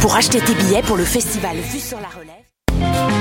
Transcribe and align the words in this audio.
Pour 0.00 0.14
acheter 0.14 0.40
tes 0.40 0.54
billets 0.54 0.82
pour 0.82 0.96
le 0.96 1.04
festival 1.04 1.56
Vue 1.56 1.80
sur 1.80 2.00
la. 2.00 2.08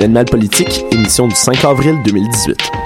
L'animal 0.00 0.24
politique, 0.24 0.86
émission 0.92 1.28
du 1.28 1.34
5 1.34 1.62
avril 1.62 1.94
2018. 2.06 2.79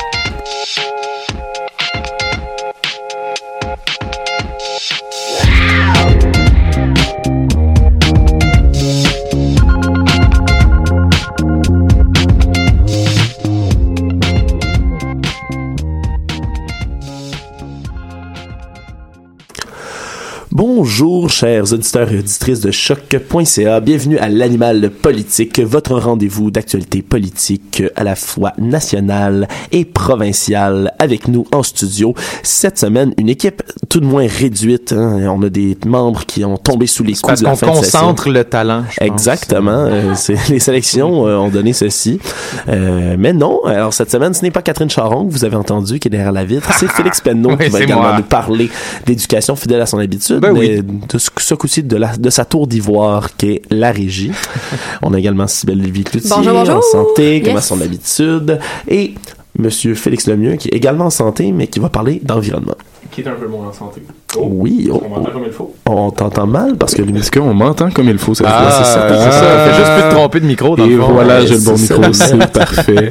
Chers 21.44 21.74
auditeurs 21.74 22.10
et 22.10 22.18
auditrices 22.20 22.60
de 22.60 22.70
choc.ca. 22.70 23.80
Bienvenue 23.80 24.16
à 24.16 24.30
l'animal 24.30 24.88
politique, 24.88 25.60
votre 25.60 25.94
rendez-vous 25.94 26.50
d'actualité 26.50 27.02
politique 27.02 27.82
à 27.96 28.02
la 28.02 28.16
fois 28.16 28.54
nationale 28.56 29.46
et 29.70 29.84
provinciale. 29.84 30.94
Avec 30.98 31.28
nous 31.28 31.46
en 31.52 31.62
studio 31.62 32.14
cette 32.42 32.78
semaine, 32.78 33.12
une 33.18 33.28
équipe 33.28 33.62
tout 33.90 34.00
de 34.00 34.06
moins 34.06 34.26
réduite. 34.26 34.94
hein. 34.94 35.26
On 35.28 35.42
a 35.42 35.50
des 35.50 35.76
membres 35.84 36.24
qui 36.24 36.46
ont 36.46 36.56
tombé 36.56 36.86
sous 36.86 37.04
les 37.04 37.12
coups 37.12 37.40
de 37.40 37.44
la 37.44 37.56
fin 37.56 37.66
de 37.66 37.72
concentre 37.72 38.30
le 38.30 38.44
talent. 38.44 38.84
Exactement. 39.02 39.84
Euh, 39.86 40.14
les 40.48 40.60
sélections 40.60 41.26
euh, 41.28 41.36
ont 41.36 41.50
donné 41.50 41.74
ceci. 41.74 42.20
Euh, 42.68 43.16
mais 43.18 43.34
non. 43.34 43.62
Alors, 43.66 43.92
cette 43.92 44.10
semaine, 44.10 44.32
ce 44.32 44.40
n'est 44.40 44.50
pas 44.50 44.62
Catherine 44.62 44.88
Charon 44.88 45.26
que 45.26 45.32
vous 45.32 45.44
avez 45.44 45.56
entendu 45.56 45.98
qui 45.98 46.08
est 46.08 46.10
derrière 46.10 46.32
la 46.32 46.46
vitre. 46.46 46.72
C'est 46.72 46.90
Félix 46.90 47.20
Penneau 47.20 47.50
Oui, 47.50 47.66
qui 47.66 47.70
va 47.70 47.82
également 47.82 48.02
moi. 48.02 48.16
nous 48.16 48.24
parler 48.24 48.70
d'éducation 49.04 49.56
fidèle 49.56 49.82
à 49.82 49.86
son 49.86 49.98
habitude. 49.98 50.38
Ben 50.38 50.52
oui. 50.52 50.70
mais 50.70 50.82
de 50.82 51.18
ce, 51.18 51.28
ce 51.36 51.54
coup-ci, 51.54 51.82
de, 51.82 51.96
la, 51.96 52.16
de 52.16 52.30
sa 52.30 52.44
tour 52.44 52.66
d'ivoire 52.66 53.36
qui 53.36 53.50
est 53.52 53.62
la 53.70 53.90
régie. 53.90 54.32
On 55.02 55.12
a 55.14 55.18
également 55.18 55.46
Sybelle 55.46 55.80
Lévy 55.80 56.04
Cloutier 56.04 56.30
Bonjour, 56.34 56.52
bonjour. 56.52 56.76
en 56.76 56.82
santé, 56.82 57.40
comme 57.42 57.52
à 57.52 57.56
Yes. 57.56 57.66
son 57.66 57.80
habitude. 57.80 58.58
Et 58.88 59.14
Monsieur 59.58 59.94
Félix 59.94 60.26
Lemieux 60.26 60.56
qui 60.56 60.68
est 60.68 60.74
également 60.76 61.06
en 61.06 61.10
santé, 61.10 61.52
mais 61.52 61.66
qui 61.68 61.78
va 61.80 61.88
parler 61.88 62.20
d'environnement. 62.24 62.74
Qui 63.10 63.20
est 63.20 63.28
un 63.28 63.32
peu 63.34 63.46
moins 63.46 63.68
en 63.68 63.72
santé. 63.72 64.02
Oui, 64.36 64.88
oh, 64.92 65.00
On 65.04 65.08
m'entend 65.08 65.30
comme 65.30 65.44
il 65.46 65.52
faut. 65.52 65.72
on 65.86 66.10
t'entend 66.10 66.46
mal 66.48 66.76
parce 66.76 66.94
que 66.94 67.02
le 67.02 67.16
Est-ce 67.16 67.30
qu'on 67.30 67.54
m'entend 67.54 67.88
comme 67.90 68.08
il 68.08 68.18
faut 68.18 68.34
cette 68.34 68.46
Ah, 68.50 68.62
fois? 68.62 68.70
c'est 68.72 68.84
ça. 68.92 69.08
C'est 69.08 69.30
ça. 69.30 69.64
Fais 69.70 69.74
juste 69.76 69.92
plus 69.92 70.02
te 70.10 70.14
tromper 70.14 70.40
de 70.40 70.46
micro 70.46 70.74
dans 70.76 70.84
Et 70.84 70.88
le 70.88 71.00
fond. 71.00 71.12
voilà, 71.12 71.46
j'ai 71.46 71.54
le 71.54 71.60
bon 71.60 71.76
micro, 71.78 72.12
ça. 72.12 72.26
c'est 72.26 72.52
parfait. 72.52 73.10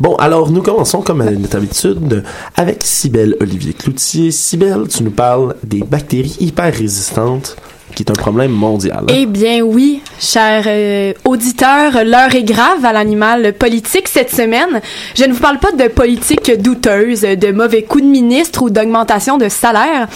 Bon, 0.00 0.16
alors 0.16 0.50
nous 0.50 0.62
commençons 0.62 1.02
comme 1.02 1.20
à 1.20 1.30
notre 1.30 1.56
habitude 1.56 2.24
avec 2.56 2.82
Cybelle 2.84 3.36
Olivier 3.40 3.72
Cloutier. 3.72 4.30
Cybelle, 4.30 4.88
tu 4.88 5.02
nous 5.02 5.10
parles 5.10 5.54
des 5.64 5.80
bactéries 5.80 6.36
hyper 6.40 6.72
résistantes 6.72 7.56
qui 7.96 8.02
est 8.02 8.10
un 8.10 8.14
problème 8.14 8.50
mondial. 8.50 9.04
Eh 9.08 9.24
bien 9.24 9.62
oui, 9.62 10.02
chers 10.20 10.64
euh, 10.66 11.14
auditeurs, 11.24 12.04
l'heure 12.04 12.34
est 12.34 12.42
grave 12.42 12.84
à 12.84 12.92
l'animal 12.92 13.54
politique 13.54 14.08
cette 14.08 14.30
semaine. 14.30 14.82
Je 15.14 15.24
ne 15.24 15.32
vous 15.32 15.40
parle 15.40 15.58
pas 15.58 15.72
de 15.72 15.88
politique 15.88 16.60
douteuse, 16.60 17.22
de 17.22 17.52
mauvais 17.52 17.82
coups 17.82 18.04
de 18.04 18.08
ministre 18.08 18.62
ou 18.62 18.70
d'augmentation 18.70 19.38
de 19.38 19.48
salaire. 19.48 20.08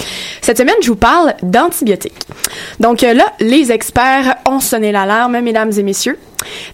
Cette 0.42 0.59
semaine, 0.59 0.75
je 0.82 0.88
vous 0.88 0.97
parle 0.97 1.32
d'antibiotiques. 1.42 2.27
Donc 2.80 3.03
euh, 3.03 3.15
là, 3.15 3.24
les 3.41 3.72
experts 3.72 4.36
ont 4.47 4.60
sonné 4.60 4.92
l'alarme, 4.92 5.41
mesdames 5.41 5.72
et 5.77 5.83
messieurs. 5.83 6.18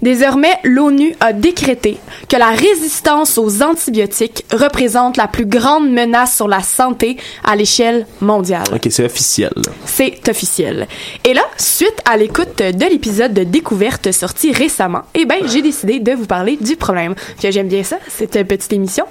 Désormais, 0.03 0.59
l'ONU 0.65 1.15
a 1.21 1.33
décrété 1.33 1.99
que 2.29 2.37
la 2.37 2.51
résistance 2.51 3.39
aux 3.39 3.63
antibiotiques 3.63 4.45
représente 4.53 5.17
la 5.17 5.29
plus 5.29 5.47
grande 5.47 5.91
menace 5.91 6.37
sur 6.37 6.49
la 6.49 6.61
santé 6.61 7.17
à 7.45 7.57
l'échelle 7.57 8.07
mondiale. 8.21 8.67
Ok, 8.73 8.89
c'est 8.91 9.05
officiel. 9.05 9.53
C'est 9.85 10.29
officiel. 10.29 10.87
Et 11.25 11.35
là, 11.35 11.43
suite 11.57 12.01
à 12.05 12.17
l'écoute 12.17 12.59
de 12.59 12.91
l'épisode 12.91 13.33
de 13.33 13.45
découverte 13.45 14.13
sorti 14.13 14.53
récemment, 14.53 15.03
eh 15.15 15.25
ben, 15.25 15.39
j'ai 15.47 15.63
décidé 15.63 16.01
de 16.01 16.13
vous 16.13 16.27
parler 16.27 16.57
du 16.61 16.77
problème. 16.77 17.15
J'aime 17.41 17.69
bien 17.69 17.83
ça, 17.83 17.99
c'est 18.09 18.37
une 18.37 18.45
petite 18.45 18.73
émission. 18.73 19.05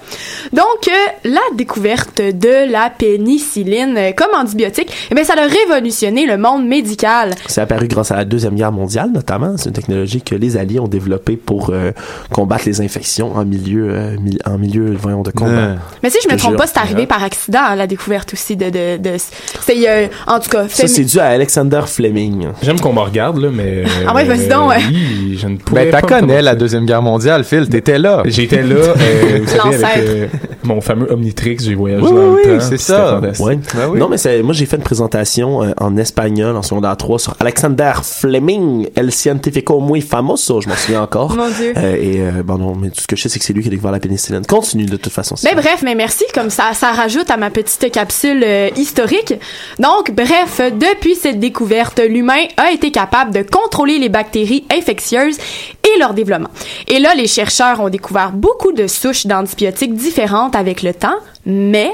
Donc, 0.54 0.88
euh, 0.88 0.92
la 1.24 1.42
découverte 1.56 2.22
de 2.22 2.72
la 2.72 2.90
pénicilline 2.90 3.96
euh, 3.98 4.12
comme 4.12 4.34
antibiotique, 4.36 4.92
eh 5.10 5.16
ben, 5.16 5.24
ça 5.24 5.34
a 5.34 5.48
révolutionné 5.48 6.26
le 6.26 6.38
monde 6.38 6.66
médical. 6.68 7.34
C'est 7.48 7.62
apparu 7.62 7.88
grâce 7.88 8.12
à 8.12 8.16
la 8.16 8.26
Deuxième 8.26 8.56
Guerre 8.56 8.72
mondiale, 8.72 9.12
notamment. 9.12 9.58
C'est 9.58 9.70
une 9.70 9.76
technologie 9.76 10.22
que 10.22 10.36
les 10.36 10.45
Alliés 10.58 10.80
ont 10.80 10.88
développée 10.88 11.36
pour 11.38 11.70
euh, 11.72 11.92
combattre 12.32 12.64
les 12.66 12.82
infections 12.82 13.36
en 13.36 13.46
milieu, 13.46 13.88
euh, 13.92 14.16
mi- 14.20 14.38
en 14.46 14.58
milieu 14.58 14.96
voyons, 15.00 15.22
de 15.24 15.32
combat. 15.32 15.76
Mais 16.04 16.10
si 16.10 16.18
je 16.24 16.28
me 16.30 16.34
te 16.36 16.40
trompe 16.40 16.58
pas, 16.58 16.68
c'est 16.68 16.78
arrivé 16.78 17.06
par 17.06 17.24
accident, 17.24 17.60
hein, 17.70 17.76
la 17.76 17.88
découverte 17.88 18.34
aussi 18.34 18.56
de... 18.56 18.70
de, 18.70 18.98
de 18.98 19.18
c'est, 19.18 19.90
euh, 19.90 20.08
en 20.28 20.40
tout 20.40 20.50
cas, 20.50 20.68
Ça, 20.70 20.88
c'est 20.88 21.04
dû 21.04 21.20
à 21.20 21.26
Alexander 21.28 21.82
Fleming. 21.88 22.48
J'aime 22.62 22.80
qu'on 22.80 22.94
me 22.94 23.00
regarde, 23.00 23.38
là, 23.38 23.50
mais. 23.52 23.84
Ah 24.08 24.14
ouais, 24.14 24.26
vas-y 24.26 24.48
donc, 24.48 24.70
ouais. 24.70 24.78
Oui, 24.90 25.38
je 25.42 25.48
ne 25.48 25.58
pourrais 25.58 25.86
Ben, 25.86 25.92
t'as 25.92 26.02
connais 26.02 26.42
la 26.42 26.56
Deuxième 26.56 26.86
Guerre 26.86 27.02
mondiale, 27.02 27.44
Phil. 27.44 27.68
T'étais 27.70 27.98
là. 27.98 28.24
J'étais 28.26 28.62
là, 28.64 28.76
euh, 28.76 29.40
vous 29.42 29.48
savez, 29.48 29.60
avec 29.76 29.82
L'ancêtre. 29.82 30.00
euh, 30.08 30.28
Mon 30.64 30.82
fameux 30.82 31.12
Omnitrix, 31.12 31.58
j'ai 31.62 31.76
voyagé 31.76 32.04
Oui, 32.04 32.10
dans 32.12 32.18
oui, 32.34 32.42
le 32.46 32.52
oui, 32.54 32.60
temps. 32.60 32.66
c'est 32.70 32.78
ça. 32.78 33.22
Ouais. 33.40 33.60
Non, 33.96 34.08
mais 34.10 34.18
c'est- 34.18 34.42
moi, 34.44 34.54
j'ai 34.54 34.66
fait 34.66 34.78
une 34.78 34.84
présentation 34.84 35.64
euh, 35.64 35.72
en 35.80 35.96
espagnol 35.98 36.56
en 36.56 36.62
secondaire 36.62 36.96
3 36.98 37.20
sur 37.20 37.36
Alexander 37.40 37.94
Fleming, 38.04 38.88
El 38.96 39.12
Científico 39.12 39.80
Muy 39.80 40.02
Famoso, 40.02 40.35
je 40.36 40.70
m'en 40.70 40.76
souviens 40.76 41.02
encore. 41.02 41.36
Mon 41.36 41.50
Dieu. 41.50 41.74
Euh, 41.78 41.96
et, 41.96 42.22
euh, 42.22 42.44
bon, 42.44 42.58
non, 42.58 42.76
mais 42.76 42.90
tout 42.90 43.02
ce 43.02 43.08
que 43.08 43.16
je 43.16 43.24
sais, 43.24 43.30
c'est 43.30 43.40
que 43.40 43.46
c'est 43.46 43.54
lui 43.54 43.62
qui 43.62 43.68
a 43.68 43.72
découvert 43.72 43.92
la 43.92 44.00
pénicilline. 44.00 44.46
Continue, 44.46 44.86
de 44.86 44.98
toute 44.98 45.12
façon. 45.12 45.36
Ben 45.44 45.56
bref, 45.56 45.82
mais 45.84 45.96
merci, 45.96 46.24
comme 46.34 46.50
ça, 46.50 46.74
ça 46.74 46.92
rajoute 46.92 47.30
à 47.30 47.38
ma 47.38 47.50
petite 47.50 47.92
capsule 47.92 48.44
euh, 48.46 48.70
historique. 48.76 49.34
Donc, 49.80 50.12
bref, 50.12 50.62
depuis 50.80 51.16
cette 51.16 51.40
découverte, 51.40 52.00
l'humain 52.00 52.46
a 52.58 52.72
été 52.72 52.92
capable 52.92 53.34
de 53.34 53.44
contrôler 53.44 54.00
les 54.00 54.10
bactéries 54.10 54.66
infectieuses 54.72 55.38
et 55.84 56.00
leur 56.00 56.14
développement. 56.14 56.50
Et 56.88 57.00
là, 57.00 57.14
les 57.16 57.28
chercheurs 57.28 57.80
ont 57.80 57.90
découvert 57.90 58.32
beaucoup 58.32 58.72
de 58.72 58.88
souches 58.88 59.26
d'antibiotiques 59.26 59.94
différentes 59.94 60.56
avec 60.56 60.82
le 60.84 60.94
temps, 60.94 61.18
mais 61.46 61.92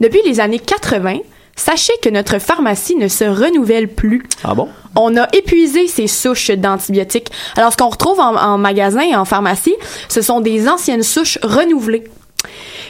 depuis 0.00 0.20
les 0.24 0.40
années 0.40 0.58
80, 0.58 1.18
sachez 1.56 1.92
que 2.02 2.08
notre 2.08 2.38
pharmacie 2.38 2.96
ne 2.96 3.08
se 3.08 3.24
renouvelle 3.24 3.88
plus. 3.88 4.22
Ah 4.42 4.54
bon? 4.54 4.68
On 4.96 5.16
a 5.16 5.28
épuisé 5.32 5.88
ces 5.88 6.06
souches 6.06 6.50
d'antibiotiques. 6.50 7.30
Alors, 7.56 7.72
ce 7.72 7.76
qu'on 7.76 7.88
retrouve 7.88 8.20
en, 8.20 8.36
en 8.36 8.58
magasin 8.58 9.02
et 9.02 9.16
en 9.16 9.24
pharmacie, 9.24 9.74
ce 10.08 10.22
sont 10.22 10.40
des 10.40 10.68
anciennes 10.68 11.02
souches 11.02 11.38
renouvelées. 11.42 12.04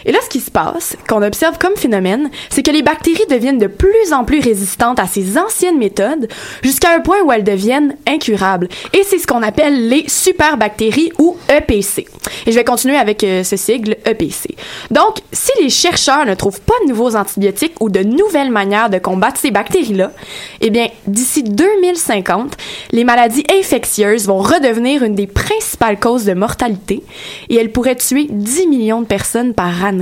Et 0.07 0.13
là, 0.13 0.19
ce 0.23 0.29
qui 0.29 0.41
se 0.41 0.51
passe, 0.51 0.97
qu'on 1.09 1.23
observe 1.23 1.59
comme 1.59 1.77
phénomène, 1.77 2.31
c'est 2.51 2.63
que 2.63 2.71
les 2.71 2.83
bactéries 2.83 3.27
deviennent 3.31 3.59
de 3.59 3.67
plus 3.67 4.13
en 4.13 4.25
plus 4.25 4.41
résistantes 4.41 4.99
à 4.99 5.07
ces 5.07 5.39
anciennes 5.39 5.79
méthodes 5.79 6.29
jusqu'à 6.63 6.95
un 6.95 7.01
point 7.01 7.23
où 7.25 7.33
elles 7.33 7.45
deviennent 7.45 7.97
incurables. 8.07 8.69
Et 8.93 9.03
c'est 9.05 9.19
ce 9.19 9.27
qu'on 9.27 9.43
appelle 9.43 9.89
les 9.89 10.05
superbactéries 10.09 11.13
ou 11.19 11.37
EPC. 11.49 12.07
Et 12.47 12.53
je 12.53 12.57
vais 12.57 12.65
continuer 12.65 12.97
avec 12.97 13.25
euh, 13.25 13.43
ce 13.45 13.57
sigle 13.57 13.97
EPC. 14.05 14.57
Donc, 14.91 15.19
si 15.33 15.51
les 15.63 15.71
chercheurs 15.71 16.27
ne 16.27 16.35
trouvent 16.35 16.61
pas 16.61 16.75
de 16.85 16.91
nouveaux 16.91 17.17
antibiotiques 17.17 17.81
ou 17.81 17.89
de 17.89 18.01
nouvelles 18.01 18.51
manières 18.51 18.91
de 18.91 18.99
combattre 18.99 19.41
ces 19.41 19.51
bactéries-là, 19.51 20.13
eh 20.61 20.71
bien, 20.71 20.89
d'ici 21.07 21.43
2050, 21.43 22.57
les 22.93 23.05
maladies 23.05 23.45
infectieuses 23.59 24.27
vont 24.27 24.39
redevenir 24.39 25.03
une 25.03 25.15
des 25.15 25.27
principales 25.27 25.99
causes 25.99 26.25
de 26.25 26.35
mortalité 26.35 27.03
et 27.49 27.57
elles 27.57 27.73
pourraient 27.73 27.97
tuer 27.97 28.27
10 28.31 28.67
millions 28.67 29.01
de 29.01 29.07
personnes 29.07 29.55
par 29.55 29.85
année. 29.85 29.94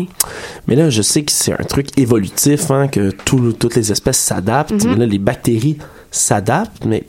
Mais 0.66 0.74
là, 0.76 0.90
je 0.90 1.02
sais 1.02 1.22
que 1.22 1.32
c'est 1.32 1.52
un 1.52 1.64
truc 1.64 1.88
évolutif, 1.98 2.70
hein, 2.70 2.88
que 2.88 3.10
tout- 3.10 3.52
toutes 3.52 3.74
les 3.76 3.90
espèces 3.92 4.18
s'adaptent. 4.18 4.72
Mhm. 4.84 4.90
Mais 4.92 4.96
là, 4.96 5.06
les 5.06 5.18
bactéries 5.18 5.78
s'adaptent, 6.10 6.84
mais 6.84 7.04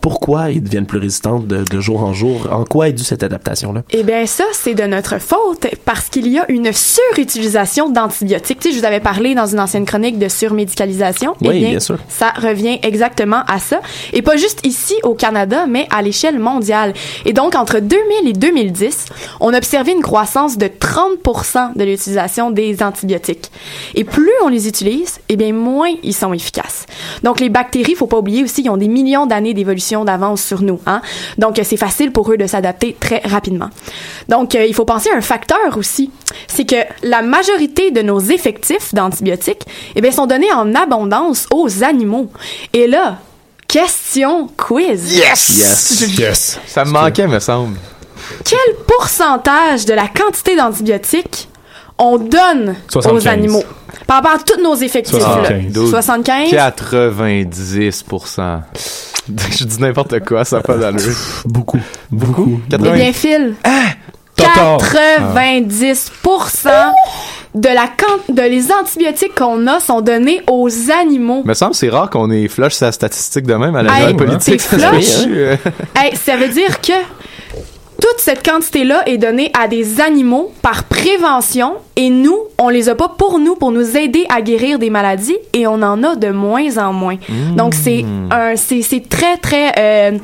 pourquoi 0.00 0.50
ils 0.50 0.62
deviennent 0.62 0.86
plus 0.86 0.98
résistantes 0.98 1.46
de, 1.46 1.64
de 1.64 1.80
jour 1.80 2.02
en 2.02 2.12
jour? 2.12 2.48
En 2.50 2.64
quoi 2.64 2.88
est 2.88 2.92
due 2.92 3.04
cette 3.04 3.22
adaptation-là? 3.22 3.82
Eh 3.90 4.02
bien, 4.02 4.26
ça, 4.26 4.44
c'est 4.52 4.74
de 4.74 4.84
notre 4.84 5.18
faute 5.20 5.66
parce 5.84 6.08
qu'il 6.08 6.28
y 6.28 6.38
a 6.38 6.50
une 6.50 6.72
surutilisation 6.72 7.90
d'antibiotiques. 7.90 8.60
Tu 8.60 8.68
sais, 8.68 8.74
je 8.74 8.80
vous 8.80 8.86
avais 8.86 9.00
parlé 9.00 9.34
dans 9.34 9.46
une 9.46 9.60
ancienne 9.60 9.84
chronique 9.84 10.18
de 10.18 10.28
surmédicalisation. 10.28 11.34
Oui, 11.40 11.48
eh 11.52 11.58
bien, 11.60 11.70
bien 11.70 11.80
sûr. 11.80 11.98
Ça 12.08 12.30
revient 12.30 12.78
exactement 12.82 13.42
à 13.46 13.58
ça. 13.58 13.80
Et 14.12 14.22
pas 14.22 14.36
juste 14.36 14.64
ici 14.64 14.94
au 15.02 15.14
Canada, 15.14 15.66
mais 15.68 15.86
à 15.90 16.02
l'échelle 16.02 16.38
mondiale. 16.38 16.94
Et 17.24 17.32
donc, 17.32 17.54
entre 17.54 17.80
2000 17.80 18.28
et 18.28 18.32
2010, 18.32 19.06
on 19.40 19.52
a 19.52 19.58
observé 19.58 19.92
une 19.92 20.02
croissance 20.02 20.58
de 20.58 20.66
30% 20.66 21.76
de 21.76 21.84
l'utilisation 21.84 22.50
des 22.50 22.82
antibiotiques. 22.82 23.50
Et 23.94 24.04
plus 24.04 24.32
on 24.44 24.48
les 24.48 24.68
utilise, 24.68 25.20
eh 25.28 25.36
bien, 25.36 25.52
moins 25.52 25.90
ils 26.02 26.14
sont 26.14 26.32
efficaces. 26.32 26.86
Donc, 27.22 27.40
les 27.40 27.48
bactéries, 27.48 27.94
faut 27.94 28.06
pas 28.06 28.18
oublier 28.18 28.42
aussi, 28.42 28.62
ils 28.62 28.70
ont 28.70 28.76
des 28.76 28.88
millions 28.88 29.26
d'années 29.26 29.54
d'évolution 29.54 29.81
d'avance 30.04 30.42
sur 30.42 30.62
nous. 30.62 30.80
Hein? 30.86 31.02
Donc, 31.38 31.60
c'est 31.62 31.76
facile 31.76 32.12
pour 32.12 32.30
eux 32.32 32.36
de 32.36 32.46
s'adapter 32.46 32.96
très 32.98 33.20
rapidement. 33.24 33.70
Donc, 34.28 34.54
euh, 34.54 34.64
il 34.64 34.74
faut 34.74 34.84
penser 34.84 35.10
à 35.10 35.16
un 35.16 35.20
facteur 35.20 35.76
aussi. 35.76 36.10
C'est 36.46 36.64
que 36.64 36.76
la 37.02 37.22
majorité 37.22 37.90
de 37.90 38.02
nos 38.02 38.20
effectifs 38.20 38.94
d'antibiotiques, 38.94 39.64
eh 39.94 40.00
bien, 40.00 40.10
sont 40.12 40.26
donnés 40.26 40.52
en 40.52 40.74
abondance 40.74 41.46
aux 41.52 41.82
animaux. 41.84 42.30
Et 42.72 42.86
là, 42.86 43.18
question 43.68 44.48
quiz. 44.56 45.16
Yes! 45.16 46.18
Yes! 46.18 46.60
Ça 46.66 46.84
me 46.84 46.90
manquait, 46.90 47.26
me 47.26 47.38
semble. 47.38 47.78
Quel 48.44 48.76
pourcentage 48.86 49.84
de 49.84 49.94
la 49.94 50.08
quantité 50.08 50.56
d'antibiotiques 50.56 51.48
on 51.98 52.18
donne 52.18 52.74
75. 52.88 53.12
aux 53.12 53.28
animaux? 53.28 53.64
Par 54.06 54.16
rapport 54.16 54.32
à 54.32 54.38
tous 54.38 54.60
nos 54.62 54.74
effectifs, 54.74 55.18
là. 55.18 55.44
75. 55.72 55.90
75? 55.90 56.50
90 56.50 58.04
Je 59.50 59.64
dis 59.64 59.80
n'importe 59.80 60.20
quoi, 60.24 60.44
ça 60.44 60.56
n'a 60.56 60.62
pas 60.62 60.76
d'allure. 60.76 61.14
Beaucoup. 61.44 61.80
Beaucoup? 62.10 62.60
Eh 62.72 62.76
bien, 62.78 63.12
Phil. 63.12 63.54
Totard. 64.34 64.78
90% 64.78 66.68
de 67.54 67.68
la 67.68 67.90
de 68.30 68.42
les 68.42 68.72
antibiotiques 68.72 69.34
qu'on 69.34 69.66
a 69.66 69.78
sont 69.78 70.00
donnés 70.00 70.40
aux 70.50 70.68
animaux. 70.90 71.42
Me 71.44 71.54
semble 71.54 71.74
c'est 71.74 71.90
rare 71.90 72.08
qu'on 72.08 72.30
ait 72.30 72.48
flush 72.48 72.72
sa 72.74 72.90
statistique 72.92 73.44
de 73.46 73.54
même 73.54 73.76
à 73.76 73.82
la 73.82 74.08
Hey, 74.08 74.14
politique. 74.14 74.60
flush? 74.60 75.26
Hey, 75.96 76.16
ça 76.16 76.36
veut 76.36 76.48
dire 76.48 76.80
que 76.80 76.92
toute 78.00 78.18
cette 78.18 78.44
quantité-là 78.44 79.02
est 79.06 79.18
donnée 79.18 79.52
à 79.58 79.68
des 79.68 80.00
animaux 80.00 80.52
par 80.62 80.84
prévention 80.84 81.74
et 81.96 82.08
nous, 82.10 82.36
on 82.58 82.68
les 82.68 82.88
a 82.88 82.94
pas 82.94 83.08
pour 83.18 83.38
nous, 83.38 83.54
pour 83.54 83.70
nous 83.70 83.96
aider 83.96 84.24
à 84.34 84.40
guérir 84.40 84.78
des 84.78 84.88
maladies 84.90 85.36
et 85.52 85.66
on 85.66 85.74
en 85.82 86.02
a 86.02 86.16
de 86.16 86.28
moins 86.30 86.78
en 86.78 86.92
moins. 86.92 87.16
Donc 87.56 87.74
c'est 87.74 88.04
un, 88.30 88.56
c'est, 88.56 88.82
c'est 88.82 89.06
très 89.08 89.36
très 89.36 89.72
euh, 89.78 90.18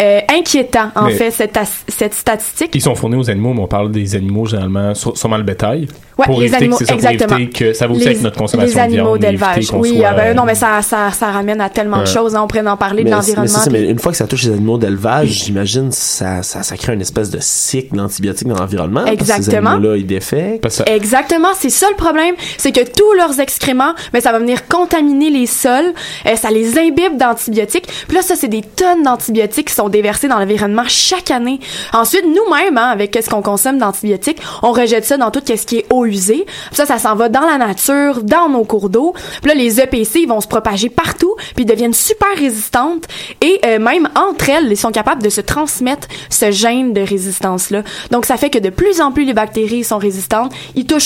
euh, 0.00 0.20
inquiétant 0.38 0.90
en 0.94 1.06
Mais- 1.06 1.14
fait 1.14 1.30
cette, 1.30 1.58
cette 1.88 2.14
statistique. 2.14 2.70
Ils 2.74 2.80
sont 2.82 2.94
fournis 2.94 3.16
aux 3.16 3.30
animaux, 3.30 3.52
mais 3.54 3.62
on 3.62 3.66
parle 3.66 3.90
des 3.90 4.14
animaux 4.14 4.46
généralement, 4.46 4.94
sûrement 4.94 5.36
le 5.38 5.42
bétail. 5.42 5.88
Ouais, 6.18 6.24
pour 6.26 6.40
les 6.40 6.46
éviter 6.46 6.56
animaux, 6.56 6.76
que, 6.78 6.84
c'est 6.84 6.90
ça, 6.90 6.96
pour 6.98 7.08
exactement. 7.10 7.38
éviter 7.38 7.52
que 7.66 7.72
ça 7.72 7.86
va 7.86 7.92
aussi 7.92 8.00
les, 8.00 8.06
avec 8.08 8.22
notre 8.22 8.36
consommation 8.38 8.74
les 8.74 8.80
animaux 8.80 9.16
de 9.16 9.22
viande, 9.26 9.34
éviter 9.34 9.60
d'élevage. 9.60 9.70
Oui, 9.80 9.96
soit, 9.98 10.08
ah 10.10 10.14
ben, 10.14 10.22
euh, 10.26 10.34
non, 10.34 10.44
mais 10.44 10.56
ça, 10.56 10.82
ça, 10.82 11.10
ça 11.12 11.30
ramène 11.30 11.60
à 11.60 11.68
tellement 11.70 12.00
de 12.00 12.06
choses. 12.06 12.34
hein. 12.34 12.40
On 12.42 12.48
pourrait 12.48 12.66
en 12.66 12.76
parler 12.76 13.04
de 13.04 13.08
Mais 13.08 13.10
mais 13.10 13.16
l'environnement. 13.16 13.58
mais 13.70 13.78
puis- 13.82 13.88
une 13.90 13.98
fois 14.00 14.10
que 14.12 14.18
ça 14.18 14.26
touche 14.26 14.42
les 14.44 14.52
animaux 14.52 14.78
d'élevage, 14.78 15.28
j'imagine 15.28 15.92
ça, 15.92 16.42
ça, 16.42 16.64
ça 16.64 16.76
crée 16.76 16.94
une 16.94 17.00
espèce 17.00 17.30
de 17.30 17.38
cycle 17.40 17.94
d'antibiotiques 17.96 18.48
dans 18.48 18.56
l'environnement. 18.58 19.04
parce 19.04 19.16
que 19.16 19.24
Ces 19.24 19.32
Exactement. 19.36 19.70
animaux-là, 19.70 19.96
ils 19.96 20.06
défectent. 20.06 20.82
Exactement, 21.08 21.48
c'est 21.58 21.70
ça 21.70 21.88
le 21.88 21.96
problème, 21.96 22.34
c'est 22.58 22.70
que 22.70 22.82
tous 22.84 23.14
leurs 23.14 23.40
excréments, 23.40 23.94
mais 24.12 24.20
ça 24.20 24.30
va 24.30 24.40
venir 24.40 24.68
contaminer 24.68 25.30
les 25.30 25.46
sols, 25.46 25.94
euh, 26.26 26.36
ça 26.36 26.50
les 26.50 26.78
imbibe 26.78 27.16
d'antibiotiques. 27.16 27.88
Puis 28.06 28.14
là, 28.14 28.20
ça 28.20 28.36
c'est 28.36 28.48
des 28.48 28.60
tonnes 28.60 29.04
d'antibiotiques 29.04 29.68
qui 29.68 29.74
sont 29.74 29.88
déversés 29.88 30.28
dans 30.28 30.38
l'environnement 30.38 30.84
chaque 30.86 31.30
année. 31.30 31.60
Ensuite, 31.94 32.26
nous-mêmes, 32.26 32.76
hein, 32.76 32.90
avec 32.90 33.18
ce 33.22 33.30
qu'on 33.30 33.40
consomme 33.40 33.78
d'antibiotiques, 33.78 34.36
on 34.62 34.72
rejette 34.72 35.06
ça 35.06 35.16
dans 35.16 35.30
tout 35.30 35.40
ce 35.46 35.64
qui 35.64 35.78
est 35.78 35.86
eau 35.90 36.04
usée. 36.04 36.44
Puis 36.44 36.76
ça, 36.76 36.84
ça 36.84 36.98
s'en 36.98 37.14
va 37.14 37.30
dans 37.30 37.46
la 37.46 37.56
nature, 37.56 38.22
dans 38.22 38.50
nos 38.50 38.64
cours 38.64 38.90
d'eau. 38.90 39.14
Puis 39.40 39.48
là, 39.48 39.54
les 39.54 39.80
EPC, 39.80 40.20
ils 40.20 40.28
vont 40.28 40.42
se 40.42 40.46
propager 40.46 40.90
partout, 40.90 41.36
puis 41.54 41.64
ils 41.64 41.66
deviennent 41.66 41.94
super 41.94 42.36
résistantes 42.36 43.04
et 43.40 43.58
euh, 43.64 43.78
même 43.78 44.10
entre 44.14 44.50
elles, 44.50 44.70
ils 44.70 44.76
sont 44.76 44.92
capables 44.92 45.22
de 45.22 45.30
se 45.30 45.40
transmettre 45.40 46.06
ce 46.28 46.50
gène 46.50 46.92
de 46.92 47.00
résistance-là. 47.00 47.82
Donc, 48.10 48.26
ça 48.26 48.36
fait 48.36 48.50
que 48.50 48.58
de 48.58 48.68
plus 48.68 49.00
en 49.00 49.10
plus 49.10 49.24
les 49.24 49.32
bactéries 49.32 49.84
sont 49.84 49.96
résistantes, 49.96 50.52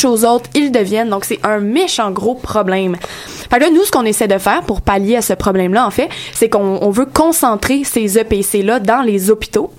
aux 0.05 0.25
autres, 0.25 0.49
ils 0.55 0.73
deviennent. 0.73 1.11
Donc, 1.11 1.25
c'est 1.25 1.41
un 1.45 1.59
méchant 1.59 2.11
gros 2.11 2.35
problème. 2.35 2.97
Fait 3.51 3.59
que 3.59 3.65
là, 3.65 3.71
nous, 3.71 3.85
ce 3.85 3.91
qu'on 3.91 4.05
essaie 4.05 4.29
de 4.29 4.39
faire 4.39 4.63
pour 4.63 4.81
pallier 4.81 5.17
à 5.17 5.23
ce 5.23 5.35
problème-là, 5.35 5.87
en 5.87 5.91
fait, 5.91 6.09
c'est 6.33 6.49
qu'on 6.49 6.79
on 6.81 6.91
veut 6.91 7.07
concentrer 7.07 7.85
ces 7.85 8.19
EPC-là 8.19 8.81
dans 8.81 9.03
les 9.03 9.31
hôpitaux. 9.31 9.73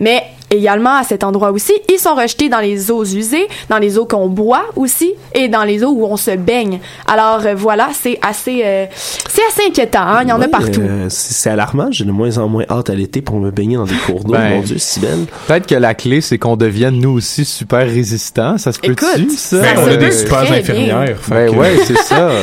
Mais 0.00 0.24
également, 0.50 0.96
à 0.96 1.04
cet 1.04 1.24
endroit 1.24 1.50
aussi, 1.52 1.72
ils 1.88 1.98
sont 1.98 2.14
rejetés 2.14 2.48
dans 2.48 2.60
les 2.60 2.90
eaux 2.90 3.04
usées, 3.04 3.46
dans 3.68 3.78
les 3.78 3.98
eaux 3.98 4.04
qu'on 4.06 4.28
boit 4.28 4.64
aussi, 4.76 5.14
et 5.34 5.48
dans 5.48 5.62
les 5.64 5.82
eaux 5.84 5.90
où 5.92 6.04
on 6.06 6.16
se 6.16 6.32
baigne. 6.36 6.80
Alors, 7.06 7.40
euh, 7.46 7.54
voilà, 7.54 7.88
c'est 7.92 8.18
assez, 8.22 8.62
euh, 8.64 8.86
c'est 9.28 9.42
assez 9.50 9.68
inquiétant, 9.68 10.00
hein? 10.02 10.20
Il 10.22 10.28
y 10.28 10.32
en 10.32 10.40
a 10.40 10.48
partout. 10.48 10.80
euh, 10.82 11.06
c'est 11.08 11.50
alarmant. 11.50 11.88
J'ai 11.90 12.04
de 12.04 12.10
moins 12.12 12.36
en 12.38 12.48
moins 12.48 12.64
hâte 12.70 12.90
à 12.90 12.94
l'été 12.94 13.22
pour 13.22 13.36
me 13.38 13.50
baigner 13.50 13.76
dans 13.76 13.84
des 13.84 13.94
cours 13.94 14.24
d'eau. 14.24 14.32
Ben, 14.32 14.50
Mon 14.56 14.60
Dieu, 14.62 14.76
si 14.78 15.00
belle. 15.00 15.26
Peut-être 15.46 15.66
que 15.66 15.74
la 15.74 15.94
clé, 15.94 16.20
c'est 16.20 16.38
qu'on 16.38 16.56
devienne 16.56 16.98
nous 17.00 17.10
aussi 17.10 17.44
super 17.44 17.80
résistants. 17.86 18.58
Ça 18.58 18.72
se 18.72 18.80
peut-tu, 18.80 19.30
ça? 19.30 19.56
ça? 19.56 19.62
Ben, 19.62 19.74
on 19.78 19.84
se 19.86 19.90
a 19.90 19.96
des 19.96 20.10
super 20.12 20.52
infirmières, 20.52 21.16
Ben 21.28 21.50
que- 21.50 21.56
ouais, 21.56 21.76
c'est 21.84 21.98
ça. 21.98 22.30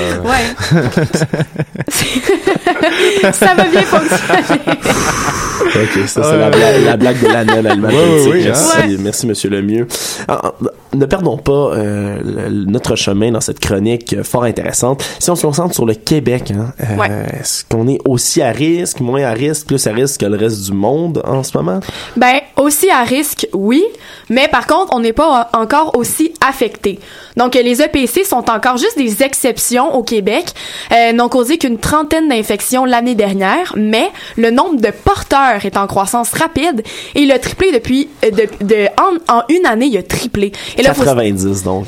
ça 3.34 3.54
va 3.56 3.64
bien 3.66 3.82
fonctionner. 3.82 4.42
Ok, 5.76 6.08
ça 6.08 6.24
c'est 6.24 6.30
Ouais. 6.32 6.38
la, 6.38 6.50
blague, 6.50 6.84
la 6.86 6.98
blague 6.98 7.20
de 7.22 7.28
l'année 7.28 7.62
l'animal 7.62 7.94
Politique. 7.98 8.32
ouais, 8.34 8.42
merci, 8.46 8.78
ouais. 8.78 8.98
merci, 9.00 9.28
monsieur 9.28 9.50
Lemieux. 9.50 9.88
Ah, 10.28 10.42
ah, 10.44 10.54
ne 10.94 11.06
perdons 11.06 11.38
pas 11.38 11.52
euh, 11.74 12.20
le- 12.24 12.66
notre 12.66 12.96
chemin 12.96 13.32
dans 13.32 13.42
cette 13.42 13.60
chronique 13.60 14.14
euh, 14.14 14.24
fort 14.24 14.44
intéressante. 14.44 15.04
Si 15.20 15.30
on 15.30 15.36
se 15.36 15.46
concentre 15.46 15.74
sur 15.76 15.86
le 15.86 15.94
Québec, 15.94 16.52
hein, 16.56 16.74
euh, 16.82 16.96
Ouais. 16.98 17.10
est-ce 17.40 17.64
qu'on 17.66 17.88
est 17.88 18.00
aussi 18.08 18.42
à 18.42 18.52
risque, 18.52 19.00
moins 19.00 19.24
à 19.24 19.32
risque, 19.34 19.68
plus 19.68 19.86
à 19.88 19.92
risque 19.92 20.22
que 20.22 20.26
le 20.26 20.38
reste 20.38 20.64
du 20.66 20.74
monde 20.74 21.22
en 21.26 21.44
ce 21.44 21.56
moment? 21.58 21.80
Ben, 22.16 22.40
aussi 22.58 22.90
à 22.90 23.04
risque, 23.04 23.48
oui, 23.54 23.84
mais 24.30 24.48
par 24.48 24.66
contre, 24.68 24.94
on 24.96 25.00
n'est 25.00 25.14
pas 25.14 25.50
encore 25.54 25.96
aussi 25.98 26.34
affecté. 26.46 27.00
Donc, 27.38 27.56
euh, 27.56 27.62
les 27.62 27.82
EPC 27.82 28.26
sont 28.26 28.50
encore 28.50 28.78
juste 28.78 28.98
des 28.98 29.24
exceptions 29.24 29.96
au 29.96 30.04
Québec, 30.04 30.46
euh, 30.92 31.14
n'ont 31.14 31.30
causé 31.30 31.58
qu'une 31.58 31.78
trentaine 31.78 32.28
d'infections 32.28 32.84
l'année 32.84 33.16
dernière, 33.16 33.74
mais 33.78 34.10
le 34.36 34.52
nombre 34.52 34.82
de 34.82 34.92
porteurs 34.92 35.66
est 35.66 35.78
en 35.78 35.88
croissance 35.88 36.34
rapide 36.34 36.82
et 37.16 37.22
il 37.22 37.32
a 37.32 37.40
triplé 37.40 37.72
depuis, 37.72 38.10
euh, 38.26 38.32
de, 38.32 38.66
de- 38.66 38.88
en, 39.00 39.38
en 39.38 39.44
une 39.50 39.66
année, 39.66 39.86
il 39.86 39.98
a 39.98 40.04
triplé. 40.04 40.52
Et 40.78 40.82
là, 40.82 40.94
faut, 40.94 41.04
90 41.04 41.64
donc. 41.64 41.86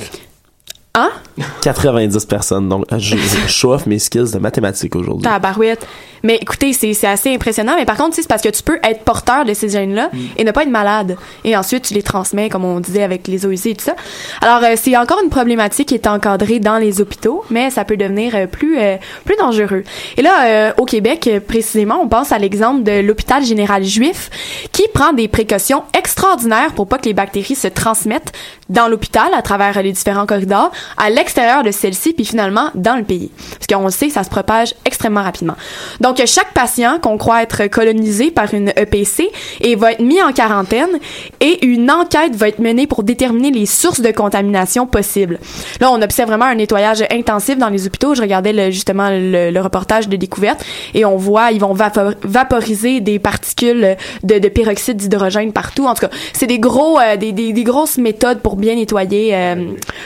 Hein? 0.99 1.43
90 1.61 2.25
personnes. 2.25 2.69
Donc, 2.69 2.85
je, 2.97 3.15
je 3.47 3.67
off 3.67 3.85
mes 3.85 3.99
skills 3.99 4.31
de 4.33 4.39
mathématiques 4.39 4.95
aujourd'hui. 4.95 5.23
Tabarouette. 5.23 5.85
Mais 6.23 6.37
écoutez, 6.41 6.73
c'est 6.73 6.93
c'est 6.93 7.07
assez 7.07 7.33
impressionnant. 7.33 7.75
Mais 7.77 7.85
par 7.85 7.95
contre, 7.97 8.15
c'est 8.15 8.27
parce 8.27 8.41
que 8.41 8.49
tu 8.49 8.61
peux 8.61 8.77
être 8.83 9.03
porteur 9.03 9.45
de 9.45 9.53
ces 9.53 9.69
gènes-là 9.69 10.09
et 10.37 10.43
ne 10.43 10.51
pas 10.51 10.63
être 10.63 10.69
malade. 10.69 11.17
Et 11.43 11.55
ensuite, 11.55 11.85
tu 11.85 11.93
les 11.93 12.03
transmets, 12.03 12.49
comme 12.49 12.65
on 12.65 12.79
disait, 12.79 13.03
avec 13.03 13.27
les 13.27 13.45
OIC 13.45 13.65
et 13.67 13.75
tout 13.75 13.85
ça. 13.85 13.95
Alors, 14.41 14.61
euh, 14.63 14.75
c'est 14.75 14.97
encore 14.97 15.19
une 15.23 15.29
problématique 15.29 15.89
qui 15.89 15.95
est 15.95 16.07
encadrée 16.07 16.59
dans 16.59 16.77
les 16.77 16.99
hôpitaux, 17.01 17.43
mais 17.49 17.69
ça 17.69 17.85
peut 17.85 17.97
devenir 17.97 18.35
euh, 18.35 18.47
plus, 18.47 18.77
euh, 18.79 18.97
plus 19.25 19.35
dangereux. 19.37 19.83
Et 20.17 20.21
là, 20.21 20.45
euh, 20.45 20.71
au 20.77 20.85
Québec, 20.85 21.27
euh, 21.27 21.39
précisément, 21.39 22.01
on 22.03 22.07
pense 22.07 22.31
à 22.31 22.37
l'exemple 22.37 22.83
de 22.83 22.99
l'hôpital 22.99 23.43
général 23.43 23.83
juif 23.83 24.29
qui 24.71 24.83
prend 24.93 25.13
des 25.13 25.27
précautions 25.27 25.83
extraordinaires 25.97 26.73
pour 26.75 26.87
pas 26.87 26.97
que 26.97 27.05
les 27.05 27.13
bactéries 27.13 27.55
se 27.55 27.67
transmettent 27.67 28.33
dans 28.69 28.87
l'hôpital 28.87 29.33
à 29.33 29.41
travers 29.41 29.81
les 29.81 29.91
différents 29.91 30.25
corridors, 30.25 30.71
à 30.97 31.09
l'extérieur 31.09 31.63
de 31.63 31.71
celle-ci, 31.71 32.13
puis 32.13 32.25
finalement 32.25 32.69
dans 32.75 32.95
le 32.95 33.03
pays. 33.03 33.31
Parce 33.59 33.67
qu'on 33.67 33.89
sait, 33.89 34.09
ça 34.09 34.23
se 34.23 34.29
propage 34.29 34.73
extrêmement 34.85 35.23
rapidement. 35.23 35.55
Donc, 35.99 36.21
chaque 36.25 36.53
patient 36.53 36.99
qu'on 36.99 37.17
croit 37.17 37.41
être 37.43 37.67
colonisé 37.67 38.31
par 38.31 38.53
une 38.53 38.69
EPC 38.75 39.29
et 39.61 39.75
va 39.75 39.93
être 39.93 40.01
mis 40.01 40.21
en 40.21 40.31
quarantaine 40.33 40.99
et 41.39 41.65
une 41.65 41.89
enquête 41.91 42.35
va 42.35 42.47
être 42.49 42.59
menée 42.59 42.87
pour 42.87 43.03
déterminer 43.03 43.51
les 43.51 43.65
sources 43.65 44.01
de 44.01 44.11
contamination 44.11 44.85
possibles. 44.87 45.39
Là, 45.79 45.91
on 45.91 46.01
observe 46.01 46.29
vraiment 46.29 46.45
un 46.45 46.55
nettoyage 46.55 47.03
intensif 47.11 47.57
dans 47.57 47.69
les 47.69 47.87
hôpitaux. 47.87 48.15
Je 48.15 48.21
regardais 48.21 48.53
le- 48.53 48.71
justement 48.71 49.09
le, 49.09 49.51
le 49.51 49.61
reportage 49.61 50.07
de 50.09 50.15
découverte 50.17 50.63
et 50.93 51.05
on 51.05 51.17
voit, 51.17 51.51
ils 51.51 51.59
vont 51.59 51.73
vapor- 51.73 52.13
vaporiser 52.23 52.99
des 52.99 53.19
particules 53.19 53.95
de, 54.23 54.39
de 54.39 54.47
peroxyde 54.49 54.97
d'hydrogène 54.97 55.53
partout. 55.53 55.85
En 55.85 55.93
tout 55.93 56.01
cas, 56.07 56.09
c'est 56.33 56.47
des 56.47 56.59
gros, 56.59 56.99
euh, 56.99 57.15
des, 57.17 57.31
des, 57.31 57.53
des 57.53 57.63
grosses 57.63 57.97
méthodes 57.97 58.39
pour 58.39 58.55
bien 58.55 58.75
nettoyer 58.75 59.35
euh, 59.35 59.55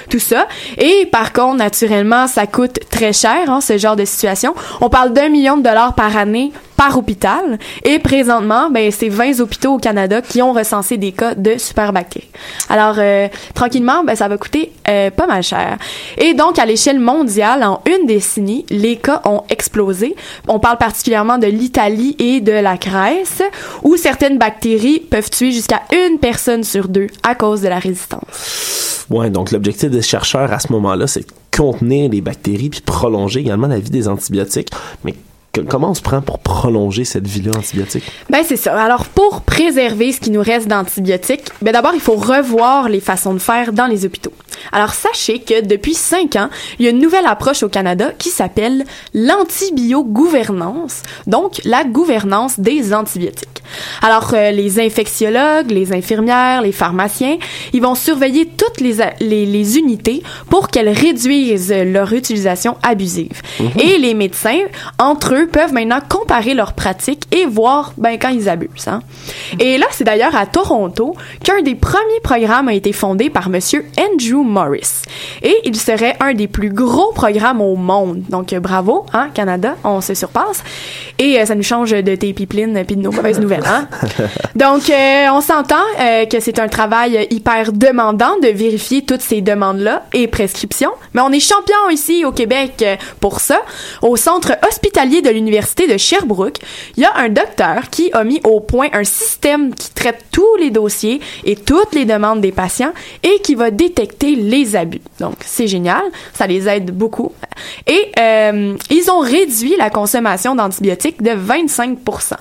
tout 0.10 0.20
ça. 0.20 0.48
Et 0.78 1.06
par 1.06 1.34
contre, 1.34 1.58
naturellement, 1.58 2.28
ça 2.28 2.48
coûte 2.48 2.80
très 2.90 3.14
cher, 3.14 3.50
hein, 3.50 3.62
ce 3.62 3.78
genre 3.78 3.96
de 3.96 4.06
situation. 4.06 4.54
On 4.82 4.90
parle 4.90 5.14
d'un 5.14 5.30
million 5.30 5.58
de 5.58 5.64
dollars 5.64 5.96
par 5.96 6.16
année 6.18 6.52
par 6.76 6.98
hôpital. 6.98 7.58
Et 7.84 8.00
présentement, 8.00 8.70
ben, 8.70 8.92
c'est 8.92 9.10
20 9.10 9.40
hôpitaux 9.40 9.76
au 9.76 9.78
Canada 9.78 10.22
qui 10.22 10.42
ont 10.42 10.54
recensé 10.54 10.98
des 10.98 11.12
cas 11.12 11.36
de 11.36 11.58
superbactéries. 11.58 12.30
Alors, 12.70 12.96
euh, 12.98 13.28
tranquillement, 13.54 14.04
ben, 14.04 14.16
ça 14.16 14.28
va 14.28 14.38
coûter 14.38 14.72
euh, 14.88 15.10
pas 15.12 15.28
mal 15.28 15.44
cher. 15.44 15.78
Et 16.18 16.34
donc, 16.34 16.60
à 16.60 16.66
l'échelle 16.66 17.00
mondiale, 17.00 17.64
en 17.64 17.82
une 17.86 18.06
décennie, 18.06 18.66
les 18.70 18.98
cas 18.98 19.22
ont 19.26 19.44
explosé. 19.50 20.16
On 20.48 20.60
parle 20.60 20.78
particulièrement 20.78 21.38
de 21.38 21.48
l'Italie 21.48 22.16
et 22.20 22.42
de 22.42 22.52
la 22.52 22.78
Grèce, 22.78 23.42
où 23.84 23.96
certaines 23.98 24.38
bactéries 24.38 25.00
peuvent 25.00 25.30
tuer 25.30 25.52
jusqu'à 25.52 25.82
une 25.92 26.20
personne 26.20 26.64
sur 26.64 26.88
deux 26.88 27.08
à 27.24 27.36
cause 27.36 27.62
de 27.62 27.68
la 27.68 27.80
résistance. 27.80 29.06
Ouais, 29.10 29.30
donc 29.30 29.52
l'objectif 29.52 29.90
des 29.90 30.02
chercheurs 30.02 30.52
à 30.52 30.60
ce 30.60 30.72
moment-là, 30.72 31.08
c'est 31.08 31.26
contenir 31.56 32.10
les 32.10 32.22
bactéries 32.22 32.70
puis 32.70 32.82
prolonger 32.82 33.42
également 33.42 33.68
la 33.68 33.80
vie 33.80 33.90
des 33.90 34.08
antibiotiques. 34.08 34.70
Mais 35.04 35.14
comment 35.62 35.92
on 35.92 35.94
se 35.94 36.02
prend 36.02 36.22
pour 36.22 36.40
prolonger 36.40 37.06
cette 37.06 37.28
vie-là 37.28 37.52
antibiotique? 37.56 38.04
Ben 38.30 38.44
c'est 38.44 38.58
ça. 38.58 38.82
Alors 38.82 39.06
pour 39.06 39.42
préserver 39.42 40.12
ce 40.12 40.20
qui 40.20 40.32
nous 40.32 40.42
reste 40.42 40.68
d'antibiotiques, 40.68 41.50
ben 41.62 41.72
d'abord 41.72 41.94
il 41.94 42.02
faut 42.02 42.16
revoir 42.16 42.90
les 42.90 43.00
façons 43.00 43.34
de 43.34 43.40
faire 43.40 43.72
dans 43.72 43.86
les 43.86 44.06
hôpitaux. 44.06 44.34
Alors 44.72 44.94
sachez 44.94 45.40
que 45.40 45.62
depuis 45.62 45.94
cinq 45.94 46.36
ans, 46.36 46.50
il 46.80 46.86
y 46.86 46.88
a 46.88 46.92
une 46.92 47.00
nouvelle 47.00 47.26
approche 47.28 47.64
au 47.64 47.70
Canada 47.70 48.12
qui 48.18 48.30
s'appelle 48.30 48.86
l'antibiogouvernance, 49.14 51.02
donc 51.28 51.62
la 51.66 51.84
gouvernance 51.84 52.60
des 52.60 52.94
antibiotiques. 52.94 53.50
Alors 54.02 54.32
euh, 54.34 54.52
les 54.52 54.80
infectiologues, 54.80 55.72
les 55.72 55.94
infirmières, 55.94 56.62
les 56.62 56.72
pharmaciens, 56.72 57.38
ils 57.74 57.82
vont 57.82 57.96
surveiller 57.96 58.46
toutes 58.48 58.82
les, 58.82 58.98
les, 59.20 59.46
les 59.46 59.78
unités 59.78 60.24
pour 60.50 60.70
qu'elles 60.70 60.90
réduisent 60.90 61.74
leur 61.74 62.12
utilisation 62.14 62.78
abusive. 62.84 63.42
Et 63.80 63.98
les 63.98 64.14
médecins, 64.14 64.60
entre 65.00 65.34
eux, 65.36 65.48
peuvent 65.48 65.74
maintenant 65.74 66.00
comparer 66.08 66.54
leurs 66.54 66.74
pratiques 66.74 67.24
et 67.32 67.46
voir 67.46 67.94
ben, 67.98 68.18
quand 68.20 68.30
ils 68.30 68.50
abusent. 68.50 68.88
hein. 68.88 69.02
Et 69.60 69.78
là, 69.78 69.86
c'est 69.92 70.04
d'ailleurs 70.04 70.36
à 70.36 70.46
Toronto 70.46 71.16
qu'un 71.44 71.62
des 71.62 71.76
premiers 71.76 72.20
programmes 72.24 72.68
a 72.68 72.74
été 72.74 72.92
fondé 72.94 73.30
par 73.30 73.50
Monsieur 73.50 73.86
Andrew 73.98 74.43
Morris. 74.44 75.04
Et 75.42 75.56
il 75.66 75.76
serait 75.76 76.16
un 76.20 76.34
des 76.34 76.48
plus 76.48 76.70
gros 76.70 77.12
programmes 77.14 77.62
au 77.62 77.76
monde. 77.76 78.24
Donc, 78.30 78.54
euh, 78.54 78.60
bravo, 78.60 79.06
hein, 79.14 79.30
Canada, 79.34 79.76
on 79.84 80.02
se 80.02 80.14
surpasse. 80.14 80.64
Et 81.20 81.40
euh, 81.40 81.46
ça 81.46 81.56
nous 81.56 81.64
change 81.64 81.92
de 81.92 82.16
tes 82.16 82.34
pipelines 82.34 82.84
puis 82.86 82.96
de 82.96 83.02
nos 83.02 83.12
mauvaises 83.12 83.40
nouvelles. 83.42 83.64
Hein? 83.66 83.88
Donc, 84.56 84.90
euh, 84.90 85.28
on 85.32 85.42
s'entend 85.42 85.76
euh, 86.00 86.26
que 86.26 86.40
c'est 86.40 86.60
un 86.60 86.68
travail 86.68 87.28
hyper 87.30 87.72
demandant 87.72 88.38
de 88.42 88.48
vérifier 88.48 89.04
toutes 89.04 89.22
ces 89.22 89.42
demandes-là 89.42 90.04
et 90.14 90.28
prescriptions. 90.28 90.92
Mais 91.14 91.22
on 91.22 91.32
est 91.32 91.40
champion 91.40 91.90
ici 91.92 92.26
au 92.26 92.32
Québec 92.32 92.84
pour 93.20 93.40
ça. 93.40 93.62
Au 94.02 94.16
centre 94.16 94.54
hospitalier 94.68 95.22
de 95.22 95.30
l'Université 95.30 95.88
de 95.88 95.98
Sherbrooke, 95.98 96.58
il 96.98 97.04
y 97.04 97.06
a 97.06 97.16
un 97.16 97.30
docteur 97.30 97.90
qui 97.90 98.12
a 98.14 98.24
mis 98.24 98.42
au 98.44 98.60
point 98.60 98.88
un 98.94 99.04
système 99.04 99.74
qui 99.74 99.92
traite 99.92 100.26
tous 100.32 100.56
les 100.60 100.72
dossiers 100.72 101.22
et 101.46 101.56
toutes 101.56 101.94
les 101.94 102.06
demandes 102.06 102.42
des 102.42 102.52
patients 102.52 102.94
et 103.24 103.40
qui 103.44 103.56
va 103.56 103.72
détecter 103.72 104.33
les 104.36 104.76
abus. 104.76 105.02
Donc, 105.20 105.36
c'est 105.46 105.68
génial. 105.68 106.02
Ça 106.34 106.48
les 106.48 106.68
aide 106.68 106.92
beaucoup. 106.92 107.32
Et 107.88 108.12
euh, 108.20 108.76
ils 108.90 109.12
ont 109.12 109.20
réduit 109.20 109.76
la 109.78 109.90
consommation 109.90 110.56
d'antibiotiques 110.56 111.22
de 111.22 111.32
25% 111.32 112.34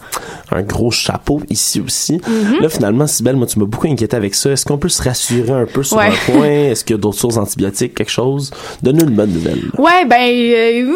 Un 0.51 0.63
gros 0.63 0.91
chapeau 0.91 1.41
ici 1.51 1.81
aussi. 1.81 2.15
Mhm. 2.27 2.61
Là, 2.61 2.69
finalement, 2.69 3.07
Sibelle, 3.07 3.37
moi, 3.37 3.47
tu 3.47 3.59
m'as 3.59 3.65
beaucoup 3.67 3.87
inquiété 3.89 4.17
avec 4.17 4.35
ça. 4.35 4.51
Est-ce 4.51 4.65
qu'on 4.65 4.79
peut 4.79 4.89
se 4.89 5.03
rassurer 5.03 5.51
un 5.53 5.67
peu 5.67 5.83
sur 5.83 5.97
Ouais. 5.99 6.09
un 6.09 6.33
point? 6.33 6.49
Est-ce 6.71 6.85
qu'il 6.85 6.95
y 6.97 6.99
a 6.99 7.01
d'autres 7.01 7.19
sources 7.19 7.37
antibiotiques, 7.37 7.95
quelque 7.95 8.11
chose? 8.11 8.51
Donne-nous 8.83 9.05
une 9.09 9.15
bonne 9.15 9.31
nouvelle. 9.33 9.61
Ouais, 9.79 10.05
ben, 10.07 10.21
euh, 10.23 10.89
euh, 10.89 10.93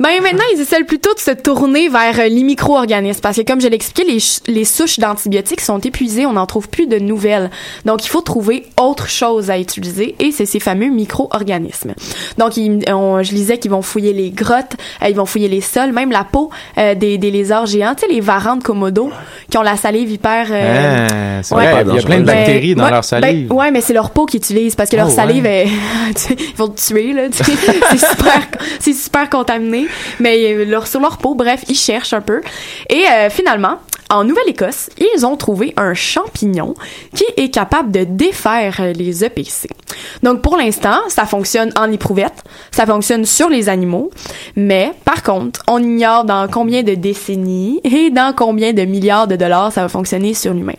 ben 0.00 0.20
maintenant 0.22 0.44
ils 0.54 0.60
essaient 0.60 0.84
plutôt 0.84 1.14
de 1.14 1.20
se 1.20 1.30
tourner 1.30 1.88
vers 1.88 2.28
les 2.28 2.42
micro-organismes 2.42 3.20
parce 3.20 3.36
que 3.36 3.42
comme 3.42 3.60
je 3.60 3.68
l'expliquais, 3.68 4.10
les, 4.10 4.52
les 4.52 4.64
souches 4.64 4.98
d'antibiotiques 4.98 5.60
sont 5.60 5.78
épuisées, 5.78 6.26
on 6.26 6.32
n'en 6.32 6.46
trouve 6.46 6.68
plus 6.68 6.86
de 6.86 6.98
nouvelles. 6.98 7.50
Donc 7.84 8.04
il 8.04 8.08
faut 8.08 8.20
trouver 8.22 8.64
autre 8.80 9.08
chose 9.08 9.50
à 9.50 9.58
utiliser 9.58 10.15
et 10.18 10.32
c'est 10.32 10.46
ces 10.46 10.60
fameux 10.60 10.88
micro-organismes. 10.88 11.94
Donc 12.38 12.56
ils- 12.56 12.84
on- 12.92 13.22
je 13.22 13.32
lisais 13.32 13.58
qu'ils 13.58 13.70
vont 13.70 13.82
fouiller 13.82 14.12
les 14.12 14.30
grottes, 14.30 14.76
euh, 15.02 15.08
ils 15.08 15.16
vont 15.16 15.26
fouiller 15.26 15.48
les 15.48 15.60
sols, 15.60 15.92
même 15.92 16.10
la 16.10 16.24
peau 16.24 16.50
euh, 16.78 16.94
des, 16.94 17.18
des 17.18 17.30
lézards 17.30 17.66
géants, 17.66 17.94
tu 17.94 18.06
sais 18.06 18.12
les 18.12 18.20
varans 18.20 18.56
de 18.56 18.62
Komodo 18.62 19.10
qui 19.50 19.58
ont 19.58 19.62
la 19.62 19.76
salive 19.76 20.10
hyper. 20.10 20.46
euh, 20.50 21.08
Ah, 21.50 21.54
ouais. 21.56 21.72
vrai, 21.72 21.84
il 21.88 21.94
y 21.94 21.98
a 21.98 22.02
plein 22.02 22.18
de 22.20 22.24
Ben, 22.24 22.34
bactéries 22.36 22.74
dans 22.74 22.84
ouais, 22.84 22.90
leur 22.90 23.04
salive. 23.04 23.48
ben, 23.48 23.54
ouais, 23.56 23.70
mais 23.70 23.80
c'est 23.80 23.92
leur 23.94 24.10
peau 24.10 24.26
qu'ils 24.26 24.38
utilisent 24.38 24.74
parce 24.74 24.90
que 24.90 24.96
leur 24.96 25.08
Oh, 25.08 25.14
salive, 25.14 25.44
ouais. 25.44 25.66
est- 25.66 26.14
tu 26.14 26.20
sais, 26.22 26.36
ils 26.38 26.56
vont 26.56 26.68
te 26.68 26.80
tuer 26.80 27.12
là. 27.12 27.28
tu 27.28 27.42
sais. 27.44 27.52
c'est 27.90 27.98
super, 28.06 28.40
c'est 28.80 28.92
super 28.92 29.30
contaminé. 29.30 29.86
Mais 30.20 30.64
leur, 30.64 30.86
sur 30.86 31.00
leur 31.00 31.18
peau, 31.18 31.34
bref, 31.34 31.62
ils 31.68 31.74
cherchent 31.76 32.12
un 32.12 32.20
peu. 32.20 32.40
Et 32.90 33.02
euh, 33.10 33.30
finalement. 33.30 33.76
En 34.08 34.22
Nouvelle-Écosse, 34.22 34.88
ils 35.16 35.26
ont 35.26 35.34
trouvé 35.36 35.74
un 35.76 35.92
champignon 35.92 36.74
qui 37.12 37.24
est 37.36 37.48
capable 37.52 37.90
de 37.90 38.04
défaire 38.04 38.80
les 38.94 39.24
EPC. 39.24 39.68
Donc 40.22 40.42
pour 40.42 40.56
l'instant, 40.56 40.98
ça 41.08 41.24
fonctionne 41.24 41.72
en 41.76 41.90
éprouvette, 41.90 42.44
ça 42.70 42.86
fonctionne 42.86 43.24
sur 43.24 43.48
les 43.48 43.68
animaux, 43.68 44.10
mais 44.56 44.92
par 45.04 45.22
contre, 45.22 45.62
on 45.68 45.82
ignore 45.82 46.24
dans 46.24 46.48
combien 46.48 46.82
de 46.82 46.94
décennies 46.94 47.80
et 47.84 48.10
dans 48.10 48.34
combien 48.34 48.72
de 48.72 48.82
milliards 48.82 49.26
de 49.26 49.36
dollars 49.36 49.72
ça 49.72 49.82
va 49.82 49.88
fonctionner 49.88 50.34
sur 50.34 50.54
l'humain. 50.54 50.74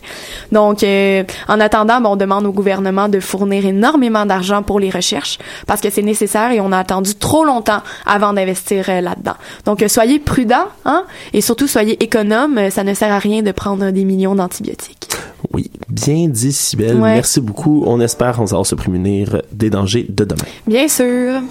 Donc 0.52 0.84
euh, 0.84 1.24
en 1.48 1.60
attendant, 1.60 2.02
ben, 2.02 2.10
on 2.12 2.16
demande 2.16 2.46
au 2.46 2.52
gouvernement 2.52 3.10
de 3.10 3.20
fournir 3.20 3.66
énormément 3.66 4.26
d'argent 4.26 4.64
pour 4.64 4.80
les 4.80 4.90
recherches 4.90 5.38
parce 5.66 5.82
que 5.82 5.90
c'est 5.90 6.02
nécessaire 6.02 6.52
et 6.52 6.62
on 6.62 6.72
a 6.72 6.78
attendu 6.78 7.16
trop 7.16 7.44
longtemps 7.44 7.82
avant 8.06 8.34
d'investir 8.34 8.86
euh, 8.90 9.02
là-dedans. 9.02 9.36
Donc 9.66 9.82
euh, 9.82 9.88
soyez 9.88 10.20
prudents 10.20 10.68
hein, 10.86 11.04
et 11.34 11.42
surtout 11.42 11.68
soyez 11.68 12.02
économes, 12.04 12.70
ça 12.70 12.84
ne 12.84 12.94
sert 12.94 13.12
à 13.12 13.20
rien 13.20 13.42
de 13.42 13.52
prendre 13.52 13.92
des 13.92 14.06
millions 14.06 14.36
d'antibiotiques. 14.36 15.08
Oui, 15.54 15.72
bien 15.88 16.28
dit, 16.28 16.52
Sibelle. 16.52 16.96
Ouais. 16.96 17.16
Merci 17.16 17.40
beaucoup. 17.40 17.84
On 17.86 18.00
espère 18.00 18.36
qu'on 18.36 18.46
va 18.46 18.64
se 18.64 18.76
prémunir 18.76 19.17
des 19.52 19.70
dangers 19.70 20.06
de 20.10 20.24
demain. 20.24 20.46
Bien 20.68 20.88
sûr. 20.88 21.42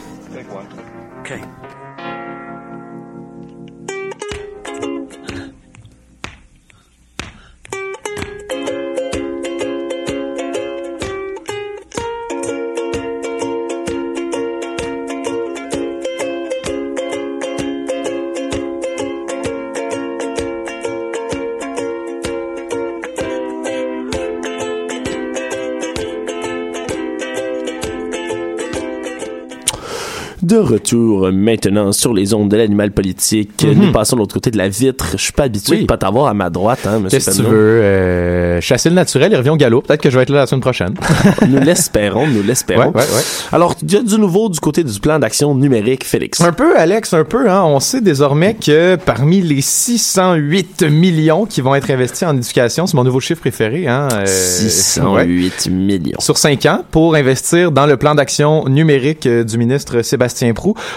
De 30.56 30.62
retour 30.62 31.30
maintenant 31.32 31.92
sur 31.92 32.14
les 32.14 32.32
ondes 32.32 32.48
de 32.48 32.56
l'animal 32.56 32.90
politique. 32.90 33.62
Mhm. 33.62 33.74
Nous 33.74 33.92
passons 33.92 34.16
de 34.16 34.22
l'autre 34.22 34.32
côté 34.32 34.50
de 34.50 34.56
la 34.56 34.70
vitre. 34.70 35.08
Je 35.12 35.18
suis 35.22 35.32
pas 35.34 35.42
habitué 35.42 35.72
Oui. 35.76 35.82
de 35.82 35.86
pas 35.86 35.98
t'avoir 35.98 36.28
à 36.28 36.32
ma 36.34 36.48
droite, 36.48 36.86
hein, 36.86 36.98
monsieur 36.98 37.18
Qu'est-ce 37.18 37.30
que 37.32 37.36
tu 37.36 37.42
veux? 37.42 37.82
Euh, 37.82 38.60
chasser 38.62 38.88
le 38.88 38.94
naturel, 38.94 39.32
il 39.32 39.36
revient 39.36 39.50
au 39.50 39.56
galop. 39.56 39.82
Peut-être 39.82 40.00
que 40.00 40.08
je 40.08 40.16
vais 40.16 40.22
être 40.22 40.30
là 40.30 40.38
la 40.38 40.46
semaine 40.46 40.62
prochaine. 40.62 40.94
nous 41.46 41.60
l'espérons, 41.60 42.26
nous 42.26 42.42
l'espérons. 42.42 42.84
Ouais, 42.88 43.02
ouais, 43.02 43.02
ouais. 43.02 43.22
Alors, 43.52 43.74
il 43.82 43.92
y 43.92 43.96
a 43.98 44.02
du 44.02 44.18
nouveau 44.18 44.48
du 44.48 44.58
côté 44.58 44.82
du 44.82 44.98
plan 44.98 45.18
d'action 45.18 45.54
numérique, 45.54 46.04
Félix. 46.04 46.40
Un 46.40 46.52
peu, 46.52 46.74
Alex, 46.74 47.12
un 47.12 47.24
peu. 47.24 47.50
Hein. 47.50 47.62
On 47.66 47.78
sait 47.78 48.00
désormais 48.00 48.54
que 48.54 48.96
parmi 48.96 49.42
les 49.42 49.60
608 49.60 50.84
millions 50.84 51.44
qui 51.44 51.60
vont 51.60 51.74
être 51.74 51.90
investis 51.90 52.26
en 52.26 52.34
éducation, 52.34 52.86
c'est 52.86 52.96
mon 52.96 53.04
nouveau 53.04 53.20
chiffre 53.20 53.42
préféré. 53.42 53.88
Hein, 53.88 54.08
euh, 54.10 54.24
608 54.24 55.68
millions. 55.70 56.18
Sur 56.18 56.38
cinq 56.38 56.64
ans 56.64 56.82
pour 56.90 57.14
investir 57.14 57.70
dans 57.72 57.84
le 57.84 57.98
plan 57.98 58.14
d'action 58.14 58.66
numérique 58.70 59.26
euh, 59.26 59.44
du 59.44 59.58
ministre 59.58 60.00
Sébastien 60.00 60.45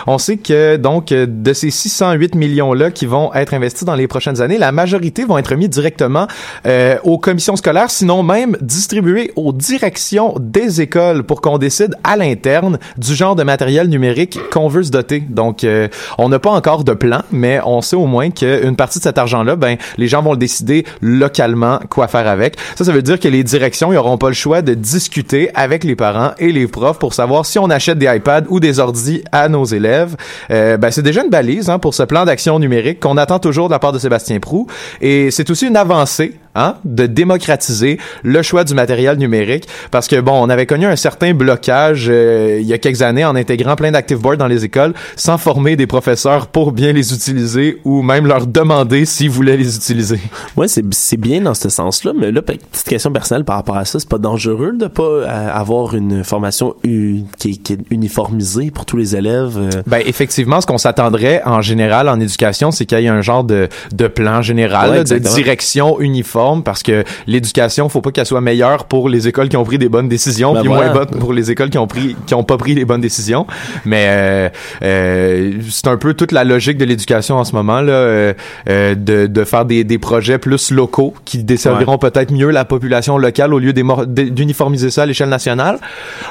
On 0.08 0.18
sait 0.18 0.38
que 0.38 0.78
donc 0.78 1.08
de 1.08 1.54
ces 1.54 1.72
608 1.72 2.36
millions-là 2.36 2.92
qui 2.92 3.06
vont 3.06 3.34
être 3.34 3.54
investis 3.54 3.86
dans 3.86 3.96
les 3.96 4.08
prochaines 4.08 4.42
années, 4.42 4.58
la 4.58 4.72
majorité 4.72 5.26
vont 5.26 5.38
être 5.38 5.56
mis 5.56 5.70
directement 5.70 6.28
euh, 6.66 6.98
aux 7.04 7.18
commissions 7.18 7.56
scolaires, 7.56 7.90
sinon 7.90 8.24
même 8.24 8.58
distribués 8.62 9.32
aux 9.36 9.54
directions 9.54 10.36
des 10.40 10.82
écoles 10.82 11.24
pour 11.24 11.42
qu'on 11.42 11.58
décide 11.58 11.96
à 12.04 12.16
l'interne 12.16 12.80
du 12.98 13.14
genre 13.14 13.36
de 13.36 13.44
matériel 13.44 13.88
numérique 13.88 14.40
qu'on 14.52 14.68
veut 14.68 14.84
se 14.84 14.92
doter. 14.92 15.24
Donc, 15.30 15.64
euh, 15.64 15.88
on 16.18 16.30
n'a 16.30 16.40
pas 16.40 16.52
encore 16.52 16.84
de 16.84 16.94
plan, 16.94 17.22
mais 17.32 17.60
on 17.66 17.82
sait 17.82 17.96
au 17.96 18.06
moins 18.06 18.30
qu'une 18.30 18.76
partie 18.76 19.00
de 19.00 19.04
cet 19.04 19.18
argent-là, 19.18 19.56
ben, 19.56 19.78
les 19.98 20.08
gens 20.08 20.22
vont 20.22 20.32
le 20.32 20.38
décider 20.38 20.86
localement 21.02 21.80
quoi 21.90 22.08
faire 22.08 22.28
avec. 22.28 22.56
Ça, 22.76 22.86
ça 22.86 22.92
veut 22.92 23.02
dire 23.02 23.20
que 23.20 23.28
les 23.28 23.44
directions, 23.44 23.92
n'auront 23.92 24.18
pas 24.18 24.28
le 24.28 24.34
choix 24.34 24.62
de 24.62 24.74
discuter 24.74 25.50
avec 25.56 25.84
les 25.84 25.96
parents 25.96 26.32
et 26.38 26.52
les 26.52 26.68
profs 26.68 27.00
pour 27.00 27.14
savoir 27.14 27.46
si 27.46 27.60
on 27.60 27.70
achète 27.70 27.98
des 27.98 28.08
iPads 28.08 28.44
ou 28.50 28.60
des 28.60 28.80
ordis 28.80 29.24
à 29.32 29.39
nos 29.48 29.66
élèves. 29.66 30.16
Euh, 30.52 30.78
ben, 30.78 30.92
c'est 30.92 31.02
déjà 31.02 31.24
une 31.24 31.30
balise 31.30 31.70
hein, 31.70 31.80
pour 31.80 31.94
ce 31.94 32.04
plan 32.04 32.26
d'action 32.26 32.60
numérique 32.60 33.00
qu'on 33.00 33.18
attend 33.18 33.40
toujours 33.40 33.68
de 33.68 33.74
la 33.74 33.80
part 33.80 33.94
de 33.94 34.00
Sébastien 34.00 34.40
Prou. 34.40 34.68
Et 35.02 35.32
c'est 35.32 35.50
aussi 35.50 35.68
une 35.68 35.78
avancée 35.78 36.34
hein, 36.60 36.76
de 36.86 37.06
démocratiser 37.06 37.98
le 38.24 38.42
choix 38.42 38.64
du 38.64 38.74
matériel 38.74 39.18
numérique 39.18 39.66
parce 39.92 40.08
que 40.08 40.20
bon, 40.20 40.34
on 40.34 40.50
avait 40.50 40.66
connu 40.66 40.86
un 40.86 40.96
certain 40.96 41.34
blocage 41.34 42.08
euh, 42.10 42.58
il 42.62 42.68
y 42.68 42.74
a 42.74 42.78
quelques 42.78 43.02
années 43.02 43.26
en 43.26 43.36
intégrant 43.36 43.76
plein 43.76 43.92
d'active 43.92 44.20
boards 44.20 44.38
dans 44.38 44.48
les 44.48 44.66
écoles 44.66 44.94
sans 45.16 45.38
former 45.38 45.76
des 45.76 45.88
professeurs 45.88 46.48
pour 46.48 46.72
bien 46.72 46.92
les 46.92 47.14
utiliser 47.14 47.80
ou 47.86 48.02
même 48.02 48.26
leur 48.28 48.46
demander 48.48 49.06
s'ils 49.06 49.30
voulaient 49.30 49.58
les 49.58 49.76
utiliser. 49.76 50.20
Ouais, 50.58 50.68
c'est 50.68 51.18
bien 51.18 51.42
dans 51.42 51.54
ce 51.54 51.70
sens-là, 51.70 52.12
mais 52.18 52.32
là, 52.32 52.42
petite 52.42 52.84
question 52.88 53.12
personnelle 53.12 53.46
par 53.46 53.56
rapport 53.56 53.78
à 53.78 53.86
ça, 53.86 54.00
c'est 54.00 54.10
pas 54.10 54.18
dangereux 54.18 54.74
de 54.78 54.88
pas 54.88 55.04
euh, 55.04 55.50
avoir 55.54 55.96
une 55.96 56.24
formation 56.24 56.76
qui, 56.84 57.26
est- 57.46 57.62
qui 57.64 57.74
est 57.74 57.80
uniformisée 57.90 58.72
pour 58.72 58.86
tous 58.86 58.98
les 58.98 59.16
élèves. 59.16 59.58
euh? 59.58 59.70
Ben 59.88 60.02
effectivement, 60.06 60.60
ce 60.62 60.66
qu'on 60.68 60.78
s'attendrait 60.78 61.42
en 61.46 61.62
général 61.62 62.10
en 62.10 62.20
éducation, 62.20 62.72
c'est 62.72 62.86
qu'il 62.86 63.00
y 63.00 63.06
ait 63.06 63.10
un 63.10 63.22
genre 63.22 63.44
de, 63.44 63.70
de 63.94 64.08
plan 64.08 64.42
général, 64.42 64.90
Ouais, 64.90 64.96
là, 64.98 65.04
de 65.04 65.18
direction 65.18 66.00
uniforme, 66.00 66.40
parce 66.58 66.84
que 66.84 67.04
l'éducation, 67.28 67.90
faut 67.90 68.02
pas 68.02 68.12
qu'elle 68.12 68.26
soit 68.26 68.42
meilleure 68.42 68.86
pour 68.86 69.10
les 69.10 69.28
écoles 69.28 69.50
qui 69.50 69.58
ont 69.58 69.64
pris 69.64 69.78
des 69.78 69.90
bonnes 69.90 70.10
décisions, 70.10 70.54
Ben 70.54 70.62
puis 70.62 70.70
voilà. 70.70 70.92
moins 70.92 71.06
bonne 71.06 71.20
pour 71.20 71.34
les 71.34 71.52
écoles 71.52 71.70
qui 71.70 71.78
ont 71.78 71.88
pris, 71.88 72.16
qui 72.26 72.34
ont 72.34 72.44
pas 72.44 72.58
pris 72.58 72.76
les 72.76 72.86
bonnes 72.86 73.02
décisions. 73.02 73.46
Mais 73.86 74.06
euh, 74.10 74.50
euh, 74.84 75.54
c'est 75.70 75.88
un 75.88 75.98
peu 75.98 76.14
toute 76.14 76.32
la 76.32 76.44
logique 76.44 76.78
de 76.78 76.86
l'éducation 76.86 77.38
en 77.38 77.44
ce 77.44 77.54
moment 77.54 77.82
là, 77.82 77.94
euh, 77.94 78.34
de, 78.68 79.28
de 79.28 79.44
faire 79.44 79.66
des, 79.66 79.84
des 79.84 79.98
projets 79.98 80.38
plus 80.38 80.72
locaux 80.72 81.14
qui 81.26 81.44
desserviront 81.44 81.98
peut-être 81.98 82.32
mieux 82.32 82.50
la 82.50 82.66
population 82.66 83.18
locale 83.18 83.54
au 83.54 83.60
lieu 83.60 83.74
d'uniformiser 83.74 84.90
ça 84.90 85.04
à 85.04 85.06
l'échelle 85.06 85.30
nationale. 85.30 85.80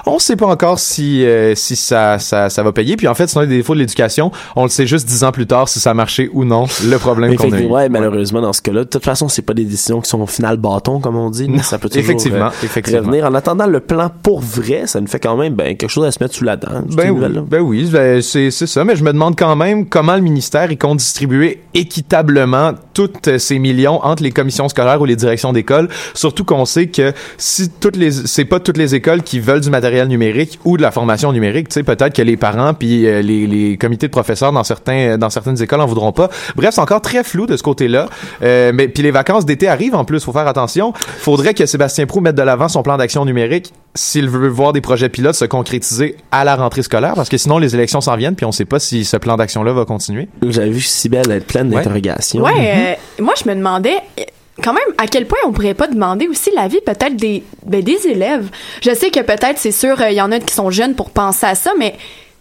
On 0.07 0.19
sait 0.19 0.37
pas 0.37 0.47
encore 0.47 0.79
si 0.79 1.25
si 1.55 1.77
ça, 1.77 2.19
ça 2.19 2.49
ça 2.51 2.63
va 2.63 2.73
payer. 2.73 2.97
Puis 2.97 3.09
en 3.09 3.15
fait, 3.15 3.27
c'est 3.29 3.39
un 3.39 3.47
des 3.47 3.59
défauts 3.59 3.75
de 3.75 3.81
l'éducation. 3.81 4.31
On 4.57 4.65
le 4.65 4.69
sait 4.69 4.87
juste 4.87 5.07
dix 5.07 5.25
ans 5.25 5.33
plus 5.33 5.47
tard 5.47 5.69
si 5.69 5.81
ça 5.81 5.91
a 5.91 5.95
marché 5.95 6.31
ou 6.33 6.45
non. 6.45 6.67
Le 6.85 6.97
problème 6.99 7.37
qu'on 7.37 7.53
a 7.53 7.61
eu. 7.61 7.67
Ouais, 7.67 7.89
malheureusement, 7.89 8.41
dans 8.41 8.53
ce 8.53 8.63
cas-là. 8.63 8.81
De 8.81 8.89
toute 8.89 9.05
façon, 9.05 9.29
c'est 9.29 9.43
pas 9.43 9.55
des 9.55 9.65
décisions 9.65 9.98
qui 10.01 10.09
sont 10.09 10.21
au 10.21 10.27
final 10.27 10.57
bâton, 10.57 11.01
comme 11.01 11.17
on 11.17 11.31
dit. 11.31 11.49
mais 11.49 11.63
ça 11.63 11.79
peut 11.79 11.89
toujours 11.89 12.05
effectivement, 12.05 12.47
euh, 12.47 12.65
effectivement. 12.65 13.01
revenir. 13.01 13.27
En 13.27 13.35
attendant 13.35 13.67
le 13.67 13.81
plan 13.81 14.11
pour 14.23 14.41
vrai, 14.41 14.87
ça 14.87 15.01
nous 15.01 15.07
fait 15.07 15.21
quand 15.21 15.37
même 15.37 15.55
ben, 15.55 15.77
quelque 15.77 15.91
chose 15.91 16.05
à 16.05 16.11
se 16.13 16.23
mettre 16.23 16.35
sous 16.35 16.45
la 16.45 16.57
dent. 16.57 16.83
cette 16.89 16.97
Ben 16.97 17.11
oui, 17.11 17.41
ben 17.49 17.61
oui, 17.61 17.89
ben 17.93 18.23
c'est 18.23 18.51
ça. 18.51 18.85
Mais 18.85 18.97
je 18.97 19.05
me 19.05 19.13
demande 19.13 19.37
quand 19.37 19.57
même 19.57 19.87
comment 19.87 20.15
le 20.15 20.23
ministère 20.23 20.71
il 20.71 20.79
compte 20.79 20.99
distribuer 20.99 21.63
équitablement 21.75 22.73
toutes 22.95 23.39
ces 23.39 23.59
millions 23.59 24.05
entre 24.05 24.23
les 24.23 24.33
commissions 24.33 24.69
scolaires 24.69 25.01
ou 25.01 25.05
les 25.05 25.17
directions 25.17 25.53
d'école. 25.53 25.89
Surtout 26.15 26.45
qu'on 26.45 26.65
sait 26.65 26.87
que 26.89 27.13
si 27.37 27.71
toutes 27.71 27.97
les, 27.97 28.11
c'est 28.11 28.45
pas 28.45 28.61
toutes 28.61 28.77
les 28.77 28.95
écoles 28.95 29.23
qui 29.23 29.41
veulent 29.41 29.61
du 29.61 29.71
matériel 29.71 30.09
numérique 30.09 30.59
ou 30.65 30.77
de 30.77 30.83
la 30.83 30.91
formation 30.91 31.33
numérique. 31.33 31.69
Tu 31.69 31.75
sais, 31.75 31.83
peut-être 31.83 32.15
que 32.15 32.23
les 32.23 32.37
parents 32.37 32.75
puis 32.75 33.07
euh, 33.07 33.23
les, 33.23 33.47
les 33.47 33.77
comités 33.77 34.07
de 34.07 34.13
professeurs 34.13 34.53
dans 34.53 34.65
certains 34.65 35.19
dans 35.19 35.31
certaines 35.31 35.63
écoles 35.63 35.81
en 35.81 35.87
voudront 35.87 36.13
pas. 36.13 36.29
Bref, 36.57 36.75
c'est 36.75 36.81
encore 36.81 37.01
très 37.01 37.23
flou 37.25 37.47
de 37.47 37.57
ce 37.57 37.63
côté-là. 37.63 38.09
Euh, 38.43 38.73
mais 38.75 38.89
puis 38.89 39.03
les 39.03 39.11
vacances 39.11 39.47
d'été 39.47 39.69
arrivent 39.69 39.88
en 39.95 40.05
plus. 40.05 40.23
Faut 40.25 40.33
faire 40.33 40.47
attention. 40.47 40.93
Faudrait 40.95 41.55
que 41.55 41.67
Sébastien 41.67 42.07
Prou 42.07 42.21
mette 42.21 42.35
de 42.37 42.43
l'avant 42.43 42.69
son 42.69 42.83
plan 42.83 42.97
d'action 42.97 43.25
numérique 43.25 43.73
s'il 43.95 44.29
veut 44.29 44.49
voir 44.49 44.73
des 44.73 44.81
projets 44.81 45.09
pilotes 45.09 45.35
se 45.35 45.45
concrétiser 45.45 46.17
à 46.31 46.45
la 46.45 46.57
rentrée 46.57 46.83
scolaire, 46.83 47.15
parce 47.15 47.29
que 47.29 47.37
sinon 47.37 47.59
les 47.59 47.75
élections 47.75 48.01
s'en 48.01 48.17
viennent, 48.17 48.37
puis 48.37 48.47
on 48.47 48.53
sait 48.53 48.65
pas 48.65 48.79
si 48.79 49.05
ce 49.05 49.17
plan 49.17 49.37
d'action-là 49.37 49.73
va 49.73 49.85
continuer. 49.85 50.29
J'avais 50.47 50.71
vu 50.71 50.81
Sibelle 50.81 51.31
être 51.31 51.47
pleine 51.47 51.69
Ouais. 51.69 51.77
d'interrogations. 51.77 52.43
Ouais, 52.45 52.97
euh, 53.19 53.23
moi 53.23 53.35
je 53.43 53.49
me 53.49 53.55
demandais 53.57 53.97
euh, 54.21 54.23
quand 54.63 54.73
même 54.73 54.83
à 54.99 55.07
quel 55.07 55.27
point 55.27 55.39
on 55.47 55.53
pourrait 55.53 55.75
pas 55.75 55.87
demander 55.89 56.29
aussi 56.29 56.51
l'avis 56.55 56.81
peut-être 56.85 57.17
des 57.17 57.43
ben, 57.67 57.83
des 57.83 58.07
élèves. 58.07 58.49
Je 58.83 58.95
sais 58.95 59.11
que 59.11 59.21
peut-être 59.21 59.57
c'est 59.59 59.73
sûr 59.73 59.97
il 60.09 60.15
y 60.15 60.21
en 60.23 60.31
a 60.33 60.39
qui 60.39 60.55
sont 60.55 60.71
jeunes 60.71 60.95
pour 60.95 61.11
penser 61.11 61.47
à 61.47 61.55
ça 61.55 61.71
mais 61.79 61.95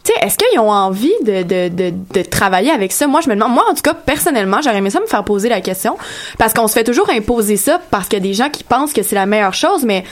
tu 0.08 0.26
est-ce 0.26 0.38
qu'ils 0.38 0.60
ont 0.60 0.72
envie 0.72 1.14
de, 1.24 1.44
de, 1.44 1.68
de, 1.68 1.94
de 2.14 2.22
travailler 2.22 2.72
avec 2.72 2.92
ça? 2.94 3.08
Moi, 3.08 3.22
je 3.22 3.30
me 3.30 3.36
demande, 3.36 3.52
moi, 3.52 3.66
en 3.70 3.74
tout 3.74 3.82
cas, 3.82 3.94
personnellement, 3.94 4.62
j'aurais 4.64 4.78
aimé 4.78 4.90
ça 4.90 5.02
me 5.02 5.06
faire 5.06 5.24
poser 5.24 5.50
la 5.50 5.60
question. 5.60 5.98
Parce 6.38 6.54
qu'on 6.54 6.68
se 6.68 6.74
fait 6.74 6.84
toujours 6.84 7.10
imposer 7.10 7.58
ça 7.58 7.82
parce 7.92 8.08
qu'il 8.08 8.20
y 8.20 8.22
a 8.22 8.28
des 8.28 8.34
gens 8.34 8.50
qui 8.50 8.64
pensent 8.64 8.94
que 8.94 9.04
c'est 9.04 9.16
la 9.16 9.26
meilleure 9.26 9.54
chose, 9.54 9.84
mais, 9.84 10.04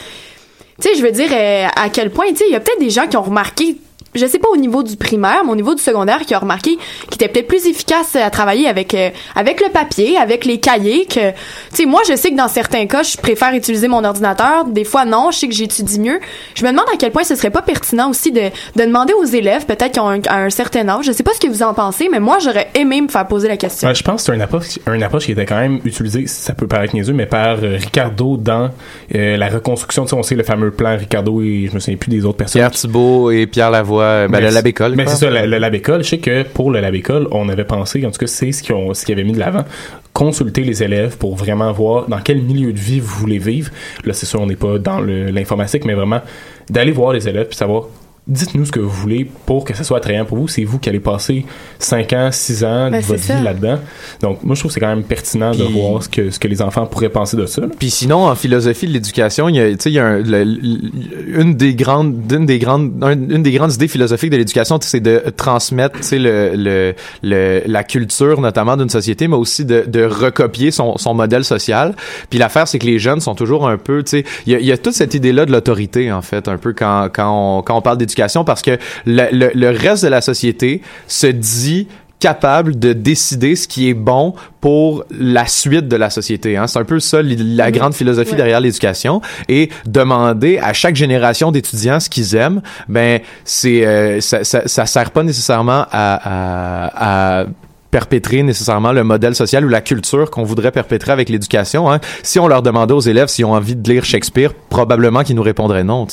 tu 0.81 0.89
sais, 0.89 0.95
je 0.95 1.01
veux 1.01 1.11
dire, 1.11 1.29
euh, 1.31 1.67
à 1.75 1.89
quel 1.89 2.11
point, 2.11 2.27
tu 2.29 2.37
sais, 2.37 2.45
il 2.49 2.51
y 2.51 2.55
a 2.55 2.59
peut-être 2.59 2.79
des 2.79 2.89
gens 2.89 3.07
qui 3.07 3.15
ont 3.15 3.23
remarqué, 3.23 3.77
je 4.15 4.25
sais 4.25 4.39
pas 4.39 4.49
au 4.49 4.57
niveau 4.57 4.83
du 4.83 4.95
primaire, 4.95 5.43
mais 5.45 5.51
au 5.51 5.55
niveau 5.55 5.75
du 5.75 5.81
secondaire, 5.81 6.21
qui 6.25 6.35
ont 6.35 6.39
remarqué 6.39 6.77
qu'il 7.09 7.15
était 7.15 7.27
peut-être 7.27 7.47
plus 7.47 7.67
efficace 7.67 8.15
à 8.15 8.29
travailler 8.29 8.67
avec, 8.67 8.93
euh, 8.93 9.09
avec 9.35 9.61
le 9.61 9.71
papier, 9.71 10.17
avec 10.17 10.45
les 10.45 10.59
cahiers, 10.59 11.05
que, 11.05 11.31
tu 11.31 11.35
sais, 11.73 11.85
moi, 11.85 12.01
je 12.09 12.15
sais 12.15 12.31
que 12.31 12.37
dans 12.37 12.47
certains 12.47 12.85
cas, 12.87 13.03
je 13.03 13.17
préfère 13.17 13.53
utiliser 13.53 13.87
mon 13.87 14.03
ordinateur. 14.03 14.65
Des 14.65 14.83
fois, 14.83 15.05
non, 15.05 15.31
je 15.31 15.39
sais 15.39 15.47
que 15.47 15.53
j'étudie 15.53 15.99
mieux. 15.99 16.19
Je 16.55 16.63
me 16.63 16.71
demande 16.71 16.85
à 16.93 16.97
quel 16.97 17.11
point 17.11 17.23
ce 17.23 17.35
serait 17.35 17.49
pas 17.49 17.61
pertinent 17.61 18.09
aussi 18.09 18.31
de, 18.31 18.49
de 18.75 18.83
demander 18.83 19.13
aux 19.13 19.25
élèves, 19.25 19.65
peut-être 19.65 19.91
qui 19.91 19.99
ont 19.99 20.09
un, 20.09 20.19
un 20.29 20.49
certain 20.49 20.87
âge. 20.89 21.05
Je 21.05 21.11
sais 21.11 21.23
pas 21.23 21.33
ce 21.33 21.39
que 21.39 21.47
vous 21.47 21.63
en 21.63 21.73
pensez, 21.73 22.09
mais 22.11 22.19
moi, 22.19 22.37
j'aurais 22.39 22.69
aimé 22.75 23.01
me 23.01 23.07
faire 23.07 23.27
poser 23.27 23.47
la 23.47 23.57
question. 23.57 23.87
Ouais, 23.87 23.95
je 23.95 24.03
pense 24.03 24.21
que 24.21 24.25
c'est 24.27 24.35
une 24.35 24.41
approche, 24.41 24.79
une 24.87 25.03
approche 25.03 25.25
qui 25.25 25.31
était 25.31 25.45
quand 25.45 25.59
même 25.59 25.79
utilisée, 25.83 26.27
ça 26.27 26.53
peut 26.53 26.67
paraître 26.67 26.95
niaiseux, 26.95 27.13
mais 27.13 27.25
par 27.25 27.57
euh, 27.63 27.77
Ricardo 27.77 28.37
dans 28.37 28.69
euh, 29.13 29.37
la 29.37 29.49
reconstruction. 29.49 30.03
Tu 30.03 30.09
sais, 30.09 30.15
on 30.15 30.23
sait 30.23 30.35
le 30.35 30.43
fameux 30.43 30.71
plan 30.71 30.97
Ricardo 30.97 31.41
et 31.41 31.67
je 31.69 31.75
me 31.75 31.79
souviens 31.79 31.97
plus 31.97 32.09
des 32.09 32.25
autres 32.25 32.37
personnes. 32.37 32.61
Pierre 32.61 32.71
Thibault 32.71 33.31
et 33.31 33.47
Pierre 33.47 33.71
Lavoie, 33.71 34.04
ben, 34.27 34.29
Mais 34.29 34.41
le 34.41 34.53
Lab 34.53 34.67
École. 34.67 34.95
Mais 34.95 35.05
c'est 35.07 35.15
ça, 35.17 35.29
le, 35.29 35.45
le 35.47 35.57
Lab 35.57 35.73
École. 35.75 36.03
Je 36.03 36.09
sais 36.09 36.17
que 36.19 36.43
pour 36.43 36.71
le 36.71 36.79
Lab 36.81 36.95
École, 36.95 37.27
on 37.31 37.49
avait 37.49 37.63
pensé, 37.65 38.05
en 38.05 38.11
tout 38.11 38.19
cas, 38.19 38.27
c'est 38.27 38.51
ce 38.51 38.63
qu'ils 38.63 38.75
ont- 38.75 38.93
ce 38.93 39.05
qu'ils 39.05 39.13
avaient 39.13 39.23
mis 39.23 39.33
de 39.33 39.39
l'avant, 39.39 39.65
consulter 40.13 40.61
les 40.61 40.81
élèves 40.83 41.17
pour 41.17 41.35
vraiment 41.35 41.71
voir 41.71 42.07
dans 42.07 42.19
quel 42.19 42.41
milieu 42.41 42.71
de 42.73 42.79
vie 42.79 42.99
vous 42.99 43.15
voulez 43.19 43.37
vivre. 43.39 43.71
Là, 44.05 44.13
c'est 44.13 44.25
sûr, 44.25 44.39
on 44.41 44.45
n'est 44.47 44.55
pas 44.55 44.77
dans 44.79 44.99
le- 44.99 45.29
l'informatique, 45.29 45.85
mais 45.85 45.93
vraiment 45.93 46.21
d'aller 46.69 46.91
voir 46.91 47.13
les 47.13 47.27
élèves 47.27 47.47
puis 47.47 47.57
savoir. 47.57 47.85
Dites-nous 48.27 48.65
ce 48.65 48.71
que 48.71 48.79
vous 48.79 48.89
voulez 48.89 49.29
pour 49.45 49.65
que 49.65 49.75
ça 49.75 49.83
soit 49.83 49.97
attrayant 49.97 50.25
pour 50.25 50.39
vous. 50.39 50.47
C'est 50.47 50.63
vous 50.63 50.79
qui 50.79 50.89
allez 50.89 50.99
passer 50.99 51.45
5 51.77 52.11
ans, 52.13 52.29
6 52.31 52.63
ans 52.63 52.89
Ben, 52.89 52.99
de 52.99 53.05
votre 53.05 53.19
c'est 53.19 53.27
ça. 53.33 53.35
vie 53.37 53.43
là-dedans. 53.43 53.77
Donc, 54.21 54.41
moi, 54.43 54.55
je 54.55 54.61
trouve 54.61 54.69
que 54.69 54.73
c'est 54.73 54.79
quand 54.79 54.87
même 54.95 55.03
pertinent 55.03 55.51
de 55.51 55.63
voir 55.63 56.01
ce 56.01 56.09
que, 56.09 56.31
ce 56.31 56.39
que 56.39 56.47
les 56.47 56.63
enfants 56.63 56.87
pourraient 56.87 57.09
penser 57.09 57.37
de 57.37 57.45
ça. 57.45 57.61
là. 57.61 57.67
Puis 57.77 57.91
sinon, 57.91 58.25
en 58.25 58.33
philosophie 58.33 58.87
de 58.87 58.93
l'éducation, 58.93 59.47
il 59.47 59.55
y 59.57 59.59
a, 59.59 59.69
tu 59.69 59.75
sais, 59.79 59.91
il 59.91 59.93
y 59.93 59.99
a 59.99 60.05
un- 60.07 60.17
le- 60.23 60.43
le- 60.43 61.39
une 61.39 61.53
des 61.53 61.75
grandes, 61.75 62.15
une 62.31 62.47
des 62.47 62.57
grandes, 62.57 62.93
un- 63.03 63.11
une 63.11 63.43
des 63.43 63.51
grandes 63.51 63.73
idées 63.73 63.87
philosophiques 63.87 64.31
de 64.31 64.37
l'éducation, 64.37 64.79
c'est 64.81 65.01
de 65.01 65.21
transmettre, 65.37 65.99
tu 65.99 66.03
sais, 66.07 66.17
le, 66.19 66.53
le, 66.55 66.95
le- 67.21 67.61
la 67.67 67.83
culture 67.83 68.41
notamment 68.41 68.75
d'une 68.75 68.89
société, 68.89 69.27
mais 69.27 69.35
aussi 69.35 69.65
de, 69.65 69.83
de 69.87 70.03
recopier 70.03 70.71
son, 70.71 70.97
son 70.97 71.13
modèle 71.13 71.43
social. 71.45 71.93
Puis 72.31 72.39
l'affaire, 72.39 72.67
c'est 72.67 72.79
que 72.79 72.87
les 72.87 72.97
jeunes 72.97 73.21
sont 73.21 73.35
toujours 73.35 73.69
un 73.69 73.77
peu, 73.77 74.01
tu 74.03 74.09
sais, 74.09 74.25
il 74.47 74.53
y 74.53 74.55
a, 74.55 74.59
il 74.59 74.65
y 74.65 74.71
a 74.71 74.79
toute 74.79 74.93
cette 74.93 75.13
idée-là 75.13 75.45
de 75.45 75.51
l'autorité 75.51 76.11
en 76.11 76.23
fait, 76.23 76.47
un 76.47 76.57
peu 76.57 76.73
quand 76.73 77.09
quand 77.13 77.59
on, 77.59 77.61
quand 77.61 77.77
on 77.77 77.81
parle 77.81 77.97
d'éducation, 77.99 78.14
parce 78.45 78.61
que 78.61 78.77
le, 79.05 79.27
le, 79.31 79.51
le 79.53 79.69
reste 79.69 80.03
de 80.03 80.09
la 80.09 80.21
société 80.21 80.81
se 81.07 81.27
dit 81.27 81.87
capable 82.17 82.79
de 82.79 82.93
décider 82.93 83.55
ce 83.57 83.67
qui 83.67 83.89
est 83.89 83.93
bon 83.93 84.33
pour 84.61 85.03
la 85.11 85.45
suite 85.47 85.89
de 85.89 85.95
la 85.97 86.09
société. 86.09 86.55
Hein. 86.55 86.65
C'est 86.65 86.79
un 86.79 86.85
peu 86.85 86.99
ça 87.01 87.19
la 87.21 87.71
grande 87.71 87.93
philosophie 87.93 88.31
Ouais. 88.31 88.37
derrière 88.37 88.61
l'éducation 88.61 89.21
et 89.49 89.69
demander 89.85 90.57
à 90.57 90.71
chaque 90.71 90.95
génération 90.95 91.51
d'étudiants 91.51 91.99
ce 91.99 92.09
qu'ils 92.09 92.35
aiment. 92.35 92.61
Ben 92.87 93.19
c'est 93.43 93.85
euh, 93.85 94.21
ça, 94.21 94.43
ça, 94.45 94.61
ça 94.65 94.85
sert 94.85 95.11
pas 95.11 95.23
nécessairement 95.23 95.85
à, 95.91 96.19
à, 96.23 97.41
à 97.41 97.45
perpétrer 97.91 98.43
nécessairement 98.43 98.91
le 98.91 99.03
modèle 99.03 99.35
social 99.35 99.65
ou 99.65 99.69
la 99.69 99.81
culture 99.81 100.29
qu'on 100.29 100.43
voudrait 100.43 100.71
perpétrer 100.71 101.11
avec 101.11 101.29
l'éducation. 101.29 101.91
Hein. 101.91 101.99
Si 102.23 102.39
on 102.39 102.47
leur 102.47 102.61
demandait 102.61 102.93
aux 102.93 102.99
élèves 102.99 103.27
s'ils 103.29 103.45
ont 103.45 103.53
envie 103.53 103.75
de 103.75 103.89
lire 103.89 104.03
Shakespeare, 104.03 104.53
probablement 104.69 105.23
qu'ils 105.23 105.35
nous 105.35 105.43
répondraient 105.43 105.83
non. 105.83 106.05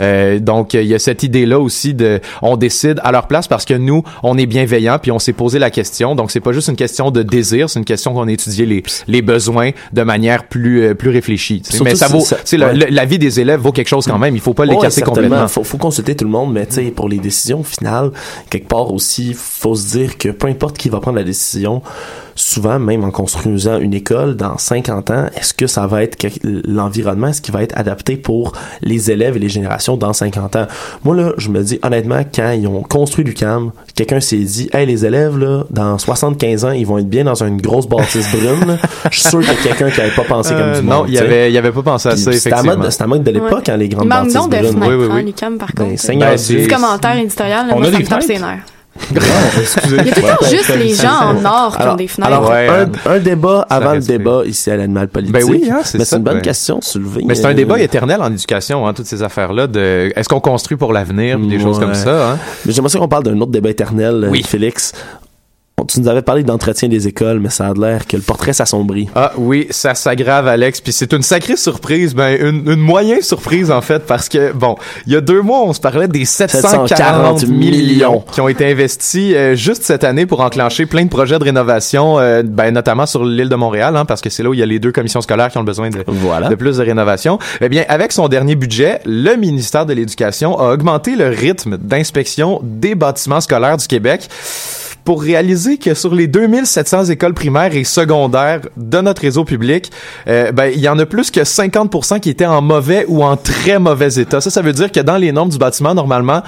Euh, 0.00 0.38
donc 0.38 0.74
il 0.74 0.84
y 0.84 0.94
a 0.94 0.98
cette 0.98 1.22
idée-là 1.22 1.58
aussi 1.60 1.94
de, 1.94 2.20
on 2.42 2.56
décide 2.56 3.00
à 3.04 3.12
leur 3.12 3.26
place 3.26 3.46
parce 3.48 3.64
que 3.64 3.74
nous, 3.74 4.02
on 4.22 4.38
est 4.38 4.46
bienveillants 4.46 4.98
puis 4.98 5.10
on 5.10 5.18
s'est 5.18 5.32
posé 5.32 5.58
la 5.58 5.70
question. 5.70 6.14
Donc 6.14 6.30
c'est 6.30 6.40
pas 6.40 6.52
juste 6.52 6.68
une 6.68 6.76
question 6.76 7.10
de 7.10 7.22
désir, 7.22 7.68
c'est 7.68 7.78
une 7.78 7.84
question 7.84 8.14
qu'on 8.14 8.26
a 8.28 8.32
étudié 8.32 8.66
les, 8.66 8.82
les 9.06 9.22
besoins 9.22 9.70
de 9.92 10.02
manière 10.02 10.44
plus 10.44 10.82
euh, 10.82 10.94
plus 10.94 11.10
réfléchie. 11.10 11.62
Mais 11.84 11.94
ça 11.94 12.08
vaut, 12.08 12.24
le- 12.52 12.58
ouais. 12.64 12.74
le- 12.74 12.86
la 12.90 13.04
vie 13.04 13.18
des 13.18 13.40
élèves 13.40 13.60
vaut 13.60 13.72
quelque 13.72 13.88
chose 13.88 14.06
quand 14.06 14.18
même. 14.18 14.34
Il 14.34 14.40
faut 14.40 14.54
pas 14.54 14.64
les 14.64 14.74
Ouais, 14.74 14.82
casser 14.82 15.02
complètement. 15.02 15.48
Faut, 15.48 15.64
faut 15.64 15.78
consulter 15.78 16.14
tout 16.14 16.24
le 16.24 16.30
monde, 16.30 16.52
mais 16.52 16.66
pour 16.90 17.08
les 17.08 17.18
décisions 17.18 17.62
finales, 17.62 18.12
quelque 18.50 18.68
part 18.68 18.92
aussi, 18.92 19.34
faut 19.34 19.74
se 19.74 19.88
dire 19.98 20.16
que 20.18 20.28
peu 20.28 20.46
importe 20.46 20.78
qui 20.78 20.88
va 20.88 21.00
prendre 21.00 21.07
la 21.16 21.24
décision, 21.24 21.82
souvent, 22.34 22.78
même 22.78 23.02
en 23.04 23.10
construisant 23.10 23.78
une 23.78 23.94
école 23.94 24.36
dans 24.36 24.58
50 24.58 25.10
ans, 25.10 25.26
est-ce 25.36 25.52
que 25.54 25.66
ça 25.66 25.86
va 25.86 26.02
être 26.04 26.16
l'environnement, 26.64 27.28
est-ce 27.28 27.42
qu'il 27.42 27.52
va 27.52 27.62
être 27.62 27.76
adapté 27.76 28.16
pour 28.16 28.52
les 28.82 29.10
élèves 29.10 29.36
et 29.36 29.40
les 29.40 29.48
générations 29.48 29.96
dans 29.96 30.12
50 30.12 30.54
ans? 30.56 30.66
Moi, 31.04 31.16
là, 31.16 31.32
je 31.38 31.48
me 31.48 31.62
dis, 31.62 31.78
honnêtement, 31.82 32.20
quand 32.32 32.52
ils 32.52 32.66
ont 32.68 32.82
construit 32.82 33.24
l'UCAM, 33.24 33.72
quelqu'un 33.94 34.20
s'est 34.20 34.36
dit, 34.38 34.68
hey, 34.72 34.86
les 34.86 35.04
élèves, 35.04 35.36
là, 35.38 35.64
dans 35.70 35.98
75 35.98 36.64
ans, 36.64 36.70
ils 36.70 36.86
vont 36.86 36.98
être 36.98 37.08
bien 37.08 37.24
dans 37.24 37.42
une 37.42 37.60
grosse 37.60 37.88
bâtisse 37.88 38.30
brune. 38.30 38.78
Je 39.10 39.18
suis 39.20 39.28
sûr 39.28 39.40
qu'il 39.40 39.48
y 39.48 39.52
a 39.52 39.74
quelqu'un 39.74 39.90
qui 39.90 40.00
avait 40.00 40.14
pas 40.14 40.24
pensé 40.24 40.52
Euh, 40.54 40.72
comme 40.74 40.80
du 40.82 40.86
non, 40.88 40.96
monde. 40.98 41.06
il 41.08 41.14
y 41.14 41.16
tu 41.16 41.22
sais. 41.22 41.26
avait, 41.26 41.50
il 41.50 41.54
y 41.54 41.58
avait 41.58 41.72
pas 41.72 41.82
pensé 41.82 42.08
à 42.08 42.12
Puis 42.12 42.20
ça, 42.22 42.32
c'est 42.32 42.48
effectivement. 42.50 42.76
mode- 42.76 42.90
C'est 42.90 43.02
à 43.02 43.06
mode 43.08 43.22
de 43.24 43.30
l'époque, 43.32 43.50
Ouais. 43.66 43.70
hein, 43.70 43.76
les 43.76 43.88
grandes 43.88 44.04
Il 44.04 44.08
manque 44.08 44.18
bâtisses 44.20 44.34
donc 44.34 44.50
de 44.52 44.56
brunes. 44.58 44.72
fenêtres, 44.82 45.12
hein, 45.14 45.22
l'UQAM, 45.22 45.58
par 45.58 45.68
Ben, 45.74 45.88
contre. 45.90 46.06
Petit 46.36 46.56
Dieu. 46.56 46.68
commentaire 46.68 47.16
éditorial, 47.18 47.66
là, 47.66 47.72
On 47.74 47.78
moi, 47.80 47.88
a 47.88 47.90
ça 47.90 47.96
des 47.98 48.04
me 48.04 48.08
tape 48.08 48.22
fenêtres? 48.22 48.40
ses 48.40 48.46
nerfs. 48.46 48.62
Il 49.10 49.96
y 49.96 50.10
a 50.10 50.14
temps 50.14 50.46
juste 50.50 50.74
les 50.76 50.94
gens 50.94 51.20
en 51.32 51.44
or 51.44 51.76
qui 51.78 51.86
ont 51.86 51.94
des 51.96 52.08
fenêtres. 52.08 52.32
Alors, 52.32 52.48
Ouais, 52.50 52.68
un, 52.68 53.10
un 53.12 53.18
débat 53.18 53.66
avant 53.70 53.94
le 53.94 54.00
débat 54.00 54.42
ici 54.46 54.70
à 54.70 54.76
l'animal 54.76 55.08
politique. 55.08 55.34
Ben 55.34 55.44
oui, 55.44 55.68
hein, 55.70 55.80
c'est 55.84 55.98
Mais 55.98 56.04
ça, 56.04 56.10
c'est 56.10 56.16
une 56.16 56.22
bonne 56.24 56.40
question 56.42 56.80
soulevée. 56.80 57.22
Mais 57.26 57.34
c'est 57.34 57.46
un 57.46 57.50
Euh, 57.50 57.54
débat 57.54 57.80
éternel 57.80 58.20
en 58.22 58.30
éducation, 58.32 58.86
hein, 58.86 58.92
toutes 58.94 59.06
ces 59.06 59.22
affaires-là. 59.22 59.66
De 59.66 60.12
est-ce 60.14 60.28
qu'on 60.28 60.40
construit 60.40 60.76
pour 60.76 60.92
l'avenir, 60.92 61.38
puis 61.38 61.48
des 61.48 61.60
choses 61.60 61.78
comme 61.78 61.94
ça. 61.94 62.32
Hein? 62.32 62.38
Mais 62.66 62.72
j'aimerais 62.72 62.90
ça 62.90 62.98
qu'on 62.98 63.08
parle 63.08 63.24
d'un 63.24 63.38
autre 63.40 63.50
débat 63.52 63.70
éternel, 63.70 64.24
euh, 64.24 64.28
Oui. 64.30 64.42
Félix. 64.42 64.92
Tu 65.86 66.00
nous 66.00 66.08
avais 66.08 66.22
parlé 66.22 66.42
d'entretien 66.42 66.88
des 66.88 67.06
écoles, 67.08 67.40
mais 67.40 67.50
ça 67.50 67.68
a 67.68 67.74
l'air 67.74 68.06
que 68.06 68.16
le 68.16 68.22
portrait 68.22 68.52
s'assombrit. 68.52 69.08
Ah 69.14 69.32
oui, 69.36 69.66
ça 69.70 69.94
s'aggrave, 69.94 70.48
Alex. 70.48 70.80
Puis 70.80 70.92
c'est 70.92 71.12
une 71.12 71.22
sacrée 71.22 71.56
surprise, 71.56 72.14
ben 72.14 72.36
une, 72.40 72.70
une 72.70 72.80
moyenne 72.80 73.22
surprise 73.22 73.70
en 73.70 73.80
fait, 73.80 74.04
parce 74.06 74.28
que 74.28 74.52
bon, 74.52 74.76
il 75.06 75.12
y 75.12 75.16
a 75.16 75.20
deux 75.20 75.42
mois, 75.42 75.62
on 75.62 75.72
se 75.72 75.80
parlait 75.80 76.08
des 76.08 76.24
740 76.24 76.88
740 76.88 77.46
millions 77.48 77.58
millions 77.70 78.24
qui 78.32 78.40
ont 78.40 78.48
été 78.48 78.70
investis 78.70 79.32
euh, 79.34 79.54
juste 79.54 79.82
cette 79.82 80.04
année 80.04 80.26
pour 80.26 80.40
enclencher 80.40 80.86
plein 80.86 81.04
de 81.04 81.08
projets 81.10 81.38
de 81.38 81.44
rénovation, 81.44 82.18
euh, 82.18 82.42
ben 82.44 82.70
notamment 82.72 83.06
sur 83.06 83.24
l'île 83.24 83.48
de 83.48 83.56
Montréal, 83.56 83.96
hein, 83.96 84.04
parce 84.04 84.20
que 84.20 84.30
c'est 84.30 84.42
là 84.42 84.50
où 84.50 84.54
il 84.54 84.60
y 84.60 84.62
a 84.62 84.66
les 84.66 84.78
deux 84.78 84.92
commissions 84.92 85.20
scolaires 85.20 85.50
qui 85.50 85.58
ont 85.58 85.64
besoin 85.64 85.90
de, 85.90 86.02
Voilà. 86.06 86.48
de 86.48 86.54
plus 86.54 86.78
de 86.78 86.82
rénovation. 86.82 87.38
Eh 87.60 87.68
bien, 87.68 87.84
avec 87.88 88.12
son 88.12 88.28
dernier 88.28 88.54
budget, 88.56 89.00
le 89.04 89.36
ministère 89.36 89.86
de 89.86 89.92
l'Éducation 89.92 90.58
a 90.58 90.72
augmenté 90.72 91.16
le 91.16 91.28
rythme 91.28 91.76
d'inspection 91.78 92.60
des 92.62 92.94
bâtiments 92.94 93.40
scolaires 93.40 93.76
du 93.76 93.86
Québec 93.86 94.28
pour 95.08 95.22
réaliser 95.22 95.78
que 95.78 95.94
sur 95.94 96.14
les 96.14 96.26
2700 96.26 97.06
écoles 97.06 97.32
primaires 97.32 97.74
et 97.74 97.82
secondaires 97.82 98.60
de 98.76 99.00
notre 99.00 99.22
réseau 99.22 99.42
public, 99.42 99.90
euh, 100.28 100.52
ben, 100.52 100.70
il 100.74 100.80
y 100.80 100.88
en 100.90 100.98
a 100.98 101.06
plus 101.06 101.30
que 101.30 101.40
50% 101.40 102.20
qui 102.20 102.28
étaient 102.28 102.44
en 102.44 102.60
mauvais 102.60 103.06
ou 103.08 103.24
en 103.24 103.34
très 103.38 103.78
mauvais 103.78 104.12
état. 104.20 104.42
Ça, 104.42 104.50
ça 104.50 104.60
veut 104.60 104.74
dire 104.74 104.92
que 104.92 105.00
dans 105.00 105.16
les 105.16 105.32
normes 105.32 105.48
du 105.48 105.56
bâtiment, 105.56 105.94
normalement, 105.94 106.42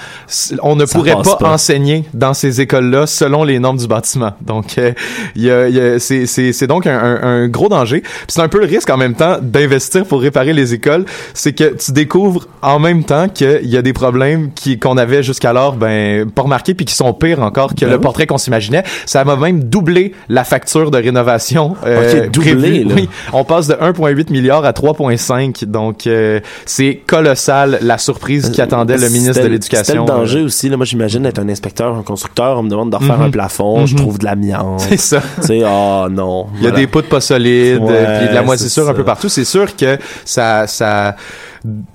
on 0.63 0.77
ne 0.77 0.85
Ça 0.85 0.99
pourrait 0.99 1.13
pas, 1.23 1.37
pas. 1.37 1.49
enseigner 1.55 2.05
dans 2.13 2.35
ces 2.35 2.61
écoles-là 2.61 3.07
selon 3.07 3.45
les 3.45 3.59
normes 3.61 3.79
du 3.79 3.87
bâtiment. 3.87 4.33
Donc, 4.43 4.77
euh, 4.77 4.93
il 5.37 5.45
y 5.45 5.51
a, 5.51 5.67
y 5.71 5.81
a- 5.81 5.99
c'est, 5.99 6.27
c'est, 6.27 6.53
c'est 6.53 6.67
donc 6.67 6.87
un, 6.87 6.99
un- 6.99 7.23
un 7.23 7.49
gros 7.49 7.71
danger. 7.71 8.01
Puis 8.03 8.11
c'est 8.29 8.43
un 8.43 8.49
peu 8.49 8.59
le 8.61 8.67
risque 8.67 8.91
en 8.91 8.99
même 8.99 9.15
temps 9.15 9.39
d'investir 9.41 10.05
pour 10.05 10.21
réparer 10.21 10.53
les 10.53 10.75
écoles, 10.75 11.07
c'est 11.33 11.55
que 11.55 11.75
tu 11.83 11.93
découvres 11.93 12.47
en 12.61 12.79
même 12.79 13.05
temps 13.05 13.31
qu'il 13.31 13.71
y 13.71 13.79
a 13.79 13.81
des 13.83 13.95
problèmes 13.95 14.51
qu'on 14.83 14.99
avait 14.99 15.23
jusqu'alors 15.23 15.77
ben, 15.77 16.29
pas 16.29 16.43
remarqués 16.43 16.75
puis 16.75 16.85
qui 16.85 16.95
sont 16.95 17.15
pires 17.15 17.41
encore 17.43 17.75
que 17.75 17.87
Ben 17.87 17.93
le 17.93 17.97
oui. 17.97 18.03
portrait 18.03 18.27
qu'on 18.27 18.37
s'imaginait. 18.51 18.83
Ça 19.07 19.23
va 19.25 19.37
même 19.37 19.65
doubler 19.65 20.13
la 20.29 20.45
facture 20.45 20.91
de 20.91 20.99
rénovation. 20.99 21.77
euh, 21.87 22.25
Ok, 22.27 22.31
doublé, 22.33 22.55
prévue. 22.55 22.85
là. 22.85 22.95
Oui, 22.97 23.09
on 23.33 23.45
passe 23.45 23.69
de 23.69 23.75
1,8 23.75 24.31
milliard 24.33 24.65
à 24.65 24.73
3,5. 24.73 25.65
Donc, 25.67 26.07
euh, 26.07 26.41
c'est 26.67 27.01
colossal 27.07 27.79
la 27.83 27.99
surprise 27.99 28.51
qui 28.51 28.61
attendait 28.61 28.97
le 28.99 29.09
ministre 29.09 29.43
de 29.43 29.49
l'Éducation. 29.49 29.85
C'était 29.85 29.99
le 29.99 30.05
danger 30.05 30.41
euh, 30.41 30.45
aussi. 30.47 30.69
Là, 30.69 30.77
moi, 30.77 30.87
j'imagine 30.87 31.25
être 31.27 31.39
un 31.39 31.49
inspecteur, 31.49 31.95
un 31.95 32.03
constructeur. 32.03 32.59
On 32.59 32.63
me 32.65 32.71
demande 32.71 32.91
de 32.91 32.97
refaire 32.97 33.19
Mhm. 33.19 33.25
un 33.27 33.31
plafond. 33.31 33.87
Je 33.87 33.95
Mhm. 33.95 34.01
trouve 34.01 34.19
de 34.19 34.25
l'amiante. 34.25 34.81
C'est 34.81 34.97
ça. 34.97 35.23
Tu 35.41 35.47
sais, 35.47 35.63
oh 35.65 36.07
non. 36.11 36.47
Il 36.57 36.65
y 36.65 36.67
a 36.67 36.71
Voilà. 36.71 36.77
des 36.77 36.87
poutres 36.87 37.09
pas 37.09 37.21
solides, 37.21 37.81
Ouais, 37.83 37.89
euh, 37.93 38.19
puis 38.19 38.29
de 38.29 38.35
la 38.35 38.41
c'est 38.41 38.47
moisissure 38.47 38.89
un 38.89 38.95
peu 38.95 39.05
partout. 39.05 39.29
C'est 39.29 39.45
sûr 39.45 39.77
que 39.77 39.99
ça, 40.25 40.67
ça, 40.67 41.17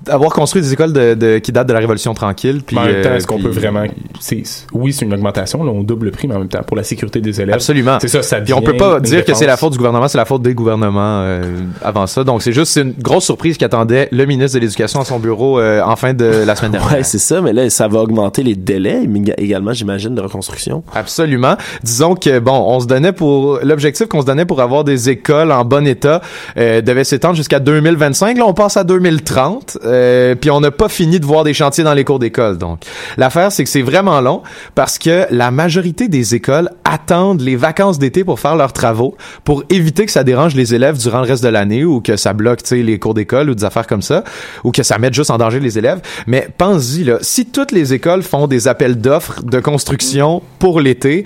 avoir 0.08 0.30
construit 0.32 0.62
des 0.62 0.72
écoles 0.72 0.92
de, 0.92 1.14
de- 1.14 1.38
qui 1.38 1.50
datent 1.52 1.66
de 1.66 1.72
la 1.72 1.80
Révolution 1.80 2.14
tranquille. 2.14 2.62
Puis, 2.64 2.76
Mais 2.76 2.82
en 2.82 2.84
même 2.86 3.02
temps, 3.02 3.08
euh, 3.10 3.16
est-ce 3.16 3.26
qu'on 3.26 3.40
peut 3.42 3.48
vraiment. 3.48 3.84
c'est- 4.20 4.66
Oui, 4.72 4.92
c'est 4.92 5.04
une 5.04 5.12
augmentation, 5.14 5.64
là, 5.64 5.72
on 5.72 5.82
double 5.82 6.06
le 6.06 6.12
prix, 6.12 6.28
mais 6.28 6.35
en 6.36 6.40
même 6.40 6.48
temps, 6.48 6.62
pour 6.66 6.76
la 6.76 6.82
sécurité 6.84 7.20
des 7.20 7.40
élèves. 7.40 7.54
Absolument. 7.54 7.98
C'est 8.00 8.08
ça, 8.08 8.22
ça 8.22 8.40
Puis 8.40 8.52
on 8.52 8.62
peut 8.62 8.76
pas 8.76 9.00
dire 9.00 9.24
que 9.24 9.34
c'est 9.34 9.46
la 9.46 9.56
faute 9.56 9.72
du 9.72 9.78
gouvernement, 9.78 10.08
c'est 10.08 10.18
la 10.18 10.24
faute 10.24 10.42
des 10.42 10.54
gouvernements 10.54 11.22
euh, 11.22 11.42
avant 11.82 12.06
ça. 12.06 12.24
Donc 12.24 12.42
c'est 12.42 12.52
juste 12.52 12.72
c'est 12.72 12.82
une 12.82 12.92
grosse 12.92 13.24
surprise 13.24 13.56
qu'attendait 13.58 14.08
le 14.12 14.24
ministre 14.26 14.58
de 14.58 14.62
l'Éducation 14.62 15.00
à 15.00 15.04
son 15.04 15.18
bureau 15.18 15.58
euh, 15.58 15.82
en 15.82 15.96
fin 15.96 16.14
de 16.14 16.24
la 16.24 16.56
semaine 16.56 16.72
dernière. 16.72 16.92
Ouais, 16.92 17.02
c'est 17.02 17.18
ça, 17.18 17.40
mais 17.40 17.52
là, 17.52 17.68
ça 17.70 17.88
va 17.88 18.00
augmenter 18.00 18.42
les 18.42 18.54
délais 18.54 19.02
mais 19.06 19.20
également, 19.38 19.72
j'imagine, 19.72 20.14
de 20.14 20.20
reconstruction. 20.20 20.82
Absolument. 20.94 21.56
Disons 21.82 22.14
que 22.14 22.38
bon, 22.38 22.52
on 22.52 22.80
se 22.80 22.86
donnait 22.86 23.12
pour 23.12 23.60
l'objectif 23.62 24.06
qu'on 24.08 24.20
se 24.20 24.26
donnait 24.26 24.44
pour 24.44 24.60
avoir 24.60 24.84
des 24.84 25.10
écoles 25.10 25.52
en 25.52 25.64
bon 25.64 25.86
état 25.86 26.20
euh, 26.56 26.80
devait 26.80 27.04
s'étendre 27.04 27.34
jusqu'à 27.36 27.60
2025. 27.60 28.38
Là, 28.38 28.44
on 28.46 28.54
passe 28.54 28.76
à 28.76 28.84
2030. 28.84 29.78
euh, 29.84 30.34
puis 30.34 30.50
on 30.50 30.60
n'a 30.60 30.70
pas 30.70 30.88
fini 30.88 31.20
de 31.20 31.26
voir 31.26 31.44
des 31.44 31.54
chantiers 31.54 31.84
dans 31.84 31.94
les 31.94 32.04
cours 32.04 32.18
d'école. 32.18 32.58
Donc, 32.58 32.80
l'affaire 33.16 33.52
c'est 33.52 33.64
que 33.64 33.70
c'est 33.70 33.82
vraiment 33.82 34.20
long 34.20 34.42
parce 34.74 34.98
que 34.98 35.26
la 35.30 35.50
majorité 35.50 36.08
des 36.08 36.25
écoles 36.34 36.70
attendent 36.84 37.40
les 37.40 37.56
vacances 37.56 37.98
d'été 37.98 38.24
pour 38.24 38.40
faire 38.40 38.56
leurs 38.56 38.72
travaux 38.72 39.16
pour 39.44 39.64
éviter 39.70 40.06
que 40.06 40.12
ça 40.12 40.24
dérange 40.24 40.54
les 40.54 40.74
élèves 40.74 40.98
durant 40.98 41.20
le 41.20 41.26
reste 41.26 41.42
de 41.42 41.48
l'année 41.48 41.84
ou 41.84 42.00
que 42.00 42.16
ça 42.16 42.32
bloque, 42.32 42.60
les 42.70 42.98
cours 42.98 43.14
d'école 43.14 43.50
ou 43.50 43.54
des 43.54 43.64
affaires 43.64 43.86
comme 43.86 44.02
ça 44.02 44.24
ou 44.64 44.72
que 44.72 44.82
ça 44.82 44.98
mette 44.98 45.14
juste 45.14 45.30
en 45.30 45.38
danger 45.38 45.60
les 45.60 45.78
élèves. 45.78 46.00
Mais 46.26 46.48
pense-y 46.56 47.10
si 47.20 47.46
toutes 47.46 47.72
les 47.72 47.94
écoles 47.94 48.22
font 48.22 48.46
des 48.46 48.68
appels 48.68 49.00
d'offres 49.00 49.42
de 49.42 49.60
construction 49.60 50.42
pour 50.58 50.80
l'été, 50.80 51.24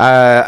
euh, 0.00 0.42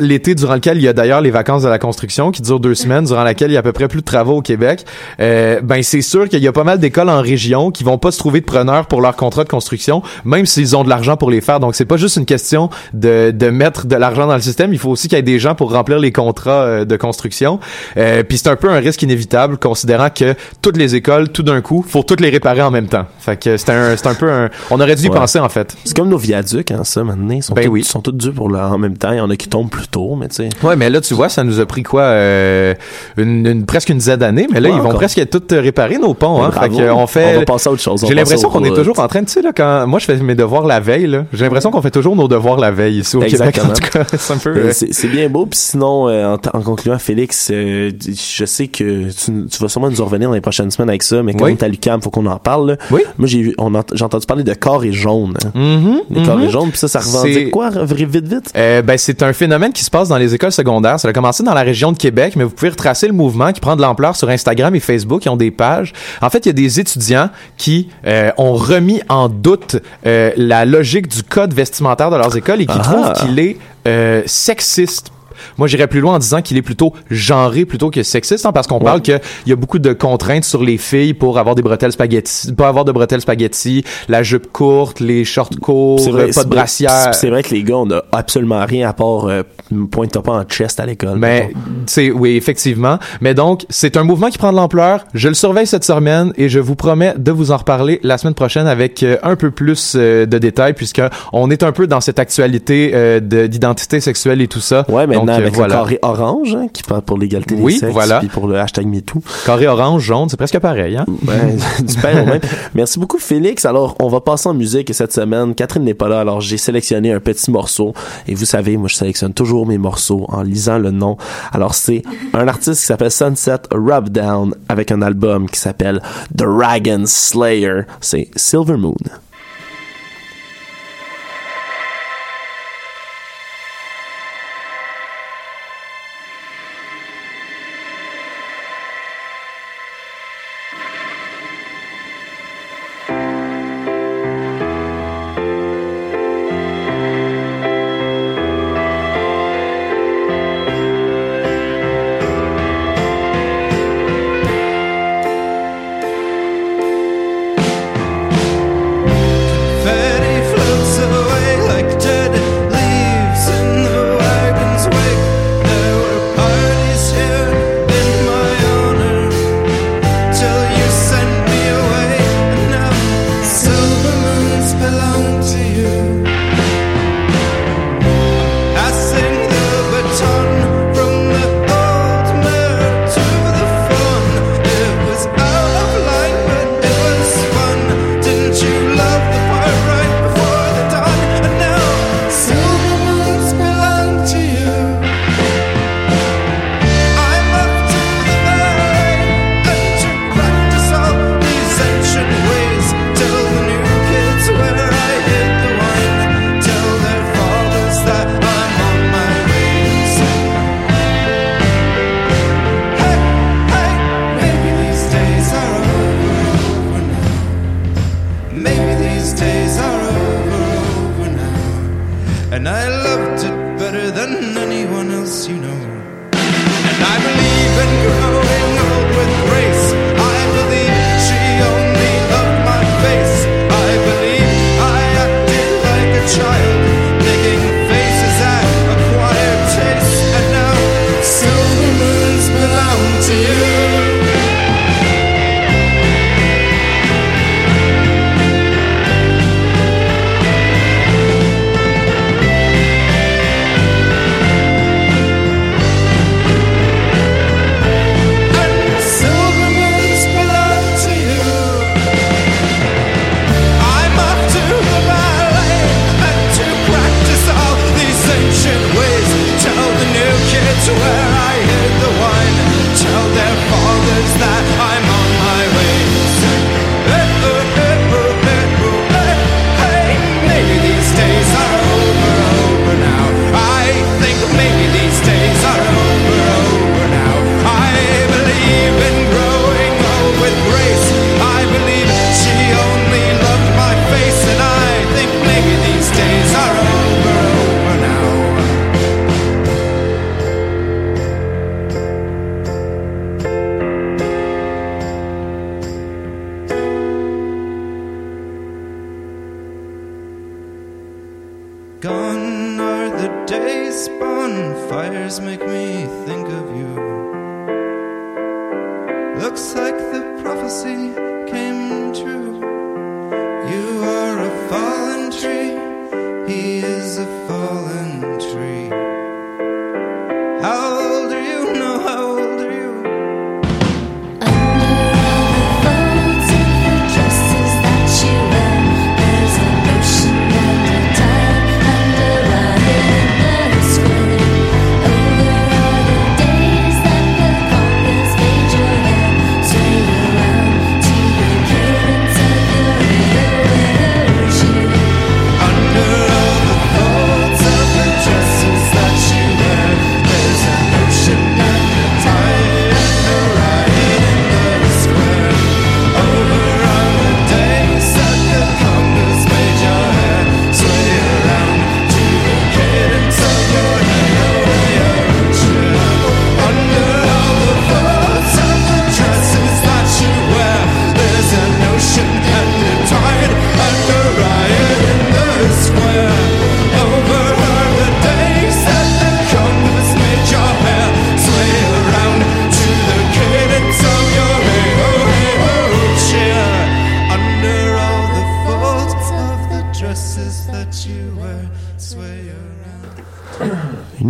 l'été 0.00 0.34
durant 0.34 0.54
lequel 0.54 0.78
il 0.78 0.82
y 0.82 0.88
a 0.88 0.92
d'ailleurs 0.92 1.20
les 1.20 1.30
vacances 1.30 1.62
de 1.62 1.68
la 1.68 1.78
construction 1.78 2.30
qui 2.30 2.42
durent 2.42 2.60
deux 2.60 2.74
semaines, 2.74 3.04
durant 3.04 3.24
laquelle 3.24 3.50
il 3.50 3.54
y 3.54 3.56
a 3.56 3.60
à 3.60 3.62
peu 3.62 3.72
près 3.72 3.88
plus 3.88 4.00
de 4.00 4.04
travaux 4.04 4.36
au 4.36 4.42
Québec, 4.42 4.84
euh, 5.20 5.60
ben 5.60 5.82
c'est 5.82 6.02
sûr 6.02 6.28
qu'il 6.28 6.42
y 6.42 6.48
a 6.48 6.52
pas 6.52 6.64
mal 6.64 6.78
d'écoles 6.78 7.08
en 7.08 7.20
région 7.20 7.70
qui 7.70 7.84
vont 7.84 7.98
pas 7.98 8.10
se 8.10 8.18
trouver 8.18 8.40
de 8.40 8.46
preneurs 8.46 8.86
pour 8.86 9.00
leur 9.00 9.16
contrat 9.16 9.44
de 9.44 9.48
construction, 9.48 10.02
même 10.24 10.46
s'ils 10.46 10.76
ont 10.76 10.84
de 10.84 10.88
l'argent 10.88 11.16
pour 11.16 11.30
les 11.30 11.40
faire. 11.40 11.60
Donc 11.60 11.74
c'est 11.74 11.84
pas 11.84 11.96
juste 11.96 12.16
une 12.16 12.26
question 12.26 12.70
de, 12.92 13.07
de 13.32 13.50
mettre 13.50 13.86
de 13.86 13.96
l'argent 13.96 14.26
dans 14.26 14.34
le 14.34 14.40
système, 14.40 14.72
il 14.72 14.78
faut 14.78 14.90
aussi 14.90 15.08
qu'il 15.08 15.16
y 15.16 15.18
ait 15.18 15.22
des 15.22 15.38
gens 15.38 15.54
pour 15.54 15.72
remplir 15.72 15.98
les 15.98 16.12
contrats 16.12 16.62
euh, 16.62 16.84
de 16.84 16.96
construction. 16.96 17.58
Euh, 17.96 18.22
Puis 18.22 18.38
c'est 18.38 18.48
un 18.48 18.56
peu 18.56 18.68
un 18.70 18.78
risque 18.78 19.02
inévitable, 19.02 19.58
considérant 19.58 20.08
que 20.10 20.34
toutes 20.62 20.76
les 20.76 20.94
écoles, 20.94 21.28
tout 21.30 21.42
d'un 21.42 21.60
coup, 21.60 21.84
faut 21.86 22.02
toutes 22.02 22.20
les 22.20 22.30
réparer 22.30 22.62
en 22.62 22.70
même 22.70 22.86
temps. 22.86 23.06
Fait 23.18 23.36
que 23.38 23.56
c'est 23.56 23.70
un, 23.70 23.92
un 23.92 24.14
peu 24.14 24.30
un, 24.30 24.48
on 24.70 24.80
aurait 24.80 24.94
dû 24.96 25.06
y 25.06 25.08
Ouais. 25.08 25.16
penser 25.16 25.38
en 25.38 25.48
fait. 25.48 25.74
C'est 25.84 25.96
comme 25.96 26.08
nos 26.08 26.18
viaducs, 26.18 26.70
hein, 26.70 26.82
ça, 26.84 27.02
maintenant. 27.04 27.34
Ils 27.34 27.42
sont, 27.42 27.54
Ben 27.54 27.64
tous, 27.64 27.70
oui. 27.70 27.80
ils 27.80 27.84
sont 27.84 28.00
tous 28.00 28.12
dus 28.12 28.32
pour 28.32 28.48
le, 28.48 28.58
en 28.58 28.78
même 28.78 28.96
temps. 28.96 29.12
Il 29.12 29.18
y 29.18 29.20
en 29.20 29.30
a 29.30 29.36
qui 29.36 29.48
tombent 29.48 29.70
plus 29.70 29.88
tôt, 29.88 30.16
mais 30.16 30.28
tu 30.28 30.36
sais. 30.36 30.48
Ouais, 30.62 30.76
mais 30.76 30.90
là, 30.90 31.00
tu 31.00 31.14
vois, 31.14 31.28
ça 31.28 31.44
nous 31.44 31.60
a 31.60 31.66
pris 31.66 31.82
quoi, 31.82 32.02
euh, 32.02 32.74
une, 33.16 33.46
une- 33.46 33.66
presque 33.66 33.88
une 33.88 33.98
dizaine 33.98 34.18
d'années, 34.18 34.46
mais 34.52 34.60
là, 34.60 34.68
Ouais, 34.68 34.74
ils 34.76 34.80
vont 34.80 34.88
encore. 34.88 34.98
presque 35.00 35.18
être 35.18 35.30
toutes 35.30 35.52
réparées, 35.52 35.98
nos 35.98 36.14
ponts, 36.14 36.42
hein. 36.44 36.50
Fait 36.50 36.90
on 36.90 37.06
fait. 37.06 37.36
On 37.36 37.38
va 37.40 37.44
passer 37.44 37.68
à 37.68 37.72
autre 37.72 37.82
chose. 37.82 38.04
J'ai 38.06 38.14
l'impression 38.14 38.48
qu'on 38.50 38.64
est 38.64 38.74
toujours 38.74 38.98
en 39.00 39.08
train 39.08 39.20
de, 39.22 39.26
tu 39.26 39.32
sais, 39.32 39.42
là, 39.42 39.52
quand 39.56 39.86
moi 39.86 39.98
je 39.98 40.04
fais 40.04 40.16
mes 40.16 40.34
devoirs 40.34 40.66
la 40.66 40.80
veille, 40.80 41.20
j'ai 41.32 41.44
l'impression 41.44 41.70
qu'on 41.70 41.82
fait 41.82 41.90
toujours 41.90 42.16
nos 42.16 42.28
devoirs 42.28 42.58
la 42.58 42.70
veille 42.70 42.97
au. 43.02 43.20
Québec. 43.20 43.60
En 43.64 43.68
tout 43.72 43.90
cas, 43.90 44.04
c'est 44.16 44.32
un 44.32 44.38
peu. 44.38 44.50
Euh, 44.56 44.72
C'est 44.72 45.08
bien 45.08 45.28
beau. 45.28 45.46
Puis 45.46 45.58
sinon, 45.58 46.08
euh, 46.08 46.34
en, 46.34 46.58
en 46.58 46.62
concluant, 46.62 46.98
Félix, 46.98 47.48
euh, 47.52 47.90
je 48.06 48.44
sais 48.44 48.68
que 48.68 49.10
tu, 49.10 49.46
tu 49.46 49.58
vas 49.62 49.68
sûrement 49.68 49.90
nous 49.90 50.00
en 50.00 50.04
revenir 50.04 50.28
dans 50.28 50.34
les 50.34 50.40
prochaines 50.40 50.70
semaines 50.70 50.88
avec 50.88 51.02
ça, 51.02 51.22
mais 51.22 51.34
quand 51.34 51.44
Oui. 51.44 51.56
à 51.60 51.68
l'UQAM, 51.68 52.00
faut 52.02 52.10
qu'on 52.10 52.26
en 52.26 52.38
parle. 52.38 52.70
là. 52.72 52.76
Oui. 52.90 53.02
Moi, 53.18 53.28
j'ai 53.28 53.52
ent- 53.58 53.72
j'ai 53.94 54.04
entendu 54.04 54.26
parler 54.26 54.44
de 54.44 54.54
corps 54.54 54.84
et 54.84 54.92
jaune. 54.92 55.34
hein. 55.44 55.50
mhm, 55.54 56.00
Les 56.10 56.22
corps 56.22 56.40
et 56.40 56.48
jaunes, 56.50 56.70
puis 56.70 56.78
ça, 56.78 56.88
ça 56.88 57.00
revendique 57.00 57.50
quoi, 57.50 57.70
vite, 57.70 58.08
vite, 58.10 58.26
vite? 58.28 58.52
Euh, 58.56 58.82
ben, 58.82 58.96
c'est 58.98 59.22
un 59.22 59.32
phénomène 59.32 59.72
qui 59.72 59.84
se 59.84 59.90
passe 59.90 60.08
dans 60.08 60.18
les 60.18 60.34
écoles 60.34 60.52
secondaires. 60.52 60.98
Ça 61.00 61.08
a 61.08 61.12
commencé 61.12 61.42
dans 61.42 61.54
la 61.54 61.62
région 61.62 61.92
de 61.92 61.98
Québec, 61.98 62.34
mais 62.36 62.44
vous 62.44 62.50
pouvez 62.50 62.70
retracer 62.70 63.06
le 63.06 63.12
mouvement 63.12 63.52
qui 63.52 63.60
prend 63.60 63.76
de 63.76 63.82
l'ampleur 63.82 64.16
sur 64.16 64.28
Instagram 64.28 64.74
et 64.74 64.80
Facebook. 64.80 65.24
Ils 65.24 65.28
ont 65.30 65.36
des 65.36 65.50
pages. 65.50 65.92
En 66.22 66.30
fait, 66.30 66.44
il 66.46 66.46
y 66.46 66.50
a 66.50 66.52
des 66.54 66.80
étudiants 66.80 67.30
qui 67.56 67.88
euh, 68.06 68.30
ont 68.38 68.54
remis 68.54 69.00
en 69.08 69.28
doute 69.28 69.76
euh, 70.06 70.30
la 70.36 70.64
logique 70.64 71.08
du 71.08 71.22
code 71.22 71.52
vestimentaire 71.54 72.10
de 72.10 72.16
leurs 72.16 72.36
écoles 72.36 72.60
et 72.62 72.66
qui 72.66 72.72
Ah. 72.78 72.87
Trouvent 72.92 73.12
qu'il 73.14 73.38
est 73.38 73.56
euh, 73.86 74.22
sexiste 74.26 75.10
Moi, 75.56 75.68
j'irais 75.68 75.86
plus 75.86 76.00
loin 76.00 76.14
en 76.14 76.18
disant 76.18 76.42
qu'il 76.42 76.56
est 76.56 76.62
plutôt 76.62 76.92
genré 77.10 77.64
plutôt 77.64 77.90
que 77.90 78.02
sexiste, 78.02 78.46
hein, 78.46 78.52
parce 78.52 78.66
qu'on 78.66 78.78
parle 78.80 79.00
qu'il 79.02 79.20
y 79.46 79.52
a 79.52 79.56
beaucoup 79.56 79.78
de 79.78 79.92
contraintes 79.92 80.44
sur 80.44 80.62
les 80.62 80.78
filles 80.78 81.14
pour 81.14 81.38
avoir 81.38 81.54
des 81.54 81.62
bretelles 81.62 81.92
spaghetti, 81.92 82.52
pas 82.52 82.68
avoir 82.68 82.84
de 82.84 82.92
bretelles 82.92 83.20
spaghetti, 83.20 83.84
la 84.08 84.22
jupe 84.22 84.52
courte, 84.52 85.00
les 85.00 85.24
shorts 85.24 85.50
courts, 85.60 86.00
vrai, 86.10 86.28
euh, 86.28 86.32
pas 86.32 86.44
de 86.44 86.48
brassière. 86.48 87.14
C'est 87.14 87.30
vrai 87.30 87.42
que 87.42 87.54
les 87.54 87.62
gars, 87.62 87.76
on 87.76 87.90
a 87.90 88.02
absolument 88.12 88.64
rien 88.64 88.88
à 88.88 88.92
part 88.92 89.26
euh, 89.26 89.42
pointe 89.90 90.18
pas 90.20 90.32
en 90.32 90.42
chest 90.44 90.80
à 90.80 90.86
l'école. 90.86 91.18
Mais 91.18 91.50
c'est 91.86 92.10
oui 92.10 92.36
effectivement. 92.36 92.98
Mais 93.20 93.34
donc 93.34 93.64
c'est 93.70 93.96
un 93.96 94.04
mouvement 94.04 94.28
qui 94.30 94.38
prend 94.38 94.52
de 94.52 94.56
l'ampleur. 94.56 95.04
Je 95.14 95.28
le 95.28 95.34
surveille 95.34 95.66
cette 95.66 95.84
semaine 95.84 96.32
et 96.36 96.48
je 96.48 96.58
vous 96.60 96.74
promets 96.74 97.14
de 97.16 97.30
vous 97.32 97.50
en 97.50 97.56
reparler 97.56 98.00
la 98.02 98.18
semaine 98.18 98.34
prochaine 98.34 98.66
avec 98.66 99.02
euh, 99.02 99.16
un 99.22 99.36
peu 99.36 99.50
plus 99.50 99.94
euh, 99.96 100.26
de 100.26 100.38
détails 100.38 100.74
puisque 100.74 101.02
on 101.32 101.50
est 101.50 101.62
un 101.62 101.72
peu 101.72 101.86
dans 101.86 102.00
cette 102.00 102.18
actualité 102.18 102.90
de- 103.20 103.46
d'identité 103.46 104.00
sexuelle 104.00 104.40
et 104.40 104.48
tout 104.48 104.60
ça. 104.60 104.84
Ouais, 104.88 105.06
Donc, 105.06 105.26
euh, 105.32 105.36
avec 105.36 105.54
voilà. 105.54 105.74
le 105.74 105.80
carré 105.80 105.98
orange 106.02 106.54
hein, 106.54 106.66
qui 106.72 106.82
parle 106.82 107.02
pour 107.02 107.18
l'égalité 107.18 107.54
des 107.54 107.62
Oui, 107.62 107.74
sexes, 107.74 107.92
voilà. 107.92 108.18
puis 108.20 108.28
pour 108.28 108.46
le 108.46 108.58
hashtag 108.58 108.86
MeToo. 108.86 109.20
Carré 109.46 109.66
orange, 109.66 110.02
jaune, 110.02 110.28
c'est 110.28 110.36
presque 110.36 110.58
pareil. 110.58 110.96
Hein? 110.96 111.06
Ouais, 111.26 111.56
du 111.82 111.94
au 111.98 112.24
même. 112.26 112.40
Merci 112.74 112.98
beaucoup 112.98 113.18
Félix. 113.18 113.64
Alors, 113.64 113.96
on 114.00 114.08
va 114.08 114.20
passer 114.20 114.48
en 114.48 114.54
musique 114.54 114.92
cette 114.94 115.12
semaine. 115.12 115.54
Catherine 115.54 115.84
n'est 115.84 115.94
pas 115.94 116.08
là, 116.08 116.20
alors 116.20 116.40
j'ai 116.40 116.56
sélectionné 116.56 117.12
un 117.12 117.20
petit 117.20 117.50
morceau. 117.50 117.94
Et 118.26 118.34
vous 118.34 118.44
savez, 118.44 118.76
moi 118.76 118.88
je 118.88 118.96
sélectionne 118.96 119.34
toujours 119.34 119.66
mes 119.66 119.78
morceaux 119.78 120.26
en 120.28 120.42
lisant 120.42 120.78
le 120.78 120.90
nom. 120.90 121.16
Alors 121.52 121.74
c'est 121.74 122.02
un 122.34 122.48
artiste 122.48 122.80
qui 122.80 122.86
s'appelle 122.86 123.10
Sunset 123.10 123.58
Rub 123.70 124.08
Down 124.08 124.54
avec 124.68 124.92
un 124.92 125.02
album 125.02 125.48
qui 125.48 125.58
s'appelle 125.58 126.00
Dragon 126.34 127.02
Slayer. 127.06 127.82
C'est 128.00 128.28
Silver 128.36 128.76
Moon. 128.76 128.94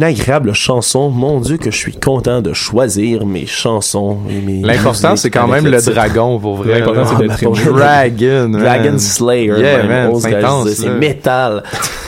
Agréable 0.08 0.52
chanson. 0.52 1.10
Mon 1.10 1.40
Dieu, 1.40 1.56
que 1.56 1.70
je 1.70 1.76
suis 1.76 1.94
content 1.94 2.40
de 2.42 2.52
choisir 2.52 3.26
mes 3.26 3.46
chansons 3.46 4.18
mes. 4.40 4.60
L'important, 4.62 5.16
c'est 5.16 5.30
quand 5.30 5.46
même 5.48 5.66
le 5.66 5.80
dragon, 5.80 6.38
pour 6.38 6.56
vrai. 6.56 6.80
L'important, 6.80 7.04
c'est 7.06 7.14
Ah, 7.14 7.18
d'être 7.28 7.72
Dragon, 7.72 8.48
man. 8.48 8.62
Dragon 8.62 8.98
Slayer. 8.98 9.58
Yeah, 9.58 9.78
man. 9.78 9.88
man, 9.88 10.10
Ose 10.12 10.22
c'est 10.22 10.34
intense, 10.34 10.68
C'est 10.70 10.90
métal. 10.90 11.62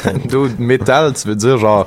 Métal, 0.58 1.12
tu 1.12 1.28
veux 1.28 1.36
dire 1.36 1.58
genre 1.58 1.86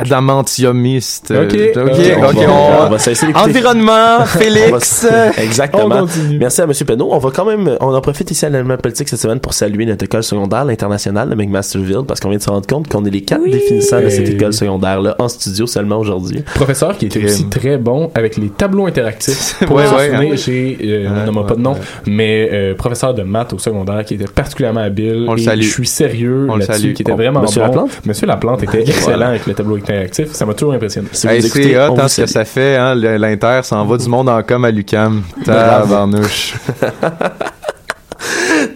adamantiumiste. 0.00 1.30
Ok. 1.32 1.54
Euh, 1.56 1.72
ok, 1.74 1.90
Ok, 1.90 2.00
on 2.18 2.24
ok, 2.28 2.34
va- 2.34 2.52
on- 2.52 2.86
on 2.86 2.90
va 2.90 2.98
cesser. 2.98 3.26
Environnement, 3.34 3.92
On 4.16 4.18
va- 4.20 4.26
Félix. 4.26 5.06
Exactement. 5.38 6.06
Merci 6.38 6.60
à 6.60 6.64
M. 6.64 6.72
Penneau. 6.86 7.08
On 7.12 7.18
va 7.18 7.30
quand 7.30 7.44
même, 7.44 7.76
on 7.80 7.94
en 7.94 8.00
profite 8.00 8.30
ici 8.30 8.44
à 8.46 8.50
l'animal 8.50 8.78
politique 8.78 9.08
cette 9.08 9.20
semaine 9.20 9.40
pour 9.40 9.54
saluer 9.54 9.86
notre 9.86 10.04
école 10.04 10.22
secondaire, 10.22 10.64
l'internationale 10.64 11.28
de 11.30 11.34
McMasterville, 11.34 12.02
parce 12.06 12.20
qu'on 12.20 12.28
vient 12.28 12.38
de 12.38 12.42
se 12.42 12.50
rendre 12.50 12.66
compte 12.66 12.88
qu'on 12.88 13.04
est 13.04 13.10
les 13.10 13.22
quatre 13.22 13.44
définissants 13.44 14.00
de 14.00 14.08
cette 14.08 14.28
école 14.28 14.52
secondaire-là 14.52 15.16
en 15.18 15.28
studio 15.28 15.66
seulement 15.66 15.98
aujourd'hui. 15.98 16.42
Professeur 16.54 16.96
qui 16.96 17.06
était 17.06 17.24
aussi 17.24 17.46
très 17.48 17.78
bon 17.78 18.10
avec 18.14 18.36
les 18.36 18.48
tableaux 18.48 18.86
interactifs. 18.86 19.56
Pour 19.66 19.76
Ouais, 19.76 19.82
ouais, 19.96 20.10
souvenir, 20.10 20.32
hein. 20.32 20.36
j'ai, 20.36 20.78
euh, 20.84 21.08
on 21.22 21.26
nommera 21.26 21.46
pas 21.46 21.54
de 21.54 21.60
nom, 21.60 21.74
mais 22.06 22.48
euh, 22.52 22.74
professeur 22.74 23.14
de 23.14 23.22
maths 23.22 23.52
au 23.52 23.58
secondaire 23.58 24.04
qui 24.04 24.14
était 24.14 24.24
particulièrement 24.26 24.80
habile. 24.80 25.26
On 25.28 25.34
le 25.34 25.40
salue. 25.42 25.62
Je 25.62 25.70
suis 25.70 25.86
sérieux 25.86 26.46
On 26.48 26.54
le 26.54 26.60
là-dessus, 26.60 26.80
salue. 26.82 26.92
qui 26.94 27.02
était 27.02 27.12
On- 27.12 27.16
vraiment 27.16 27.42
Monsieur 27.42 27.60
bon. 27.60 27.66
Laplante? 27.66 27.90
Monsieur 28.06 28.26
Laplante 28.26 28.62
était 28.62 28.78
Voilà. 28.78 28.90
excellent 28.90 29.26
avec 29.26 29.46
le 29.46 29.54
tableau 29.54 29.76
interactif. 29.90 30.32
Ça 30.32 30.44
m'a 30.46 30.54
toujours 30.54 30.74
impressionné. 30.74 31.08
Hey, 31.24 31.42
c'est 31.42 31.78
hot, 31.78 31.98
hein, 31.98 32.08
ce 32.08 32.22
que 32.22 32.26
ça 32.26 32.44
fait, 32.44 32.76
hein, 32.76 32.94
l'Inter 32.94 33.60
s'en 33.62 33.84
va 33.84 33.96
du 33.96 34.08
monde 34.08 34.28
en 34.28 34.42
com 34.42 34.64
à 34.64 34.70
l'UCAM. 34.70 35.22
Bravo. 35.44 35.88
Tabarnouche. 35.88 36.54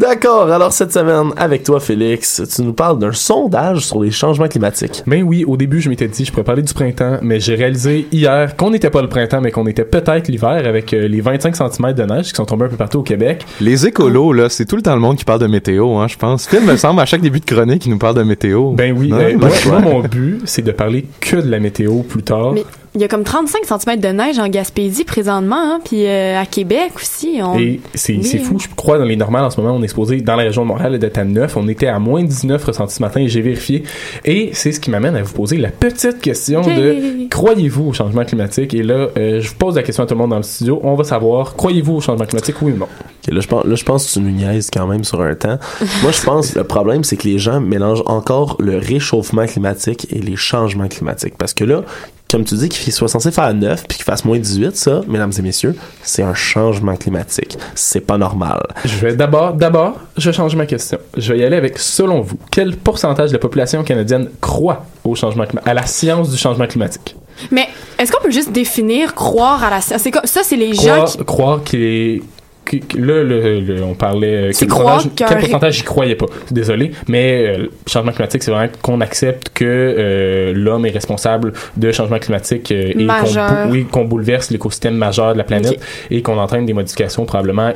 D'accord. 0.00 0.50
Alors, 0.50 0.72
cette 0.72 0.92
semaine, 0.92 1.32
avec 1.36 1.62
toi, 1.62 1.78
Félix, 1.78 2.40
tu 2.56 2.62
nous 2.62 2.72
parles 2.72 2.98
d'un 2.98 3.12
sondage 3.12 3.84
sur 3.86 4.02
les 4.02 4.10
changements 4.10 4.48
climatiques. 4.48 5.02
Mais 5.04 5.22
oui, 5.22 5.44
au 5.46 5.58
début, 5.58 5.80
je 5.82 5.90
m'étais 5.90 6.08
dit, 6.08 6.24
je 6.24 6.30
pourrais 6.32 6.42
parler 6.44 6.62
du 6.62 6.72
printemps, 6.72 7.18
mais 7.20 7.38
j'ai 7.38 7.54
réalisé 7.54 8.06
hier 8.10 8.56
qu'on 8.56 8.70
n'était 8.70 8.88
pas 8.88 9.02
le 9.02 9.08
printemps, 9.10 9.42
mais 9.42 9.50
qu'on 9.50 9.66
était 9.66 9.84
peut-être 9.84 10.28
l'hiver 10.28 10.62
avec 10.66 10.94
euh, 10.94 11.06
les 11.06 11.20
25 11.20 11.54
cm 11.54 11.92
de 11.92 12.02
neige 12.04 12.28
qui 12.30 12.34
sont 12.34 12.46
tombés 12.46 12.64
un 12.64 12.68
peu 12.68 12.76
partout 12.76 13.00
au 13.00 13.02
Québec. 13.02 13.44
Les 13.60 13.86
écolos, 13.86 14.32
là, 14.32 14.48
c'est 14.48 14.64
tout 14.64 14.76
le 14.76 14.82
temps 14.82 14.94
le 14.94 15.00
monde 15.02 15.16
qui 15.16 15.24
parle 15.26 15.40
de 15.40 15.46
météo, 15.46 15.96
hein, 15.98 16.08
je 16.08 16.16
pense. 16.16 16.48
Phil, 16.48 16.62
me 16.62 16.76
semble, 16.76 17.00
à 17.00 17.04
chaque 17.04 17.20
début 17.20 17.40
de 17.40 17.44
chronique, 17.44 17.84
il 17.84 17.90
nous 17.90 17.98
parle 17.98 18.16
de 18.16 18.22
météo. 18.22 18.70
Ben 18.72 18.94
oui, 18.96 19.08
Non? 19.10 19.18
euh, 19.18 19.36
moi, 19.36 19.80
mon 19.80 20.00
but, 20.00 20.40
c'est 20.46 20.62
de 20.62 20.72
parler 20.72 21.04
que 21.20 21.36
de 21.36 21.50
la 21.50 21.60
météo 21.60 22.02
plus 22.02 22.22
tard. 22.22 22.52
Mais 22.54 22.64
il 22.94 23.00
y 23.00 23.04
a 23.04 23.08
comme 23.08 23.22
35 23.22 23.64
cm 23.64 24.00
de 24.00 24.08
neige 24.08 24.38
en 24.40 24.48
Gaspésie 24.48 25.04
présentement, 25.04 25.74
hein, 25.74 25.80
puis 25.84 26.06
euh, 26.06 26.40
à 26.40 26.44
Québec 26.44 26.90
aussi. 26.96 27.38
On... 27.40 27.56
Et 27.56 27.80
c'est 27.94 28.14
Oui, 28.14 28.38
fou, 28.38 28.58
je 28.58 28.66
crois, 28.74 28.98
dans 28.98 29.04
les 29.04 29.14
normales 29.14 29.44
en 29.44 29.50
ce 29.50 29.60
moment, 29.60 29.76
on 29.76 29.82
est 29.82 29.88
supposé, 29.88 30.20
dans 30.20 30.34
la 30.34 30.42
région 30.42 30.62
de 30.62 30.66
Montréal, 30.68 30.98
d'être 30.98 31.18
à 31.18 31.24
9. 31.24 31.56
On 31.56 31.68
était 31.68 31.86
à 31.86 32.00
moins 32.00 32.24
19 32.24 32.64
ressentis 32.64 32.96
ce 32.96 33.02
matin 33.02 33.24
j'ai 33.28 33.42
vérifié. 33.42 33.84
Et 34.24 34.50
c'est 34.54 34.72
ce 34.72 34.80
qui 34.80 34.90
m'amène 34.90 35.14
à 35.14 35.22
vous 35.22 35.32
poser 35.32 35.56
la 35.56 35.70
petite 35.70 36.20
question 36.20 36.62
de 36.62 37.28
croyez-vous 37.28 37.90
au 37.90 37.92
changement 37.92 38.24
climatique? 38.24 38.74
Et 38.74 38.82
là, 38.82 39.08
euh, 39.16 39.40
je 39.40 39.48
vous 39.48 39.54
pose 39.54 39.76
la 39.76 39.84
question 39.84 40.02
à 40.02 40.06
tout 40.06 40.14
le 40.14 40.18
monde 40.18 40.30
dans 40.30 40.36
le 40.38 40.42
studio. 40.42 40.80
On 40.82 40.96
va 40.96 41.04
savoir, 41.04 41.54
croyez-vous 41.54 41.94
au 41.94 42.00
changement 42.00 42.26
climatique, 42.26 42.56
oui 42.60 42.72
ou 42.72 42.76
non? 42.76 42.88
Là, 43.28 43.40
je 43.40 43.46
pense, 43.46 43.64
là, 43.64 43.74
je 43.76 43.84
pense 43.84 44.06
que 44.06 44.12
tu 44.14 44.20
nous 44.20 44.30
niaises 44.30 44.68
quand 44.72 44.88
même 44.88 45.04
sur 45.04 45.20
un 45.20 45.34
temps. 45.36 45.58
Moi, 46.02 46.10
je 46.10 46.22
pense 46.22 46.50
que 46.50 46.58
le 46.58 46.64
problème, 46.64 47.04
c'est 47.04 47.16
que 47.16 47.28
les 47.28 47.38
gens 47.38 47.60
mélangent 47.60 48.02
encore 48.06 48.56
le 48.58 48.78
réchauffement 48.78 49.46
climatique 49.46 50.08
et 50.10 50.18
les 50.18 50.34
changements 50.34 50.88
climatiques. 50.88 51.34
Parce 51.38 51.54
que 51.54 51.64
là, 51.64 51.82
comme 52.30 52.44
tu 52.44 52.54
dis, 52.54 52.68
qu'il 52.68 52.92
soit 52.92 53.08
censé 53.08 53.30
faire 53.30 53.52
9 53.52 53.84
puis 53.88 53.96
qu'il 53.98 54.04
fasse 54.04 54.24
moins 54.24 54.38
18, 54.38 54.76
ça, 54.76 55.00
mesdames 55.08 55.32
et 55.38 55.42
messieurs, 55.42 55.74
c'est 56.02 56.22
un 56.22 56.34
changement 56.34 56.96
climatique. 56.96 57.58
C'est 57.74 58.00
pas 58.00 58.18
normal. 58.18 58.62
Je 58.84 58.96
vais 58.96 59.14
d'abord, 59.16 59.52
d'abord, 59.54 59.98
je 60.16 60.30
change 60.30 60.54
ma 60.56 60.66
question. 60.66 60.98
Je 61.16 61.32
vais 61.32 61.40
y 61.40 61.44
aller 61.44 61.56
avec, 61.56 61.78
selon 61.78 62.20
vous, 62.20 62.36
quel 62.50 62.76
pourcentage 62.76 63.30
de 63.30 63.34
la 63.34 63.38
population 63.40 63.82
canadienne 63.82 64.28
croit 64.40 64.84
au 65.04 65.14
changement 65.14 65.44
à 65.64 65.74
la 65.74 65.86
science 65.86 66.30
du 66.30 66.36
changement 66.36 66.66
climatique? 66.66 67.16
Mais 67.50 67.66
est-ce 67.98 68.12
qu'on 68.12 68.22
peut 68.22 68.30
juste 68.30 68.52
définir 68.52 69.14
croire 69.14 69.64
à 69.64 69.70
la 69.70 69.80
science? 69.80 70.02
C'est 70.02 70.10
comme- 70.10 70.26
Ça, 70.26 70.42
c'est 70.44 70.56
les 70.56 70.74
gens 70.74 70.82
croire, 70.82 71.06
qui... 71.16 71.24
croire 71.24 71.64
qu'il 71.64 71.82
est 71.82 72.22
là, 72.96 73.22
le, 73.22 73.60
le- 73.60 73.82
on 73.82 73.94
parlait. 73.94 74.50
C'est 74.52 74.66
quel 74.66 74.68
pourcentage, 74.68 75.14
qu'un 75.16 75.26
quel 75.26 75.38
pourcentage 75.40 75.74
j'y 75.74 75.82
croyais 75.82 76.14
pas. 76.14 76.26
Désolé, 76.50 76.92
mais 77.08 77.46
euh, 77.46 77.56
le 77.64 77.70
changement 77.86 78.12
climatique, 78.12 78.42
c'est 78.42 78.50
vraiment 78.50 78.70
qu'on 78.82 79.00
accepte 79.00 79.50
que 79.54 79.64
euh, 79.64 80.52
l'homme 80.54 80.86
est 80.86 80.90
responsable 80.90 81.52
de 81.76 81.92
changement 81.92 82.18
climatique 82.18 82.70
euh, 82.72 82.92
et 82.96 83.06
qu'on 83.06 83.70
oui, 83.70 83.84
qu'on 83.90 84.04
bouleverse 84.04 84.50
l'écosystème 84.50 84.94
majeur 84.94 85.32
de 85.32 85.38
la 85.38 85.44
planète 85.44 85.80
et 86.10 86.22
qu'on 86.22 86.38
entraîne 86.38 86.66
des 86.66 86.72
modifications 86.72 87.24
probablement 87.26 87.72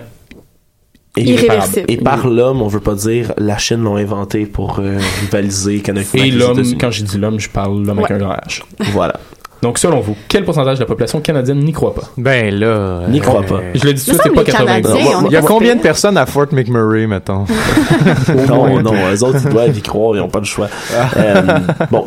Et, 1.17 1.23
Irréversible. 1.23 1.85
et 1.89 1.97
par 1.97 2.27
l'homme, 2.27 2.61
on 2.61 2.67
veut 2.67 2.81
pas 2.81 2.95
dire 2.95 3.33
la 3.39 3.57
Chine 3.57 3.83
l'ont 3.85 3.97
inventé 3.97 4.47
pour 4.47 4.81
euh, 4.81 4.99
rivaliser 5.21 5.77
économiquement. 5.77 6.21
Et 6.25 6.29
avec 6.29 6.35
l'homme, 6.41 6.63
quand 6.81 6.91
je 6.91 7.05
dis 7.05 7.19
l'homme, 7.19 7.39
je 7.39 7.49
parle 7.49 7.85
l'homme 7.87 7.99
avec 8.01 8.11
Ouais. 8.11 8.17
un 8.17 8.19
grand 8.19 8.35
H. 8.35 8.63
Voilà. 8.93 9.21
Donc, 9.65 9.79
selon 9.79 10.01
vous, 10.01 10.15
quel 10.29 10.45
pourcentage 10.45 10.77
de 10.77 10.83
la 10.83 10.87
population 10.87 11.23
canadienne 11.23 11.59
n'y 11.61 11.73
croit 11.73 11.95
pas? 11.95 12.03
Ben 12.19 12.55
là. 12.55 13.09
N'y 13.09 13.19
crois 13.19 13.41
euh, 13.41 13.49
pas. 13.49 13.61
Je 13.75 13.83
le 13.87 13.95
dis 13.95 14.05
tout 14.05 14.15
c'est 14.23 14.29
pas 14.29 14.43
les 14.43 14.45
90. 14.45 14.83
Canadiens, 14.83 15.05
Non, 15.05 15.25
on 15.25 15.29
Il 15.31 15.33
y 15.33 15.37
a 15.37 15.41
combien 15.41 15.75
de 15.75 15.81
personnes 15.81 16.19
à 16.19 16.27
Fort 16.27 16.49
McMurray, 16.53 17.07
mettons? 17.07 17.47
non, 18.47 18.83
non, 18.83 18.93
eux 19.15 19.25
autres, 19.25 19.39
ils 19.43 19.51
doivent 19.51 19.79
y 19.79 19.81
croire, 19.81 20.17
ils 20.17 20.21
ont 20.21 20.29
pas 20.29 20.41
le 20.41 20.45
choix. 20.45 20.69
Euh, 21.17 21.43
bon, 21.91 22.07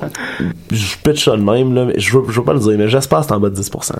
je 0.69 0.97
pitch 1.03 1.25
ça 1.25 1.31
de 1.31 1.41
même, 1.41 1.73
là, 1.73 1.85
mais 1.85 1.99
je 1.99 2.15
veux, 2.15 2.25
je 2.29 2.39
veux 2.39 2.45
pas 2.45 2.53
le 2.53 2.59
dire, 2.59 2.75
mais 2.77 2.89
j'espère 2.89 3.21
que 3.21 3.25
c'est 3.25 3.33
en 3.33 3.39
bas 3.39 3.49
de 3.49 3.59
10%. 3.59 3.91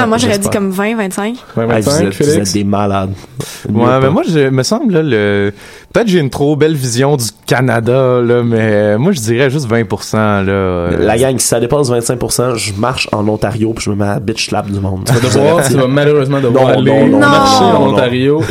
Ah, 0.00 0.06
moi, 0.06 0.18
j'aurais 0.18 0.38
dit 0.38 0.48
comme 0.50 0.70
20, 0.70 0.96
25. 0.96 1.34
Ouais, 1.56 1.66
Ah, 1.70 1.80
vous, 1.80 1.90
25, 1.90 2.06
êtes, 2.06 2.22
vous 2.22 2.38
êtes 2.38 2.52
des 2.52 2.64
malades. 2.64 3.12
Ouais, 3.68 4.00
mais 4.00 4.10
moi, 4.10 4.22
je 4.28 4.48
me 4.50 4.62
semble, 4.62 4.92
là, 4.94 5.02
le... 5.02 5.52
peut-être 5.92 6.08
j'ai 6.08 6.18
une 6.18 6.30
trop 6.30 6.56
belle 6.56 6.74
vision 6.74 7.16
du 7.16 7.24
Canada, 7.46 8.20
là, 8.20 8.42
mais 8.42 8.98
moi, 8.98 9.12
je 9.12 9.20
dirais 9.20 9.50
juste 9.50 9.68
20%, 9.70 10.16
là. 10.16 10.20
euh, 10.48 11.04
La 11.06 11.16
gang, 11.18 11.38
si 11.38 11.46
ça 11.46 11.60
dépasse 11.60 11.88
25%, 11.90 12.56
je 12.56 12.72
marche 12.74 13.08
en 13.12 13.26
Ontario 13.28 13.72
puis 13.74 13.84
je 13.84 13.90
me 13.90 13.96
mets 13.96 14.04
à 14.04 14.20
bitch 14.20 14.48
slap 14.48 14.70
du 14.70 14.80
monde. 14.80 15.04
Tu 15.06 15.12
vas 15.14 15.20
devoir, 15.20 15.64
tu 15.68 15.74
vas 15.74 15.86
malheureusement 15.86 16.40
devoir 16.40 16.64
Non, 16.68 16.72
aller 16.78 16.90
non, 17.08 17.08
non, 17.08 17.18
marcher 17.20 17.64
non, 17.64 17.70
en 17.70 17.86
non. 17.86 17.92
Ontario 17.94 18.42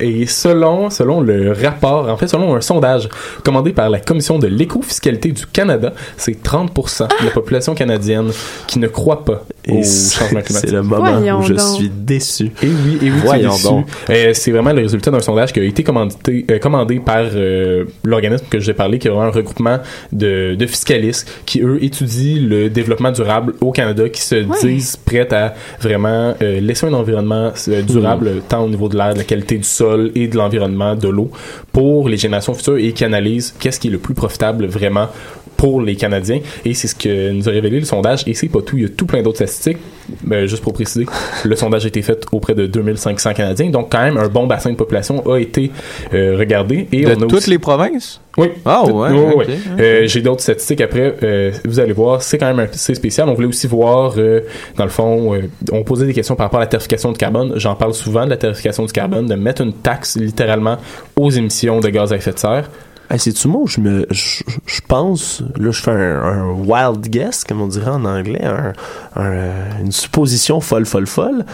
et, 0.00 0.22
et 0.22 0.26
selon, 0.26 0.90
selon 0.90 1.20
le 1.20 1.52
rapport, 1.52 2.08
en 2.08 2.16
fait, 2.16 2.28
selon 2.28 2.54
un 2.54 2.60
sondage 2.60 3.08
commandé 3.44 3.72
par 3.72 3.90
la 3.90 3.98
Commission 4.00 4.38
de 4.38 4.46
l'éco-fiscalité 4.46 5.32
du 5.32 5.46
Canada, 5.46 5.92
c'est 6.16 6.42
30% 6.42 7.08
de 7.20 7.24
la 7.26 7.30
population 7.32 7.74
canadienne 7.74 8.30
qui 8.66 8.78
ne 8.78 8.86
croit 8.88 9.24
pas 9.24 9.42
au 9.68 9.74
changement 9.82 10.40
c'est 10.46 10.66
climatique. 10.68 10.70
Moment 10.90 11.12
Voyons 11.18 11.38
où 11.38 11.42
je 11.42 11.54
donc. 11.54 11.76
suis 11.76 11.90
déçu. 11.90 12.44
Et 12.62 12.66
oui, 12.66 12.98
et 13.02 13.10
oui, 13.10 13.18
Voyons 13.24 13.50
déçu. 13.52 13.64
donc. 13.64 13.86
Euh, 14.10 14.30
c'est 14.34 14.50
vraiment 14.50 14.72
le 14.72 14.82
résultat 14.82 15.10
d'un 15.10 15.20
sondage 15.20 15.52
qui 15.52 15.60
a 15.60 15.64
été 15.64 15.82
commandé, 15.82 16.14
euh, 16.50 16.58
commandé 16.58 17.00
par 17.00 17.22
euh, 17.34 17.84
l'organisme 18.04 18.44
que 18.50 18.58
j'ai 18.60 18.74
parlé, 18.74 18.98
qui 18.98 19.08
est 19.08 19.10
vraiment 19.10 19.26
un 19.26 19.30
regroupement 19.30 19.78
de, 20.12 20.54
de 20.54 20.66
fiscalistes 20.66 21.30
qui, 21.46 21.60
eux, 21.62 21.78
étudient 21.82 22.40
le 22.48 22.68
développement 22.70 23.12
durable 23.12 23.54
au 23.60 23.72
Canada, 23.72 24.08
qui 24.08 24.20
se 24.22 24.36
disent 24.62 24.96
prêts 24.96 25.32
à 25.32 25.54
vraiment 25.80 26.34
euh, 26.42 26.60
laisser 26.60 26.86
un 26.86 26.92
environnement 26.94 27.52
euh, 27.68 27.82
durable, 27.82 28.42
tant 28.48 28.64
au 28.64 28.68
niveau 28.68 28.88
de 28.88 28.96
l'air, 28.96 29.12
de 29.14 29.18
la 29.18 29.24
qualité 29.24 29.56
du 29.56 29.64
sol 29.64 30.10
et 30.14 30.28
de 30.28 30.36
l'environnement, 30.36 30.94
de 30.94 31.08
l'eau, 31.08 31.30
pour 31.72 32.08
les 32.08 32.16
générations 32.16 32.54
futures 32.54 32.76
et 32.78 32.92
qui 32.92 33.04
analysent 33.04 33.54
qu'est-ce 33.58 33.78
qui 33.80 33.88
est 33.88 33.90
le 33.90 33.98
plus 33.98 34.14
profitable 34.14 34.66
vraiment 34.66 35.08
pour 35.60 35.82
les 35.82 35.94
Canadiens. 35.94 36.40
Et 36.64 36.72
c'est 36.72 36.88
ce 36.88 36.94
que 36.94 37.30
nous 37.32 37.46
a 37.46 37.52
révélé 37.52 37.78
le 37.80 37.84
sondage. 37.84 38.22
Et 38.26 38.32
c'est 38.32 38.48
pas 38.48 38.62
tout. 38.62 38.78
Il 38.78 38.82
y 38.82 38.86
a 38.86 38.88
tout 38.88 39.04
plein 39.04 39.20
d'autres 39.22 39.36
statistiques. 39.36 39.76
Ben, 40.24 40.46
juste 40.46 40.62
pour 40.62 40.72
préciser, 40.72 41.04
le 41.44 41.54
sondage 41.54 41.84
a 41.84 41.88
été 41.88 42.00
fait 42.00 42.24
auprès 42.32 42.54
de 42.54 42.66
2500 42.66 43.34
Canadiens. 43.34 43.68
Donc, 43.68 43.92
quand 43.92 44.02
même, 44.02 44.16
un 44.16 44.28
bon 44.28 44.46
bassin 44.46 44.70
de 44.70 44.76
population 44.76 45.22
a 45.30 45.36
été 45.38 45.70
euh, 46.14 46.36
regardé. 46.38 46.88
Et 46.92 47.02
de 47.04 47.08
on 47.10 47.10
a 47.10 47.14
toutes 47.16 47.34
aussi- 47.34 47.50
les 47.50 47.58
provinces? 47.58 48.20
Oui. 48.38 48.48
Ah, 48.64 48.84
De- 48.86 48.92
ouais, 48.92 49.10
oui. 49.36 49.44
Euh, 49.78 50.06
J'ai 50.06 50.22
d'autres 50.22 50.40
statistiques 50.40 50.80
après. 50.80 51.14
euh, 51.22 51.50
vous 51.66 51.78
allez 51.78 51.92
voir, 51.92 52.22
c'est 52.22 52.38
quand 52.38 52.46
même 52.54 52.60
assez 52.72 52.94
spécial. 52.94 53.28
On 53.28 53.34
voulait 53.34 53.46
aussi 53.48 53.66
voir, 53.66 54.14
dans 54.76 54.84
le 54.84 54.90
fond, 54.90 55.38
on 55.72 55.82
posait 55.84 56.06
des 56.06 56.14
questions 56.14 56.36
par 56.36 56.46
rapport 56.46 56.60
à 56.60 56.62
la 56.62 56.68
tarification 56.68 57.12
du 57.12 57.18
carbone. 57.18 57.52
J'en 57.56 57.74
parle 57.74 57.92
souvent 57.92 58.24
de 58.24 58.30
la 58.30 58.36
tarification 58.38 58.84
du 58.86 58.92
carbone, 58.92 59.26
de 59.26 59.34
mettre 59.34 59.60
une 59.62 59.74
taxe 59.74 60.16
littéralement 60.16 60.78
aux 61.16 61.30
émissions 61.30 61.80
de 61.80 61.88
gaz 61.90 62.12
à 62.12 62.16
effet 62.16 62.32
de 62.32 62.38
serre. 62.38 62.70
Hey, 63.10 63.18
c'est-tu 63.18 63.48
moi 63.48 63.62
je 63.66 63.80
me, 63.80 64.06
je, 64.10 64.42
je 64.66 64.80
pense, 64.86 65.42
là, 65.58 65.70
je 65.72 65.82
fais 65.82 65.90
un, 65.90 66.22
un 66.22 66.52
wild 66.52 67.00
guess, 67.08 67.42
comme 67.44 67.60
on 67.60 67.66
dirait 67.66 67.90
en 67.90 68.04
anglais, 68.04 68.44
un, 68.44 68.72
un- 69.16 69.80
une 69.84 69.90
supposition 69.92 70.60
folle, 70.60 70.86
folle, 70.86 71.06
folle. 71.08 71.44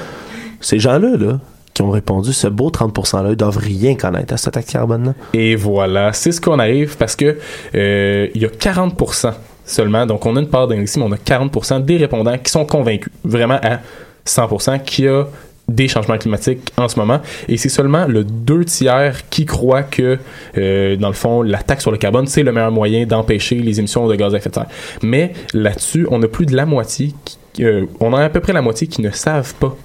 Ces 0.60 0.78
gens-là, 0.78 1.16
là, 1.16 1.40
qui 1.72 1.82
ont 1.82 1.90
répondu, 1.90 2.32
ce 2.32 2.46
beau 2.48 2.70
30%-là, 2.70 3.30
ils 3.30 3.36
doivent 3.36 3.56
rien 3.58 3.94
connaître 3.94 4.34
à 4.34 4.36
cette 4.36 4.52
taxe 4.54 4.70
carbone-là. 4.72 5.14
Et 5.34 5.56
voilà, 5.56 6.12
c'est 6.12 6.32
ce 6.32 6.40
qu'on 6.40 6.58
arrive 6.58 6.96
parce 6.98 7.16
que 7.16 7.38
euh, 7.74 8.28
il 8.34 8.42
y 8.42 8.44
a 8.44 8.48
40% 8.48 9.32
seulement, 9.64 10.04
donc 10.06 10.24
on 10.26 10.36
a 10.36 10.40
une 10.40 10.48
part 10.48 10.68
d'indécis, 10.68 10.98
mais 10.98 11.06
on 11.06 11.12
a 11.12 11.16
40% 11.16 11.84
des 11.84 11.96
répondants 11.96 12.36
qui 12.38 12.50
sont 12.52 12.64
convaincus, 12.66 13.12
vraiment 13.24 13.58
à 13.62 13.80
100%, 14.26 14.82
qu'il 14.84 15.04
y 15.06 15.08
a 15.08 15.24
des 15.68 15.88
changements 15.88 16.18
climatiques 16.18 16.72
en 16.76 16.88
ce 16.88 16.98
moment. 16.98 17.20
Et 17.48 17.56
c'est 17.56 17.68
seulement 17.68 18.06
le 18.06 18.24
deux 18.24 18.64
tiers 18.64 19.28
qui 19.28 19.46
croient 19.46 19.82
que, 19.82 20.18
euh, 20.56 20.96
dans 20.96 21.08
le 21.08 21.14
fond, 21.14 21.42
la 21.42 21.58
taxe 21.58 21.82
sur 21.82 21.90
le 21.90 21.98
carbone, 21.98 22.26
c'est 22.26 22.42
le 22.42 22.52
meilleur 22.52 22.70
moyen 22.70 23.06
d'empêcher 23.06 23.56
les 23.56 23.78
émissions 23.78 24.06
de 24.06 24.14
gaz 24.14 24.34
à 24.34 24.38
effet 24.38 24.50
de 24.50 24.54
serre. 24.54 24.66
Mais 25.02 25.32
là-dessus, 25.54 26.06
on 26.10 26.22
a 26.22 26.28
plus 26.28 26.46
de 26.46 26.54
la 26.54 26.66
moitié, 26.66 27.14
qui, 27.24 27.64
euh, 27.64 27.86
on 28.00 28.12
a 28.12 28.24
à 28.24 28.28
peu 28.28 28.40
près 28.40 28.52
la 28.52 28.62
moitié 28.62 28.86
qui 28.86 29.02
ne 29.02 29.10
savent 29.10 29.54
pas 29.54 29.76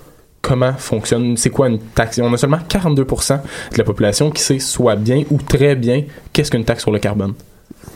comment 0.41 0.73
fonctionne, 0.73 1.37
c'est 1.37 1.49
quoi 1.49 1.67
une 1.67 1.79
taxe. 1.79 2.19
On 2.21 2.33
a 2.33 2.37
seulement 2.37 2.59
42% 2.67 3.41
de 3.71 3.77
la 3.77 3.83
population 3.83 4.31
qui 4.31 4.41
sait 4.41 4.59
soit 4.59 4.95
bien 4.95 5.23
ou 5.29 5.37
très 5.37 5.75
bien 5.75 6.03
qu'est-ce 6.33 6.51
qu'une 6.51 6.65
taxe 6.65 6.81
sur 6.81 6.91
le 6.91 6.99
carbone. 6.99 7.33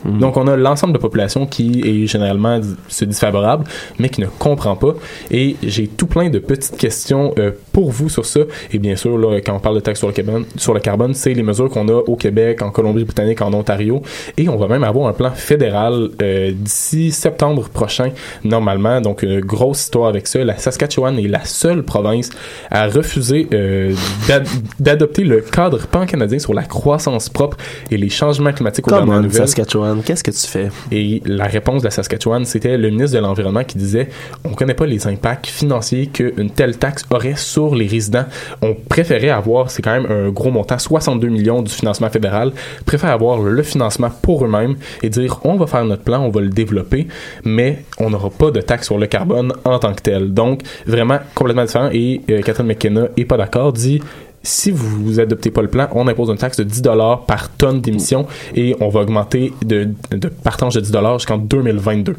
Donc, 0.04 0.36
on 0.36 0.46
a 0.46 0.56
l'ensemble 0.56 0.92
de 0.92 0.98
la 0.98 1.02
population 1.02 1.46
qui 1.46 1.80
est 1.84 2.06
généralement 2.06 2.60
se 2.88 3.04
dit 3.04 3.16
favorable, 3.16 3.64
mais 3.98 4.08
qui 4.08 4.20
ne 4.20 4.26
comprend 4.26 4.76
pas. 4.76 4.94
Et 5.30 5.56
j'ai 5.62 5.88
tout 5.88 6.06
plein 6.06 6.30
de 6.30 6.38
petites 6.38 6.76
questions 6.76 7.32
euh, 7.38 7.50
pour 7.72 7.90
vous 7.90 8.08
sur 8.08 8.24
ça. 8.24 8.40
Et 8.72 8.78
bien 8.78 8.94
sûr, 8.96 9.18
là, 9.18 9.40
quand 9.40 9.54
on 9.54 9.58
parle 9.58 9.76
de 9.76 9.80
taxe 9.80 9.98
sur 9.98 10.08
le 10.08 10.14
carbone, 10.14 10.44
sur 10.56 10.74
le 10.74 10.80
carbone, 10.80 11.14
c'est 11.14 11.34
les 11.34 11.42
mesures 11.42 11.68
qu'on 11.70 11.88
a 11.88 11.94
au 11.94 12.16
Québec, 12.16 12.62
en 12.62 12.70
Colombie-Britannique, 12.70 13.42
en 13.42 13.52
Ontario. 13.52 14.02
Et 14.36 14.48
on 14.48 14.56
va 14.56 14.68
même 14.68 14.84
avoir 14.84 15.08
un 15.08 15.12
plan 15.12 15.30
fédéral 15.32 16.10
euh, 16.22 16.52
d'ici 16.54 17.10
septembre 17.10 17.68
prochain, 17.68 18.10
normalement. 18.44 19.00
Donc, 19.00 19.22
une 19.22 19.40
grosse 19.40 19.82
histoire 19.84 20.08
avec 20.08 20.26
ça. 20.26 20.42
La 20.44 20.56
Saskatchewan 20.56 21.18
est 21.18 21.28
la 21.28 21.44
seule 21.44 21.82
province 21.82 22.30
à 22.70 22.86
refuser 22.86 23.48
euh, 23.52 23.94
d'ad- 24.28 24.46
d'adopter 24.78 25.24
le 25.24 25.40
cadre 25.40 25.86
pan-canadien 25.86 26.38
sur 26.38 26.54
la 26.54 26.62
croissance 26.62 27.28
propre 27.28 27.56
et 27.90 27.96
les 27.96 28.08
changements 28.08 28.52
climatiques 28.52 28.86
on, 28.86 28.90
nouvelles. 29.22 29.42
Qu'est-ce 30.04 30.24
que 30.24 30.30
tu 30.30 30.46
fais? 30.46 30.68
Et 30.92 31.22
la 31.24 31.46
réponse 31.46 31.82
de 31.82 31.86
la 31.86 31.90
Saskatchewan, 31.90 32.44
c'était 32.44 32.76
le 32.76 32.90
ministre 32.90 33.16
de 33.16 33.22
l'Environnement 33.22 33.64
qui 33.64 33.78
disait 33.78 34.08
on 34.44 34.54
connaît 34.54 34.74
pas 34.74 34.86
les 34.86 35.06
impacts 35.06 35.46
financiers 35.46 36.06
qu'une 36.06 36.50
telle 36.50 36.78
taxe 36.78 37.04
aurait 37.10 37.36
sur 37.36 37.74
les 37.74 37.86
résidents. 37.86 38.24
On 38.62 38.74
préférait 38.74 39.30
avoir, 39.30 39.70
c'est 39.70 39.82
quand 39.82 40.00
même 40.00 40.10
un 40.10 40.30
gros 40.30 40.50
montant, 40.50 40.78
62 40.78 41.28
millions 41.28 41.62
du 41.62 41.72
financement 41.72 42.10
fédéral, 42.10 42.52
préfère 42.84 43.10
avoir 43.10 43.40
le 43.40 43.62
financement 43.62 44.10
pour 44.22 44.44
eux-mêmes 44.44 44.76
et 45.02 45.10
dire 45.10 45.40
on 45.44 45.56
va 45.56 45.66
faire 45.66 45.84
notre 45.84 46.02
plan, 46.02 46.20
on 46.20 46.30
va 46.30 46.40
le 46.40 46.48
développer, 46.48 47.06
mais 47.44 47.84
on 47.98 48.10
n'aura 48.10 48.30
pas 48.30 48.50
de 48.50 48.60
taxe 48.60 48.86
sur 48.86 48.98
le 48.98 49.06
carbone 49.06 49.52
en 49.64 49.78
tant 49.78 49.92
que 49.92 50.02
tel. 50.02 50.32
Donc, 50.32 50.62
vraiment 50.86 51.18
complètement 51.34 51.64
différent. 51.64 51.90
Et 51.92 52.20
euh, 52.30 52.42
Catherine 52.42 52.66
McKenna 52.66 53.08
est 53.16 53.24
pas 53.24 53.36
d'accord, 53.36 53.72
dit 53.72 54.00
si 54.46 54.70
vous 54.70 55.20
adoptez 55.20 55.50
pas 55.50 55.62
le 55.62 55.68
plan, 55.68 55.88
on 55.92 56.06
impose 56.08 56.30
une 56.30 56.36
taxe 56.38 56.56
de 56.56 56.64
10 56.64 56.82
dollars 56.82 57.24
par 57.26 57.50
tonne 57.50 57.80
d'émissions 57.80 58.26
et 58.54 58.76
on 58.80 58.88
va 58.88 59.00
augmenter 59.00 59.52
de, 59.64 59.88
de 60.10 60.28
partage 60.28 60.74
de 60.74 60.80
10 60.80 60.90
dollars 60.92 61.18
jusqu'en 61.18 61.38
2022. 61.38 62.12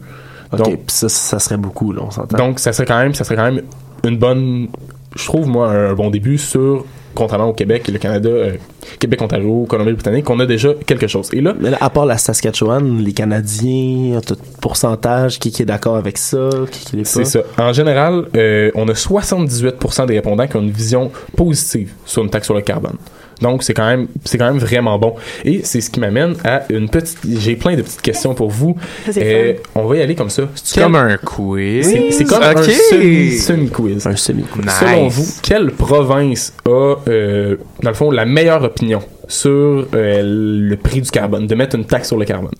Ok, 0.53 0.59
Donc, 0.59 0.79
ça 0.87 1.39
serait 1.39 1.57
beaucoup, 1.57 1.91
là, 1.91 2.01
on 2.05 2.11
s'entend. 2.11 2.37
donc 2.37 2.59
ça 2.59 2.71
serait 2.73 2.85
quand 2.85 2.97
même, 2.99 3.13
ça 3.13 3.23
serait 3.23 3.35
quand 3.35 3.51
même 3.51 3.61
une 4.05 4.17
bonne, 4.17 4.67
je 5.15 5.25
trouve 5.25 5.47
moi 5.47 5.69
un 5.71 5.93
bon 5.93 6.09
début 6.09 6.37
sur 6.37 6.85
contrairement 7.17 7.49
au 7.49 7.53
Québec 7.53 7.89
et 7.89 7.91
le 7.91 7.97
Canada, 7.97 8.29
euh, 8.29 8.51
Québec, 8.99 9.19
Ontario, 9.23 9.65
Colombie-Britannique, 9.67 10.29
on 10.29 10.39
a 10.39 10.45
déjà 10.45 10.69
quelque 10.85 11.07
chose. 11.07 11.29
Et 11.33 11.41
là, 11.41 11.55
Mais 11.59 11.71
là, 11.71 11.77
à 11.81 11.89
part 11.89 12.05
la 12.05 12.17
Saskatchewan, 12.17 12.99
les 13.03 13.11
Canadiens, 13.11 14.21
tout 14.25 14.37
pourcentage, 14.61 15.39
qui, 15.39 15.51
qui 15.51 15.63
est 15.63 15.65
d'accord 15.65 15.95
avec 15.95 16.19
ça, 16.19 16.49
qui, 16.71 16.85
qui 16.85 16.95
l'est 16.95 17.01
pas? 17.01 17.09
C'est 17.09 17.25
ça. 17.25 17.39
En 17.57 17.73
général, 17.73 18.25
euh, 18.35 18.69
on 18.75 18.87
a 18.87 18.93
78% 18.93 20.05
des 20.05 20.13
répondants 20.13 20.45
qui 20.45 20.57
ont 20.57 20.61
une 20.61 20.69
vision 20.69 21.11
positive 21.35 21.91
sur 22.05 22.23
une 22.23 22.29
taxe 22.29 22.45
sur 22.45 22.53
le 22.53 22.61
carbone. 22.61 22.97
Donc, 23.41 23.63
c'est 23.63 23.73
quand 23.73 23.87
même, 23.87 24.07
c'est 24.25 24.37
quand 24.37 24.51
même 24.51 24.59
vraiment 24.59 24.97
bon. 24.97 25.15
Et 25.45 25.61
c'est 25.63 25.81
ce 25.81 25.89
qui 25.89 25.99
m'amène 25.99 26.35
à 26.43 26.63
une 26.69 26.89
petite, 26.89 27.19
j'ai 27.39 27.55
plein 27.55 27.75
de 27.75 27.81
petites 27.81 28.01
questions 28.01 28.33
pour 28.33 28.49
vous. 28.49 28.75
Ça, 29.05 29.13
c'est 29.13 29.61
on 29.75 29.85
va 29.85 29.97
y 29.97 30.01
aller 30.01 30.15
comme 30.15 30.29
ça. 30.29 30.43
C'est 30.55 30.81
comme 30.81 30.95
un 30.95 31.17
quiz. 31.17 31.87
C'est, 32.11 32.25
comme 32.25 32.43
un 32.43 32.61
semi, 32.63 33.37
semi-quiz. 33.37 34.07
Un 34.07 34.15
semi-quiz. 34.15 34.65
Nice. 34.65 34.73
Selon 34.79 35.07
vous, 35.07 35.25
quelle 35.41 35.71
province 35.71 36.53
a, 36.65 36.95
euh, 37.07 37.57
dans 37.81 37.89
le 37.89 37.95
fond, 37.95 38.11
la 38.11 38.25
meilleure 38.25 38.63
opinion 38.63 39.01
sur 39.27 39.49
euh, 39.49 40.21
le 40.23 40.75
prix 40.77 41.01
du 41.01 41.09
carbone, 41.11 41.47
de 41.47 41.55
mettre 41.55 41.75
une 41.75 41.85
taxe 41.85 42.07
sur 42.07 42.17
le 42.17 42.25
carbone? 42.25 42.55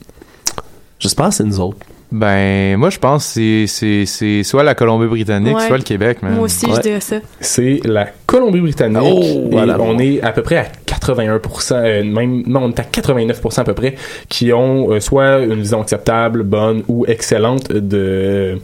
J'espère 1.00 1.30
que 1.30 1.36
c'est 1.36 1.44
nous 1.44 1.60
autres. 1.60 1.78
Ben, 2.10 2.78
moi, 2.78 2.89
je 2.89 2.99
pense 2.99 3.26
que 3.26 3.32
c'est- 3.34 3.66
c'est 3.68 4.05
c'est 4.05 4.43
soit 4.43 4.64
la 4.64 4.76
Colombie-Britannique, 4.76 5.55
Ouais. 5.58 5.68
soit 5.68 5.78
le 5.78 5.84
Québec. 5.84 6.20
Moi 6.22 6.39
aussi, 6.45 6.66
Ouais. 6.66 6.76
je 6.78 6.82
dirais 6.82 6.99
ça. 7.01 7.18
C'est 7.41 7.82
la 7.84 8.08
Colombie-Britannique. 8.26 8.97
Oh, 9.03 9.49
voilà. 9.51 9.78
on 9.82 9.99
est 9.99 10.22
à 10.22 10.32
peu 10.32 10.41
près 10.41 10.55
à 10.58 10.68
81%, 10.86 11.76
euh, 11.76 12.03
même, 12.05 12.43
non, 12.47 12.62
on 12.64 12.70
est 12.70 12.80
à 12.80 12.84
89% 12.84 13.62
à 13.62 13.66
peu 13.66 13.74
près, 13.74 13.95
qui 14.30 14.53
ont 14.53 14.89
euh, 14.91 14.99
soit 15.01 15.39
une 15.39 15.55
vision 15.60 15.82
acceptable, 15.82 16.43
bonne 16.43 16.84
ou 16.88 17.05
excellente 17.08 17.72
de, 17.74 18.58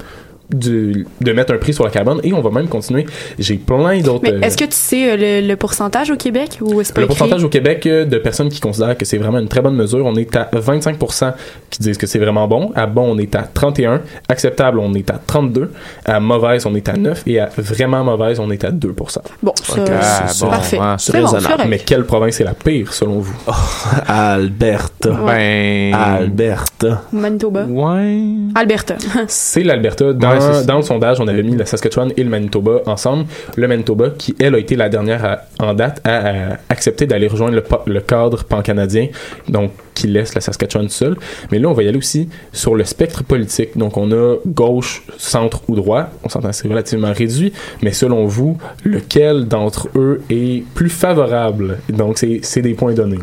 de, 0.49 1.05
de 1.21 1.31
mettre 1.31 1.53
un 1.53 1.57
prix 1.57 1.73
sur 1.73 1.83
le 1.85 1.89
carbone. 1.89 2.19
Et 2.23 2.33
on 2.33 2.41
va 2.41 2.49
même 2.51 2.67
continuer. 2.67 3.05
J'ai 3.39 3.55
plein 3.55 3.99
d'autres. 4.01 4.21
Mais 4.23 4.33
euh, 4.33 4.41
est-ce 4.41 4.57
que 4.57 4.65
tu 4.65 4.71
sais 4.75 5.11
euh, 5.11 5.41
le, 5.41 5.47
le 5.47 5.55
pourcentage 5.55 6.11
au 6.11 6.15
Québec 6.17 6.59
ou 6.61 6.81
pas 6.93 7.01
le 7.01 7.07
pourcentage 7.07 7.43
au 7.43 7.49
Québec 7.49 7.85
euh, 7.87 8.05
de 8.05 8.17
personnes 8.17 8.49
qui 8.49 8.59
considèrent 8.59 8.97
que 8.97 9.05
c'est 9.05 9.17
vraiment 9.17 9.39
une 9.39 9.47
très 9.47 9.61
bonne 9.61 9.75
mesure, 9.75 10.05
on 10.05 10.15
est 10.15 10.35
à 10.35 10.49
25% 10.53 11.33
qui 11.69 11.79
disent 11.81 11.97
que 11.97 12.07
c'est 12.07 12.19
vraiment 12.19 12.47
bon. 12.47 12.71
À 12.75 12.85
bon, 12.85 13.15
on 13.15 13.17
est 13.17 13.35
à 13.35 13.43
31. 13.43 14.01
Acceptable, 14.29 14.79
on 14.79 14.93
est 14.93 15.09
à 15.09 15.19
32. 15.25 15.71
À 16.05 16.19
mauvaise, 16.19 16.65
on 16.65 16.75
est 16.75 16.87
à 16.89 16.93
9. 16.93 17.23
Et 17.25 17.39
à 17.39 17.49
vraiment 17.57 18.03
mauvaise, 18.03 18.39
on 18.39 18.51
est 18.51 18.63
à 18.63 18.71
2%. 18.71 19.17
Bon, 19.41 19.53
ça, 19.55 19.81
Ok, 19.81 19.89
Ah, 19.91 20.27
c'est 20.27 20.43
bon, 20.45 20.51
parfait. 20.51 20.79
ouais. 20.79 20.85
C'est. 20.97 21.67
Mais 21.67 21.79
quelle 21.79 22.05
province 22.05 22.39
est 22.41 22.43
la 22.43 22.53
pire 22.53 22.93
selon 22.93 23.19
vous? 23.19 23.35
Alberta. 24.07 25.09
Ben. 25.25 25.93
Alberta. 25.93 27.03
Manitoba. 27.11 27.63
Ouais. 27.65 28.19
Alberta. 28.55 28.95
C'est 29.27 29.63
l'Alberta. 29.63 30.13
Dans, 30.13 30.32
Dans 30.65 30.77
le 30.77 30.84
sondage, 30.84 31.19
on 31.19 31.27
avait 31.27 31.43
mis 31.43 31.55
la 31.55 31.65
Saskatchewan 31.65 32.11
et 32.15 32.23
le 32.23 32.29
Manitoba 32.29 32.81
ensemble. 32.86 33.25
Le 33.55 33.67
Manitoba, 33.67 34.09
qui 34.09 34.36
elle 34.39 34.55
a 34.55 34.57
été 34.57 34.75
la 34.75 34.89
dernière 34.89 35.39
en 35.59 35.73
date 35.73 36.01
à, 36.03 36.51
à 36.53 36.57
accepter 36.69 37.05
d'aller 37.05 37.27
rejoindre 37.27 37.55
le, 37.55 37.63
le 37.86 38.01
cadre 38.01 38.43
pan-canadien, 38.43 39.07
donc 39.47 39.71
qui 39.93 40.07
laisse 40.07 40.34
la 40.34 40.41
Saskatchewan 40.41 40.89
seule. 40.89 41.17
Mais 41.51 41.59
là, 41.59 41.69
on 41.69 41.73
va 41.73 41.84
y 41.84 41.88
aller 41.88 41.97
aussi 41.97 42.29
sur 42.51 42.75
le 42.75 42.84
spectre 42.84 43.23
politique. 43.23 43.77
Donc, 43.77 43.97
on 43.97 44.11
a 44.11 44.38
gauche, 44.45 45.03
centre 45.17 45.61
ou 45.67 45.75
droit. 45.75 46.09
On 46.23 46.29
s'entend, 46.29 46.51
c'est 46.51 46.67
relativement 46.67 47.13
réduit. 47.13 47.53
Mais 47.81 47.91
selon 47.91 48.25
vous, 48.25 48.57
lequel 48.84 49.47
d'entre 49.47 49.89
eux 49.95 50.21
est 50.29 50.63
plus 50.73 50.89
favorable? 50.89 51.77
Donc, 51.89 52.17
c'est 52.17 52.61
des 52.61 52.73
points 52.73 52.93
donnés. 52.93 53.19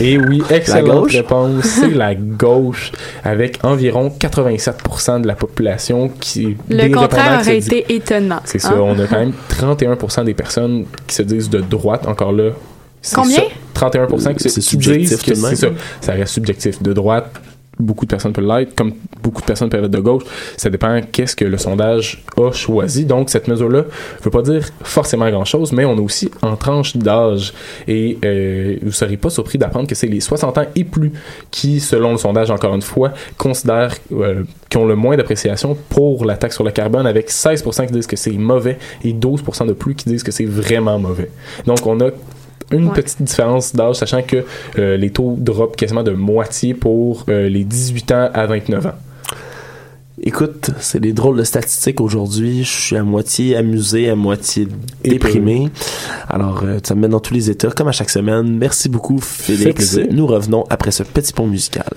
Et 0.00 0.18
oui, 0.18 0.42
excellente 0.50 1.02
gauche? 1.02 1.12
réponse. 1.12 1.64
C'est 1.64 1.90
la 1.90 2.14
gauche, 2.14 2.92
avec 3.24 3.58
environ 3.64 4.12
87% 4.18 5.20
de 5.22 5.26
la 5.26 5.34
population 5.34 6.08
qui. 6.08 6.56
Le 6.68 6.92
contraire 6.92 7.40
aurait 7.40 7.58
été 7.58 7.92
étonnant. 7.94 8.40
C'est 8.44 8.58
ça, 8.58 8.70
hein? 8.70 8.80
on 8.80 8.98
a 8.98 9.06
quand 9.06 9.18
même 9.18 9.34
31% 9.50 10.24
des 10.24 10.34
personnes 10.34 10.86
qui 11.06 11.14
se 11.14 11.22
disent 11.22 11.50
de 11.50 11.60
droite, 11.60 12.06
encore 12.06 12.32
là. 12.32 12.50
Combien? 13.14 13.42
ça, 13.74 13.86
31% 13.88 14.34
qui, 14.34 14.42
se, 14.42 14.48
C'est 14.48 14.60
qui 14.60 14.66
subjectif 14.66 15.08
disent 15.08 15.22
que 15.22 15.34
c'est 15.34 15.56
ça. 15.56 15.68
Ça 16.00 16.12
reste 16.12 16.32
subjectif. 16.34 16.82
De 16.82 16.92
droite, 16.92 17.32
beaucoup 17.78 18.04
de 18.04 18.10
personnes 18.10 18.32
peuvent 18.32 18.46
l'être, 18.46 18.74
comme 18.74 18.92
beaucoup 19.22 19.40
de 19.40 19.46
personnes 19.46 19.68
peuvent 19.68 19.84
être 19.84 19.90
de 19.90 19.98
gauche. 19.98 20.24
Ça 20.56 20.70
dépend 20.70 21.00
qu'est-ce 21.10 21.34
que 21.34 21.44
le 21.44 21.58
sondage 21.58 22.24
a 22.36 22.52
choisi. 22.52 23.04
Donc, 23.04 23.30
cette 23.30 23.48
mesure-là 23.48 23.80
ne 23.80 24.24
veut 24.24 24.30
pas 24.30 24.42
dire 24.42 24.68
forcément 24.82 25.28
grand-chose, 25.30 25.72
mais 25.72 25.84
on 25.84 25.96
est 25.96 26.00
aussi 26.00 26.30
en 26.42 26.56
tranche 26.56 26.96
d'âge. 26.96 27.52
Et 27.88 28.18
euh, 28.24 28.76
vous 28.80 28.86
ne 28.86 28.92
serez 28.92 29.16
pas 29.16 29.30
surpris 29.30 29.58
d'apprendre 29.58 29.88
que 29.88 29.94
c'est 29.94 30.06
les 30.06 30.20
60 30.20 30.58
ans 30.58 30.66
et 30.74 30.84
plus 30.84 31.12
qui, 31.50 31.80
selon 31.80 32.12
le 32.12 32.18
sondage, 32.18 32.50
encore 32.50 32.74
une 32.74 32.82
fois, 32.82 33.12
considèrent 33.38 33.94
euh, 34.12 34.44
ont 34.76 34.86
le 34.86 34.96
moins 34.96 35.16
d'appréciation 35.16 35.76
pour 35.90 36.24
la 36.24 36.36
taxe 36.36 36.54
sur 36.56 36.64
le 36.64 36.70
carbone, 36.70 37.06
avec 37.06 37.30
16% 37.30 37.86
qui 37.86 37.92
disent 37.92 38.06
que 38.06 38.16
c'est 38.16 38.32
mauvais 38.32 38.78
et 39.04 39.12
12% 39.12 39.66
de 39.66 39.72
plus 39.72 39.94
qui 39.94 40.08
disent 40.08 40.22
que 40.22 40.32
c'est 40.32 40.44
vraiment 40.44 40.98
mauvais. 40.98 41.30
Donc, 41.66 41.86
on 41.86 42.00
a 42.00 42.10
une 42.72 42.88
Ouais. 42.88 42.94
petite 42.94 43.22
différence 43.22 43.74
d'âge, 43.74 43.96
sachant 43.96 44.22
que 44.22 44.44
euh, 44.78 44.96
les 44.96 45.10
taux 45.10 45.36
drop 45.38 45.76
quasiment 45.76 46.02
de 46.02 46.12
moitié 46.12 46.74
pour 46.74 47.24
euh, 47.28 47.48
les 47.48 47.64
18 47.64 48.12
ans 48.12 48.30
à 48.32 48.46
29 48.46 48.86
ans. 48.86 48.92
Écoute, 50.24 50.70
c'est 50.78 51.00
des 51.00 51.12
drôles 51.12 51.38
de 51.38 51.42
statistiques 51.42 52.00
aujourd'hui. 52.00 52.62
Je 52.62 52.70
suis 52.70 52.96
à 52.96 53.02
moitié 53.02 53.56
amusé, 53.56 54.08
à 54.08 54.14
moitié 54.14 54.68
déprimé. 55.02 55.68
Alors, 56.28 56.62
euh, 56.64 56.78
ça 56.84 56.94
me 56.94 57.00
met 57.00 57.08
dans 57.08 57.18
tous 57.18 57.34
les 57.34 57.50
états, 57.50 57.70
comme 57.70 57.88
à 57.88 57.92
chaque 57.92 58.10
semaine. 58.10 58.56
Merci 58.56 58.88
beaucoup, 58.88 59.18
Félix. 59.18 59.74
plaisir. 59.74 60.06
Nous 60.12 60.26
revenons 60.26 60.64
après 60.70 60.90
ce 60.92 61.02
petit 61.02 61.32
pont 61.32 61.46
musical. 61.48 61.88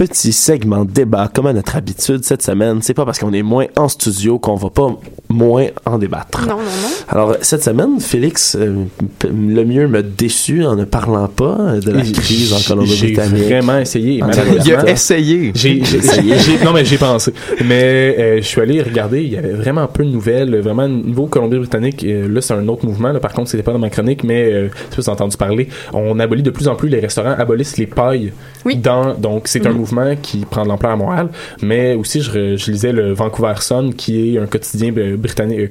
Petit 0.00 0.32
segment 0.32 0.86
débat, 0.86 1.28
comme 1.28 1.46
à 1.48 1.52
notre 1.52 1.76
habitude 1.76 2.24
cette 2.24 2.40
semaine. 2.40 2.78
C'est 2.80 2.94
pas 2.94 3.04
parce 3.04 3.18
qu'on 3.18 3.34
est 3.34 3.42
moins 3.42 3.66
en 3.76 3.86
studio 3.86 4.38
qu'on 4.38 4.54
va 4.54 4.70
pas 4.70 4.88
moins 5.28 5.66
en 5.84 5.98
débattre. 5.98 6.40
Non, 6.48 6.56
non, 6.56 6.62
non. 6.62 6.88
Alors, 7.10 7.36
cette 7.42 7.62
semaine, 7.62 8.00
Félix, 8.00 8.56
euh, 8.58 8.84
le 9.24 9.64
mieux 9.66 9.86
me 9.88 10.02
déçu 10.02 10.64
en 10.64 10.74
ne 10.74 10.84
parlant 10.86 11.28
pas 11.28 11.78
de 11.84 11.90
la 11.90 12.00
crise 12.00 12.54
en 12.54 12.56
J'ai 12.56 12.64
Colombie-Britannique. 12.68 13.42
vraiment 13.44 13.76
essayé. 13.78 14.22
Il 14.64 14.72
a 14.74 14.90
essayé. 14.90 15.52
J'ai, 15.54 15.84
j'ai- 15.84 15.96
Essayé. 15.98 16.34
j'ai- 16.38 16.64
non 16.64 16.72
mais 16.72 16.86
j'ai 16.86 16.96
pensé. 16.96 17.34
Mais 17.62 18.16
euh, 18.18 18.36
je 18.38 18.46
suis 18.46 18.60
allé 18.62 18.80
regarder, 18.80 19.22
il 19.22 19.28
y 19.30 19.36
avait 19.36 19.52
vraiment 19.52 19.86
peu 19.86 20.02
de 20.06 20.08
nouvelles. 20.10 20.58
Vraiment, 20.60 20.88
niveau 20.88 21.26
Colombie-Britannique, 21.26 22.02
euh, 22.04 22.26
là 22.26 22.40
c'est 22.40 22.54
un 22.54 22.66
autre 22.68 22.86
mouvement. 22.86 23.12
Là, 23.12 23.20
par 23.20 23.34
contre, 23.34 23.50
c'était 23.50 23.62
pas 23.62 23.72
dans 23.72 23.78
ma 23.78 23.90
chronique, 23.90 24.24
mais 24.24 24.50
euh, 24.50 24.68
si 24.88 24.96
vous 24.96 25.02
avez 25.02 25.10
entendu 25.10 25.36
parler, 25.36 25.68
on 25.92 26.18
abolit 26.18 26.42
de 26.42 26.50
plus 26.50 26.68
en 26.68 26.74
plus 26.74 26.88
les 26.88 27.00
restaurants, 27.00 27.34
abolissent 27.36 27.76
les 27.76 27.86
pailles. 27.86 28.32
Oui. 28.64 28.76
Dans, 28.76 29.14
donc 29.14 29.48
c'est 29.48 29.66
un 29.66 29.70
Mhm. 29.70 29.76
mouvement 29.78 30.16
qui 30.20 30.44
prend 30.44 30.62
de 30.64 30.68
l'ampleur 30.68 30.92
à 30.92 30.96
Montréal. 30.96 31.28
Mais 31.62 31.94
aussi, 31.94 32.20
je, 32.20 32.56
je 32.56 32.70
lisais 32.70 32.92
le 32.92 33.12
Vancouver 33.12 33.54
Sun, 33.60 33.94
qui 33.94 34.34
est 34.34 34.38
un 34.38 34.46
quotidien 34.46 34.92
euh, 34.96 35.16
britannique, 35.16 35.58
euh, 35.60 35.68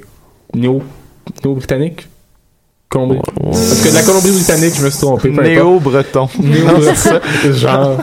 néo, 0.55 0.81
néo-britannique. 1.43 2.07
Colombie. 2.89 3.19
Parce 3.43 3.81
que 3.83 3.89
de 3.89 3.93
la 3.93 4.01
Colombie-Britannique, 4.01 4.73
je 4.75 4.83
me 4.85 4.89
suis 4.89 4.99
trompé. 4.99 5.29
Néo-breton. 5.29 6.27
Néo-breton. 6.39 7.19
genre. 7.53 7.97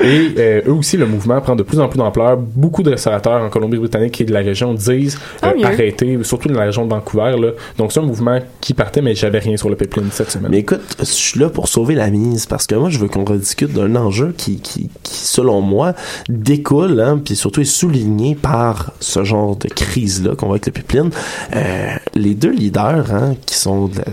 Et 0.00 0.32
euh, 0.38 0.60
eux 0.68 0.72
aussi, 0.74 0.96
le 0.96 1.06
mouvement 1.06 1.40
prend 1.40 1.56
de 1.56 1.64
plus 1.64 1.80
en 1.80 1.88
plus 1.88 1.98
d'ampleur. 1.98 2.36
Beaucoup 2.36 2.84
de 2.84 2.90
restaurateurs 2.90 3.42
en 3.42 3.48
Colombie-Britannique 3.48 4.20
et 4.20 4.24
de 4.24 4.32
la 4.32 4.38
région 4.38 4.74
disent 4.74 5.18
Tant 5.40 5.48
euh, 5.50 5.54
mieux. 5.56 5.64
arrêter, 5.64 6.18
surtout 6.22 6.48
dans 6.48 6.54
la 6.60 6.66
région 6.66 6.84
de 6.86 6.90
Vancouver. 6.90 7.34
Là. 7.36 7.48
Donc 7.78 7.90
c'est 7.90 7.98
un 7.98 8.04
mouvement 8.04 8.38
qui 8.60 8.74
partait, 8.74 9.02
mais 9.02 9.16
j'avais 9.16 9.40
rien 9.40 9.56
sur 9.56 9.70
le 9.70 9.74
pipeline 9.76 10.08
cette 10.12 10.30
semaine. 10.30 10.52
Mais 10.52 10.58
écoute, 10.58 10.82
je 11.00 11.04
suis 11.04 11.40
là 11.40 11.48
pour 11.50 11.66
sauver 11.66 11.96
la 11.96 12.08
mise 12.08 12.46
parce 12.46 12.68
que 12.68 12.76
moi, 12.76 12.90
je 12.90 12.98
veux 13.00 13.08
qu'on 13.08 13.24
rediscute 13.24 13.72
d'un 13.72 13.96
enjeu 13.96 14.32
qui, 14.36 14.60
qui, 14.60 14.88
qui, 15.02 15.14
selon 15.16 15.60
moi, 15.62 15.94
découle, 16.28 17.00
hein, 17.00 17.20
puis 17.24 17.34
surtout 17.34 17.62
est 17.62 17.64
souligné 17.64 18.36
par 18.36 18.92
ce 19.00 19.24
genre 19.24 19.56
de 19.56 19.66
crise-là 19.68 20.36
qu'on 20.36 20.46
voit 20.46 20.54
avec 20.56 20.66
le 20.66 20.72
pipeline. 20.72 21.10
Euh, 21.56 21.88
les 22.14 22.34
deux 22.36 22.52
leaders, 22.52 23.12
hein, 23.12 23.34
qui 23.44 23.56
sont 23.56 23.86
de 23.88 23.96
la- 23.98 24.04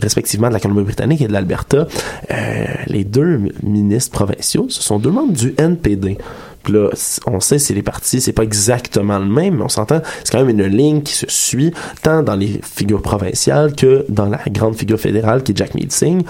respectivement 0.00 0.48
de 0.48 0.52
la 0.54 0.60
Colombie-Britannique 0.60 1.20
et 1.22 1.28
de 1.28 1.32
l'Alberta, 1.32 1.86
euh, 2.30 2.64
les 2.86 3.04
deux 3.04 3.40
ministres 3.62 4.12
provinciaux, 4.12 4.66
ce 4.68 4.82
sont 4.82 4.98
deux 4.98 5.10
membres 5.10 5.32
du 5.32 5.54
NPD. 5.58 6.18
Puis 6.62 6.72
là, 6.74 6.90
on 7.26 7.40
sait 7.40 7.58
c'est 7.58 7.74
les 7.74 7.82
partis, 7.82 8.20
c'est 8.20 8.32
pas 8.32 8.44
exactement 8.44 9.18
le 9.18 9.26
même, 9.26 9.56
mais 9.56 9.64
on 9.64 9.68
s'entend, 9.68 10.00
c'est 10.22 10.30
quand 10.30 10.44
même 10.44 10.50
une 10.50 10.66
ligne 10.66 11.02
qui 11.02 11.14
se 11.14 11.26
suit 11.28 11.72
tant 12.02 12.22
dans 12.22 12.36
les 12.36 12.60
figures 12.62 13.02
provinciales 13.02 13.74
que 13.74 14.06
dans 14.08 14.26
la 14.26 14.40
grande 14.48 14.76
figure 14.76 15.00
fédérale 15.00 15.42
qui 15.42 15.52
est 15.52 15.56
Jack 15.56 15.74
Meeting. 15.74 16.22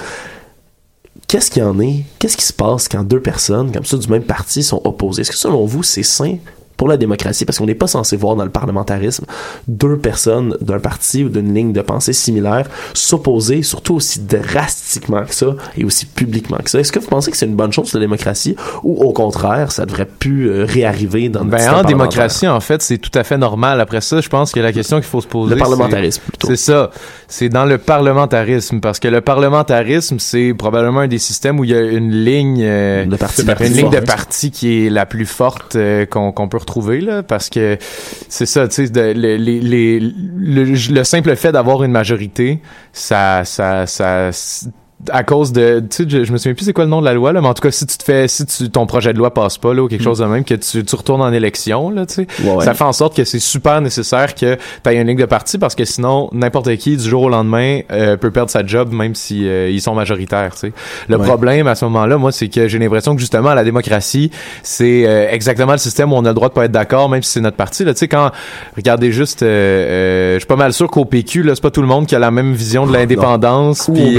Qu'est-ce 1.29 1.51
qu'il 1.51 1.63
y 1.63 1.67
en 1.67 1.79
est? 1.81 2.05
Qu'est-ce 2.19 2.37
qui 2.37 2.45
se 2.45 2.53
passe 2.53 2.89
quand 2.89 3.05
deux 3.05 3.21
personnes 3.21 3.73
comme 3.73 3.85
ça 3.85 3.97
du 3.97 4.09
même 4.09 4.25
parti 4.25 4.63
sont 4.63 4.81
opposées? 4.85 5.23
Est-ce 5.23 5.31
que 5.31 5.37
selon 5.37 5.65
vous, 5.67 5.83
c'est 5.83 6.03
sain 6.03 6.37
pour 6.83 6.89
la 6.89 6.97
démocratie? 6.97 7.45
Parce 7.45 7.59
qu'on 7.59 7.67
n'est 7.67 7.77
pas 7.77 7.87
censé 7.87 8.17
voir 8.17 8.35
dans 8.35 8.43
le 8.43 8.51
parlementarisme 8.51 9.25
deux 9.69 9.99
personnes 9.99 10.57
d'un 10.61 10.81
parti 10.81 11.23
ou 11.23 11.29
d'une 11.29 11.55
ligne 11.55 11.73
de 11.73 11.81
pensée 11.81 12.13
similaire 12.13 12.67
s'opposer, 12.93 13.63
surtout 13.63 13.95
aussi 13.95 14.19
drastiquement 14.19 15.23
que 15.23 15.33
ça 15.33 15.47
et 15.77 15.85
aussi 15.85 16.07
publiquement 16.07 16.57
que 16.57 16.69
ça. 16.69 16.81
Est-ce 16.81 16.91
que 16.91 16.99
vous 16.99 17.07
pensez 17.07 17.31
que 17.31 17.37
c'est 17.37 17.47
une 17.47 17.55
bonne 17.55 17.73
chose 17.73 17.95
la 17.95 18.01
démocratie 18.01 18.57
ou 18.83 19.01
au 19.01 19.13
contraire, 19.13 19.71
ça 19.71 19.87
devrait 19.87 20.07
plus 20.07 20.51
euh, 20.51 20.65
réarriver 20.65 21.29
dans 21.29 21.45
notre 21.45 21.57
Ben, 21.57 21.73
en 21.73 21.85
démocratie, 21.85 22.49
en 22.49 22.59
fait, 22.59 22.83
c'est 22.83 22.99
tout 22.99 23.17
à 23.17 23.23
fait 23.23 23.39
normal. 23.39 23.81
Après 23.81 24.01
ça, 24.01 24.21
je 24.21 24.29
pense 24.29 24.51
que 24.51 24.59
la 24.59 24.73
question 24.73 24.97
qu'il 24.97 25.07
faut 25.07 25.21
se 25.21 25.29
poser. 25.29 25.55
Le 25.55 25.61
parlementarisme, 25.61 26.21
plutôt. 26.27 26.49
C'est 26.49 26.57
ça. 26.57 26.91
C'est 27.29 27.49
dans 27.49 27.65
le 27.65 27.79
parlementarisme. 27.79 28.81
Parce 28.81 28.99
que 28.99 29.07
le 29.07 29.21
parlementarisme, 29.21 30.19
c'est 30.19 30.53
probablement 30.53 31.01
un 31.01 31.09
des 31.09 31.19
systèmes 31.19 31.61
où 31.61 31.65
il 31.65 31.71
y 31.71 31.75
a 31.75 31.81
une 31.81 32.11
ligne, 32.11 32.61
euh, 32.61 33.05
De 33.07 33.17
parti 33.17 33.43
une 33.61 33.73
ligne 33.73 33.91
de 33.91 34.01
parti 34.01 34.51
qui 34.51 34.87
est 34.87 34.91
la 34.91 35.07
plus 35.07 35.27
forte 35.27 35.77
euh, 35.77 36.07
qu'on 36.07 36.33
qu'on 36.33 36.49
peut 36.49 36.59
retrouver, 36.59 36.72
Parce 37.23 37.49
que 37.51 37.77
c'est 38.29 38.47
ça, 38.47 38.67
tu 38.69 38.75
sais, 38.87 38.89
de- 38.91 39.13
le, 39.15 39.37
les- 39.37 39.61
les- 39.61 40.01
le, 40.01 40.65
le 40.95 41.05
simple 41.05 41.35
fait 41.37 41.53
d'avoir 41.53 41.83
une 41.85 41.93
majorité, 41.93 42.61
ça, 42.93 43.43
ça, 43.45 43.87
ça, 43.87 44.31
à 45.11 45.25
cause 45.25 45.53
de 45.53 45.81
tu 45.91 46.05
sais 46.05 46.05
je, 46.09 46.25
je 46.25 46.33
me 46.33 46.39
souviens 46.39 46.55
plus 46.55 46.65
c'est 46.65 46.73
quoi 46.73 46.85
le 46.85 46.91
nom 46.91 47.01
de 47.01 47.07
la 47.07 47.15
loi 47.15 47.33
là 47.33 47.41
mais 47.41 47.49
en 47.49 47.55
tout 47.55 47.63
cas 47.63 47.71
si 47.73 47.87
tu 47.87 47.97
te 47.99 48.05
fais 48.05 48.29
si 48.29 48.47
tu, 48.47 48.71
ton 48.71 48.87
projet 48.87 49.13
de 49.13 49.19
loi 49.19 49.35
passe 49.35 49.59
pas 49.59 49.75
là 49.75 49.83
ou 49.83 49.89
quelque 49.89 50.05
chose 50.05 50.19
de 50.21 50.25
même 50.27 50.45
que 50.45 50.55
tu, 50.55 50.85
tu 50.85 50.97
retournes 50.97 51.23
en 51.23 51.33
élection 51.33 51.91
là 51.91 52.07
tu 52.07 52.15
sais 52.15 52.27
Mm. 52.43 52.47
Ouais, 52.49 52.55
ouais. 52.57 52.65
ça 52.65 52.75
fait 52.75 52.85
en 52.85 52.93
sorte 52.93 53.17
que 53.17 53.25
c'est 53.25 53.41
super 53.41 53.81
nécessaire 53.81 54.35
que 54.35 54.55
tu 54.55 54.91
aies 54.91 54.95
une 55.01 55.07
ligne 55.09 55.19
de 55.19 55.25
parti 55.25 55.59
parce 55.59 55.75
que 55.75 55.85
sinon 55.85 56.29
n'importe 56.33 56.77
qui 56.77 56.97
du 56.97 57.09
jour 57.09 57.23
au 57.23 57.29
lendemain 57.29 57.81
euh, 57.91 58.17
peut 58.17 58.31
perdre 58.31 58.51
sa 58.51 58.65
job 58.65 58.93
même 58.93 59.15
si 59.17 59.49
euh, 59.49 59.69
ils 59.71 59.81
sont 59.83 59.95
majoritaires 59.95 60.53
tu 60.55 60.69
sais 60.69 60.73
le 61.09 61.17
Ouais. 61.17 61.27
problème 61.27 61.67
à 61.67 61.75
ce 61.75 61.85
moment-là 61.87 62.17
moi 62.17 62.31
c'est 62.33 62.49
que 62.49 62.69
j'ai 62.69 62.79
l'impression 62.79 63.15
que 63.15 63.21
justement 63.21 63.55
la 63.55 63.65
démocratie 63.65 64.31
c'est 64.63 65.05
euh, 65.07 65.27
exactement 65.31 65.73
le 65.73 65.79
système 65.79 66.13
où 66.13 66.17
on 66.17 66.25
a 66.25 66.29
le 66.29 66.35
droit 66.35 66.49
de 66.49 66.55
pas 66.55 66.65
être 66.67 66.73
d'accord 66.73 67.09
même 67.09 67.23
si 67.23 67.33
c'est 67.33 67.41
notre 67.41 67.57
parti 67.57 67.85
là 67.85 67.93
tu 67.93 67.99
sais 68.01 68.09
quand 68.09 68.31
regardez 68.77 69.11
juste 69.13 69.43
euh, 69.43 69.47
euh, 69.47 70.35
je 70.35 70.39
suis 70.41 70.47
pas 70.47 70.57
mal 70.57 70.73
sûr 70.73 70.89
qu'au 70.91 71.05
PQ 71.05 71.43
là 71.43 71.55
c'est 71.55 71.61
pas 71.63 71.71
tout 71.71 71.83
le 71.83 71.89
monde 71.89 72.07
qui 72.07 72.15
a 72.15 72.19
la 72.19 72.31
même 72.31 72.53
vision 72.53 72.87
de 72.87 72.93
l'indépendance 72.93 73.89
Ou 73.89 73.93
au 73.93 73.95
puis. 73.95 74.17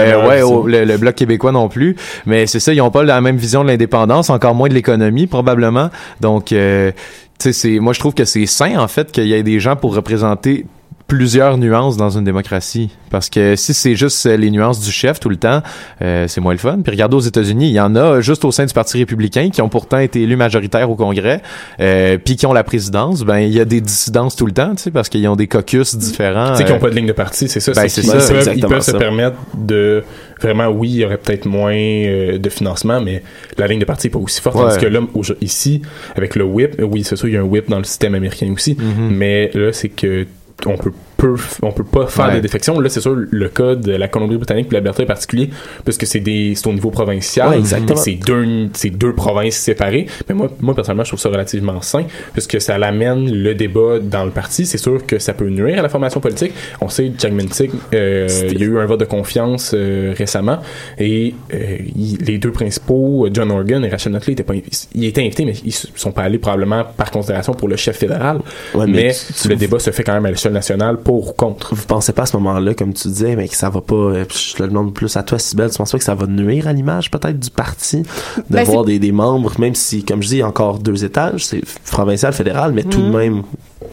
Euh, 0.00 0.28
ouais, 0.28 0.42
au- 0.42 0.66
le, 0.66 0.84
le 0.84 0.96
bloc 0.96 1.14
québécois 1.14 1.52
non 1.52 1.68
plus. 1.68 1.96
Mais 2.26 2.46
c'est 2.46 2.60
ça, 2.60 2.72
ils 2.72 2.80
ont 2.80 2.90
pas 2.90 3.02
la 3.02 3.20
même 3.20 3.36
vision 3.36 3.62
de 3.62 3.68
l'indépendance, 3.68 4.30
encore 4.30 4.54
moins 4.54 4.68
de 4.68 4.74
l'économie 4.74 5.26
probablement. 5.26 5.90
Donc, 6.20 6.52
euh, 6.52 6.90
tu 7.38 7.44
sais, 7.44 7.52
c'est, 7.52 7.78
moi 7.78 7.92
je 7.92 8.00
trouve 8.00 8.14
que 8.14 8.24
c'est 8.24 8.46
sain 8.46 8.78
en 8.78 8.88
fait 8.88 9.12
qu'il 9.12 9.26
y 9.26 9.32
ait 9.34 9.42
des 9.42 9.60
gens 9.60 9.76
pour 9.76 9.94
représenter 9.94 10.66
plusieurs 11.08 11.56
nuances 11.56 11.96
dans 11.96 12.10
une 12.10 12.24
démocratie. 12.24 12.90
Parce 13.10 13.30
que 13.30 13.56
si 13.56 13.72
c'est 13.72 13.96
juste 13.96 14.26
euh, 14.26 14.36
les 14.36 14.50
nuances 14.50 14.78
du 14.80 14.92
chef 14.92 15.18
tout 15.18 15.30
le 15.30 15.36
temps, 15.36 15.62
euh, 16.02 16.26
c'est 16.28 16.42
moins 16.42 16.52
le 16.52 16.58
fun. 16.58 16.80
Puis 16.84 16.90
regardez 16.92 17.16
aux 17.16 17.20
États-Unis, 17.20 17.68
il 17.68 17.72
y 17.72 17.80
en 17.80 17.96
a 17.96 18.20
juste 18.20 18.44
au 18.44 18.52
sein 18.52 18.66
du 18.66 18.74
Parti 18.74 18.98
républicain 18.98 19.48
qui 19.50 19.62
ont 19.62 19.70
pourtant 19.70 19.98
été 19.98 20.20
élus 20.22 20.36
majoritaires 20.36 20.90
au 20.90 20.96
Congrès, 20.96 21.40
euh, 21.80 22.18
puis 22.22 22.36
qui 22.36 22.44
ont 22.44 22.52
la 22.52 22.62
présidence. 22.62 23.22
Ben 23.22 23.38
il 23.38 23.52
y 23.54 23.58
a 23.60 23.64
des 23.64 23.80
dissidences 23.80 24.36
tout 24.36 24.44
le 24.44 24.52
temps, 24.52 24.74
tu 24.74 24.82
sais, 24.82 24.90
parce 24.90 25.08
qu'ils 25.08 25.26
ont 25.28 25.36
des 25.36 25.46
caucus 25.46 25.96
différents. 25.96 26.50
Tu 26.52 26.58
sais 26.58 26.64
qu'ils 26.64 26.72
euh, 26.72 26.76
n'ont 26.76 26.80
pas 26.82 26.90
de 26.90 26.94
ligne 26.96 27.06
de 27.06 27.12
parti, 27.12 27.48
c'est 27.48 27.60
ça. 27.60 27.72
Ben, 27.72 27.88
c'est 27.88 28.02
ça, 28.02 28.12
peuvent- 28.12 28.52
Ils 28.54 28.66
peuvent 28.66 28.82
se 28.82 28.90
permettre 28.92 29.36
de 29.56 30.04
vraiment, 30.42 30.68
oui, 30.68 30.90
il 30.90 30.96
y 30.98 31.04
aurait 31.06 31.16
peut-être 31.16 31.46
moins 31.46 31.72
euh, 31.74 32.36
de 32.38 32.48
financement, 32.50 33.00
mais 33.00 33.22
la 33.56 33.66
ligne 33.66 33.80
de 33.80 33.86
parti 33.86 34.08
n'est 34.08 34.10
pas 34.12 34.18
aussi 34.18 34.42
forte. 34.42 34.56
Ouais. 34.56 34.64
Tandis 34.64 34.78
que 34.78 34.86
là, 34.86 35.00
ici, 35.40 35.80
avec 36.16 36.36
le 36.36 36.44
whip, 36.44 36.74
euh, 36.78 36.82
oui, 36.84 37.02
c'est 37.02 37.16
sûr, 37.16 37.28
il 37.28 37.34
y 37.34 37.36
a 37.38 37.40
un 37.40 37.44
whip 37.44 37.70
dans 37.70 37.78
le 37.78 37.84
système 37.84 38.14
américain 38.14 38.52
aussi, 38.52 38.76
Mhm. 38.78 39.08
mais 39.16 39.50
là, 39.54 39.72
c'est 39.72 39.88
que 39.88 40.26
on 40.66 40.76
peut 40.76 40.92
peu, 41.18 41.34
on 41.62 41.72
peut 41.72 41.84
pas 41.84 42.06
faire 42.06 42.28
Ouais. 42.28 42.36
de 42.36 42.40
défection. 42.40 42.78
Là, 42.80 42.88
c'est 42.88 43.00
sûr, 43.00 43.14
le 43.14 43.48
cas 43.48 43.74
de 43.74 43.92
la 43.92 44.08
Colombie-Britannique 44.08 44.68
et 44.70 44.74
l'Alberta 44.74 45.02
est 45.02 45.06
particulier, 45.06 45.50
parce 45.84 45.98
que 45.98 46.06
c'est 46.06 46.20
des, 46.20 46.54
c'est 46.54 46.66
au 46.68 46.72
niveau 46.72 46.90
provincial. 46.90 47.48
Ouais, 47.50 47.58
exactement. 47.58 47.96
C'est 47.96 48.14
deux, 48.14 48.68
c'est 48.72 48.90
deux 48.90 49.12
provinces 49.12 49.56
séparées. 49.56 50.06
Mais 50.28 50.34
moi, 50.34 50.48
moi, 50.60 50.74
personnellement, 50.74 51.02
je 51.04 51.10
trouve 51.10 51.20
ça 51.20 51.28
relativement 51.28 51.82
sain, 51.82 52.04
puisque 52.32 52.60
ça 52.60 52.78
l'amène 52.78 53.30
le 53.30 53.54
débat 53.54 53.98
dans 54.00 54.24
le 54.24 54.30
parti. 54.30 54.64
C'est 54.64 54.78
sûr 54.78 55.04
que 55.06 55.18
ça 55.18 55.34
peut 55.34 55.48
nuire 55.48 55.80
à 55.80 55.82
la 55.82 55.88
formation 55.88 56.20
politique. 56.20 56.52
On 56.80 56.88
sait, 56.88 57.12
Jack 57.18 57.32
Mintic, 57.32 57.72
euh, 57.92 58.28
il 58.50 58.58
y 58.60 58.62
a 58.62 58.66
eu 58.66 58.78
un 58.78 58.86
vote 58.86 59.00
de 59.00 59.04
confiance 59.04 59.72
euh, 59.74 60.14
récemment, 60.16 60.58
et 60.98 61.34
euh, 61.52 61.76
il- 61.96 62.18
les 62.24 62.38
deux 62.38 62.52
principaux, 62.52 63.28
John 63.32 63.50
Organ 63.50 63.84
et 63.84 63.88
Rachel 63.88 64.12
Notley, 64.12 64.34
étaient 64.34 64.44
pas, 64.44 64.54
ils 64.94 65.04
étaient 65.04 65.20
invités, 65.22 65.44
mais 65.44 65.54
ils 65.64 65.72
sont 65.72 66.12
pas 66.12 66.22
allés 66.22 66.38
probablement 66.38 66.84
par 66.96 67.10
considération 67.10 67.54
pour 67.54 67.66
le 67.68 67.74
chef 67.76 67.96
fédéral. 67.98 68.38
Ouais, 68.74 68.86
mais 68.86 68.92
mais 69.08 69.12
tu- 69.42 69.48
le 69.48 69.56
débat 69.56 69.78
se 69.80 69.90
fait 69.90 70.04
quand 70.04 70.14
même 70.14 70.26
à 70.26 70.30
l'échelle 70.30 70.52
nationale 70.52 70.98
pour 71.08 71.30
ou 71.30 71.32
contre. 71.32 71.74
Vous 71.74 71.86
pensez 71.86 72.12
pas 72.12 72.24
à 72.24 72.26
ce 72.26 72.36
moment-là, 72.36 72.74
comme 72.74 72.92
tu 72.92 73.08
disais, 73.08 73.34
mais 73.34 73.48
que 73.48 73.56
ça 73.56 73.70
va 73.70 73.80
pas, 73.80 73.94
euh, 73.94 74.24
je 74.30 74.52
te 74.52 74.62
le 74.62 74.68
demande 74.68 74.92
plus 74.92 75.16
à 75.16 75.22
toi, 75.22 75.38
Sybelle, 75.38 75.70
tu 75.70 75.78
penses 75.78 75.90
pas 75.90 75.96
que 75.96 76.04
ça 76.04 76.14
va 76.14 76.26
nuire 76.26 76.68
à 76.68 76.74
l'image 76.74 77.10
peut-être 77.10 77.38
du 77.40 77.48
parti? 77.48 78.02
De 78.36 78.42
Ben, 78.50 78.64
voir 78.64 78.84
des, 78.84 78.98
des 78.98 79.10
membres, 79.10 79.54
même 79.58 79.74
si, 79.74 80.04
comme 80.04 80.22
je 80.22 80.28
dis, 80.28 80.34
il 80.34 80.40
y 80.40 80.42
a 80.42 80.46
encore 80.46 80.80
deux 80.80 81.06
étages, 81.06 81.46
c'est 81.46 81.62
provincial, 81.90 82.34
fédéral, 82.34 82.72
mais 82.74 82.82
tout 82.82 83.00
de 83.00 83.06
Mhm. 83.08 83.16
même. 83.16 83.42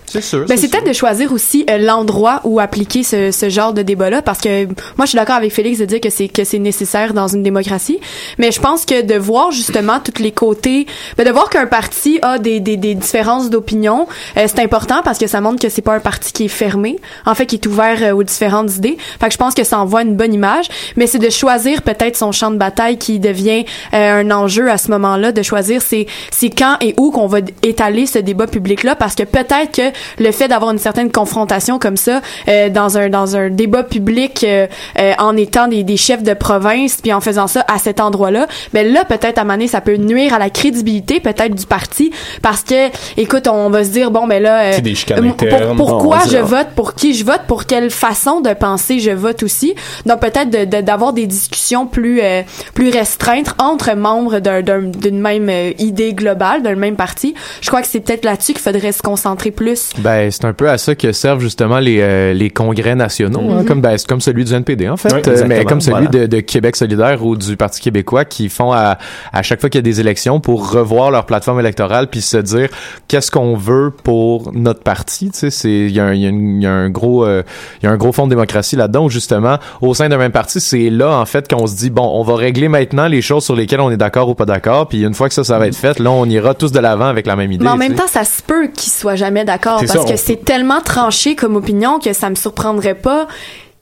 C'est 0.08 0.22
sûr. 0.22 0.46
Ben, 0.48 0.58
c'est 0.58 0.68
peut-être 0.68 0.88
de 0.88 0.94
choisir 0.94 1.32
aussi 1.32 1.64
euh, 1.70 1.78
l'endroit 1.78 2.42
où 2.44 2.60
appliquer 2.60 3.04
ce, 3.04 3.32
ce 3.32 3.50
genre 3.50 3.72
de 3.74 3.82
débat-là, 3.82 4.22
parce 4.22 4.40
que 4.42 4.66
moi, 4.66 5.04
je 5.04 5.08
suis 5.08 5.16
d'accord 5.16 5.36
avec 5.38 5.54
Félix 5.54 5.80
de 5.80 5.86
dire 5.86 6.02
que 6.02 6.10
c'est 6.10 6.28
que 6.28 6.44
c'est 6.44 6.60
nécessaire 6.60 7.14
dans 7.14 7.28
une 7.30 7.44
démocratie, 7.44 8.00
mais 8.38 8.52
je 8.52 8.60
pense 8.60 8.84
que 8.86 9.04
de 9.04 9.16
voir 9.16 9.52
justement 9.52 10.00
tous 10.04 10.22
les 10.22 10.32
côtés, 10.32 10.86
ben, 11.18 11.26
de 11.26 11.32
voir 11.32 11.50
qu'un 11.50 11.68
parti 11.68 12.20
a 12.24 12.40
des, 12.40 12.60
des, 12.60 12.76
des 12.78 12.94
différences 12.96 13.50
d'opinion, 13.50 14.06
euh, 14.38 14.48
c'est 14.48 14.60
important 14.62 15.02
parce 15.04 15.18
que 15.18 15.28
ça 15.28 15.40
montre 15.40 15.62
que 15.62 15.70
c'est 15.70 15.82
pas 15.82 15.96
un 15.96 16.00
parti 16.02 16.34
qui 16.34 16.46
est 16.46 16.50
fermé, 16.50 16.98
en 17.26 17.36
fait, 17.36 17.46
qui 17.46 17.56
est 17.56 17.66
ouvert 17.66 17.98
euh, 18.02 18.12
aux 18.14 18.24
différentes 18.24 18.76
idées. 18.76 18.98
Fait 19.20 19.28
que 19.28 19.34
je 19.34 19.38
pense 19.38 19.54
que 19.54 19.64
ça 19.64 19.80
envoie 19.80 20.02
une 20.02 20.16
bonne 20.16 20.34
image, 20.34 20.66
mais 20.96 21.08
c'est 21.08 21.20
de 21.20 21.30
choisir 21.30 21.82
peut-être 21.82 22.16
son 22.18 22.32
champ 22.32 22.52
de 22.52 22.58
bataille 22.58 22.98
qui 22.98 23.20
devient 23.20 23.66
euh, 23.94 24.22
un 24.22 24.32
enjeu 24.32 24.70
à 24.72 24.78
ce 24.78 24.90
moment-là, 24.92 25.32
de 25.32 25.42
choisir 25.42 25.82
c'est 25.82 26.06
c'est 26.32 26.50
quand 26.50 26.78
et 26.82 26.94
où 26.98 27.12
qu'on 27.12 27.28
va 27.28 27.40
étaler 27.64 28.06
ce 28.06 28.20
débat 28.20 28.48
public-là, 28.48 28.96
parce 28.96 29.16
que 29.16 29.24
peut-être 29.24 29.72
que 29.74 30.24
le 30.24 30.32
fait 30.32 30.48
d'avoir 30.48 30.72
une 30.72 30.78
certaine 30.80 31.12
confrontation 31.12 31.80
comme 31.80 31.98
ça 31.98 32.22
euh, 32.48 32.70
dans 32.70 32.98
un 32.98 33.10
dans 33.10 33.36
un 33.36 33.50
débat 33.50 33.84
public 33.84 34.44
euh, 34.44 34.68
euh, 35.00 35.14
en 35.20 35.36
étant 35.38 35.68
des, 35.68 35.84
des 35.84 35.98
chefs 35.98 36.24
de 36.24 36.34
province 36.34 36.98
puis 37.02 37.14
en 37.14 37.22
faisant 37.22 37.48
ça 37.48 37.64
à 37.68 37.78
cet 37.78 38.00
endroit-là 38.00 38.48
ben 38.74 38.92
là 38.92 39.06
peut-être 39.06 39.38
à 39.38 39.42
un 39.42 39.44
moment 39.44 39.54
donné, 39.56 39.68
ça 39.68 39.82
peut 39.82 39.96
nuire 39.98 40.34
à 40.34 40.40
la 40.40 40.50
crédibilité 40.50 41.20
peut-être 41.20 41.54
du 41.56 41.66
parti. 41.66 42.12
Parce 42.42 42.62
que 42.64 42.90
écoute 43.18 43.48
on 43.48 43.70
va 43.70 43.84
se 43.84 43.90
dire 43.90 44.12
bon 44.12 44.28
ben 44.28 44.42
là 44.42 44.60
euh, 44.62 44.72
C'est 44.76 44.82
des 44.82 44.96
euh, 45.28 45.34
pour- 45.76 45.76
pourquoi 45.76 46.20
je 46.32 46.38
vote 46.38 46.68
pour 46.76 46.95
qui 46.98 47.14
je 47.14 47.26
vote 47.26 47.42
pour 47.48 47.66
quelle 47.66 47.90
façon 47.90 48.42
de 48.42 48.54
penser 48.54 49.00
je 49.00 49.12
vote 49.12 49.44
aussi. 49.44 49.76
Donc 50.06 50.20
peut-être 50.22 50.50
de- 50.50 50.66
de- 50.78 50.82
d'avoir 50.82 51.14
des 51.14 51.28
discussions 51.28 51.88
plus 51.88 52.22
euh, 52.22 52.42
plus 52.74 52.90
restreintes 52.90 53.54
entre 53.58 53.94
membres 53.96 54.40
d'un- 54.40 54.62
d'un- 54.62 54.82
d'une 54.82 55.20
même 55.20 55.50
euh, 55.50 55.72
idée 55.80 56.14
globale 56.14 56.64
d'un 56.64 56.76
même 56.76 56.96
parti. 56.96 57.34
Je 57.62 57.68
crois 57.68 57.82
que 57.82 57.88
c'est 57.88 58.00
peut-être 58.00 58.26
là-dessus 58.26 58.54
qu'il 58.54 58.62
faudrait 58.62 58.92
se 58.92 59.02
concentrer 59.02 59.52
plus. 59.52 59.92
Ben, 60.00 60.30
c'est 60.32 60.46
un 60.46 60.54
peu 60.54 60.70
à 60.70 60.78
ça 60.78 60.96
que 60.96 61.12
servent 61.12 61.42
justement 61.42 61.80
les, 61.80 62.00
euh, 62.02 62.34
les 62.34 62.50
congrès 62.50 62.96
nationaux, 62.96 63.52
hein, 63.52 63.60
Mhm. 63.62 63.66
comme, 63.66 63.82
ben, 63.82 63.98
comme 64.08 64.22
celui 64.22 64.46
du 64.46 64.54
NPD, 64.54 64.90
en 64.90 64.98
fait, 64.98 65.14
Oui, 65.14 65.22
mais 65.48 65.66
comme 65.66 65.82
celui 65.82 66.06
voilà. 66.08 66.08
de, 66.10 66.26
de 66.28 66.40
Québec 66.40 66.76
solidaire 66.76 67.26
ou 67.26 67.36
du 67.36 67.58
Parti 67.58 67.82
québécois 67.82 68.26
qui 68.26 68.50
font 68.50 68.72
à, 68.72 68.98
à 69.34 69.44
chaque 69.44 69.60
fois 69.62 69.70
qu'il 69.70 69.80
y 69.80 69.84
a 69.84 69.84
des 69.84 70.00
élections 70.00 70.40
pour 70.40 70.72
revoir 70.72 71.12
leur 71.12 71.26
plateforme 71.26 71.60
électorale 71.60 72.08
puis 72.10 72.22
se 72.22 72.38
dire 72.38 72.70
qu'est-ce 73.08 73.32
qu'on 73.32 73.56
veut 73.56 73.92
pour 74.04 74.52
notre 74.54 74.82
parti, 74.82 75.32
tu 75.32 75.40
sais, 75.40 75.50
c'est, 75.50 75.70
il 75.70 75.92
y 75.92 76.00
a 76.00 76.06
un, 76.06 76.14
y 76.14 76.66
a 76.66 76.72
un 76.72 76.85
gros, 76.90 77.26
euh, 77.26 77.44
il 77.82 77.86
y 77.86 77.90
a 77.90 77.92
un 77.92 77.98
gros 77.98 78.12
fond 78.12 78.26
de 78.26 78.30
démocratie 78.32 78.76
là-dedans 78.76 79.10
justement, 79.10 79.58
au 79.82 79.94
sein 79.94 80.10
d'un 80.10 80.18
même 80.18 80.32
parti, 80.32 80.60
c'est 80.60 80.90
là, 80.90 81.12
en 81.20 81.26
fait, 81.26 81.48
qu'on 81.52 81.68
se 81.68 81.76
dit, 81.76 81.90
bon, 81.90 82.10
on 82.14 82.24
va 82.24 82.36
régler 82.36 82.68
maintenant 82.68 83.08
les 83.08 83.22
choses 83.22 83.44
sur 83.46 83.56
lesquelles 83.56 83.82
on 83.82 83.92
est 83.92 83.98
d'accord 83.98 84.30
ou 84.30 84.36
pas 84.36 84.46
d'accord, 84.46 84.88
puis 84.88 85.04
une 85.04 85.14
fois 85.14 85.28
que 85.28 85.34
ça, 85.34 85.44
ça 85.44 85.58
va 85.60 85.68
être 85.68 85.76
fait, 85.76 86.00
là, 86.00 86.12
on 86.12 86.26
ira 86.26 86.54
tous 86.54 86.72
de 86.72 86.80
l'avant 86.80 87.06
avec 87.08 87.26
la 87.28 87.36
même 87.36 87.52
idée. 87.52 87.64
Mais 87.64 87.70
en 87.72 87.78
même 87.78 87.92
sais. 87.94 87.98
temps, 88.04 88.08
ça 88.08 88.24
se 88.24 88.42
peut 88.42 88.68
qu'ils 88.68 88.92
soient 88.92 89.16
jamais 89.16 89.46
d'accord 89.46 89.80
parce 89.80 89.92
ça, 90.06 90.12
que 90.12 90.18
c'est 90.18 90.44
tellement 90.44 90.82
tranché 90.82 91.36
comme 91.36 91.56
opinion 91.56 92.00
que 92.00 92.14
ça 92.14 92.30
me 92.30 92.36
surprendrait 92.36 92.96
pas 92.96 93.28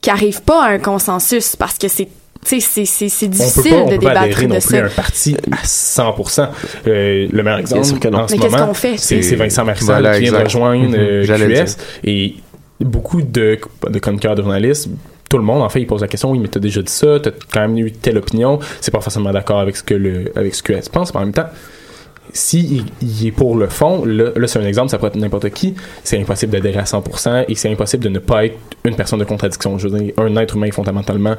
qui 0.00 0.10
arrivent 0.10 0.42
pas 0.42 0.64
à 0.64 0.68
un 0.68 0.78
consensus 0.78 1.56
parce 1.56 1.78
que 1.78 1.88
c'est 1.88 2.08
c'est- 2.46 2.60
c'est 2.60 2.84
c'est 2.84 3.06
on 3.26 3.30
peut 3.30 3.36
difficile 3.36 3.70
pas, 3.70 3.76
on 3.78 3.86
de 3.86 3.96
peut 3.96 4.00
pas 4.06 4.08
débattre 4.26 4.42
non 4.42 4.48
de 4.48 4.48
plus 4.48 4.56
à 4.56 4.60
ça. 4.60 4.84
un 4.84 4.88
parti 4.90 5.36
à 5.50 5.64
100%. 5.64 6.48
Euh, 6.86 7.26
le 7.32 7.42
meilleur 7.42 7.58
exemple 7.60 7.86
non. 8.10 8.18
en 8.18 8.28
ce 8.28 8.34
Mais 8.34 8.38
qu'est-ce 8.38 8.52
moment, 8.52 8.66
qu'on 8.66 8.74
fait? 8.74 8.94
c'est 8.98 9.22
c'est 9.22 9.36
Vincent 9.36 9.64
Marissal 9.64 9.86
Voilà, 10.02 10.18
qui 10.18 10.24
vient 10.24 10.32
de 10.40 10.44
rejoindre 10.44 10.94
euh, 10.94 11.24
le 11.26 11.64
QS 11.64 11.76
et 12.04 12.34
beaucoup 12.84 13.22
de, 13.22 13.58
de 13.88 13.98
chroniqueurs 13.98 14.34
de 14.34 14.42
journalistes 14.42 14.88
tout 15.28 15.38
le 15.38 15.44
monde 15.44 15.62
en 15.62 15.68
fait 15.68 15.80
ils 15.80 15.86
posent 15.86 16.02
la 16.02 16.08
question 16.08 16.30
oui 16.30 16.38
mais 16.38 16.48
t'as 16.48 16.60
déjà 16.60 16.82
dit 16.82 16.92
ça 16.92 17.18
t'as 17.20 17.30
quand 17.52 17.60
même 17.60 17.76
eu 17.78 17.90
telle 17.92 18.18
opinion 18.18 18.58
c'est 18.80 18.90
pas 18.92 19.00
forcément 19.00 19.32
d'accord 19.32 19.58
avec 19.58 19.76
ce 19.76 19.82
que 19.82 19.94
le 19.94 20.30
avec 20.36 20.54
ce 20.54 20.62
que 20.62 20.74
pense 20.90 21.12
mais 21.14 21.20
en 21.20 21.24
même 21.24 21.32
temps 21.32 21.48
si 22.32 22.60
il, 22.60 22.84
il 23.02 23.26
est 23.28 23.30
pour 23.30 23.54
le 23.56 23.68
fond, 23.68 24.04
là, 24.04 24.30
là, 24.34 24.46
c'est 24.48 24.58
un 24.58 24.66
exemple, 24.66 24.88
ça 24.90 24.96
pourrait 24.98 25.10
être 25.10 25.16
n'importe 25.16 25.50
qui, 25.50 25.74
c'est 26.02 26.18
impossible 26.18 26.52
d'adhérer 26.52 26.80
à 26.80 26.84
100% 26.84 27.44
et 27.48 27.54
c'est 27.54 27.70
impossible 27.70 28.02
de 28.02 28.08
ne 28.08 28.18
pas 28.18 28.46
être 28.46 28.56
une 28.84 28.96
personne 28.96 29.20
de 29.20 29.24
contradiction. 29.24 29.78
Je 29.78 29.86
veux 29.88 29.98
dire, 30.00 30.14
un 30.16 30.34
être 30.36 30.56
humain 30.56 30.66
est 30.66 30.72
fondamentalement 30.72 31.36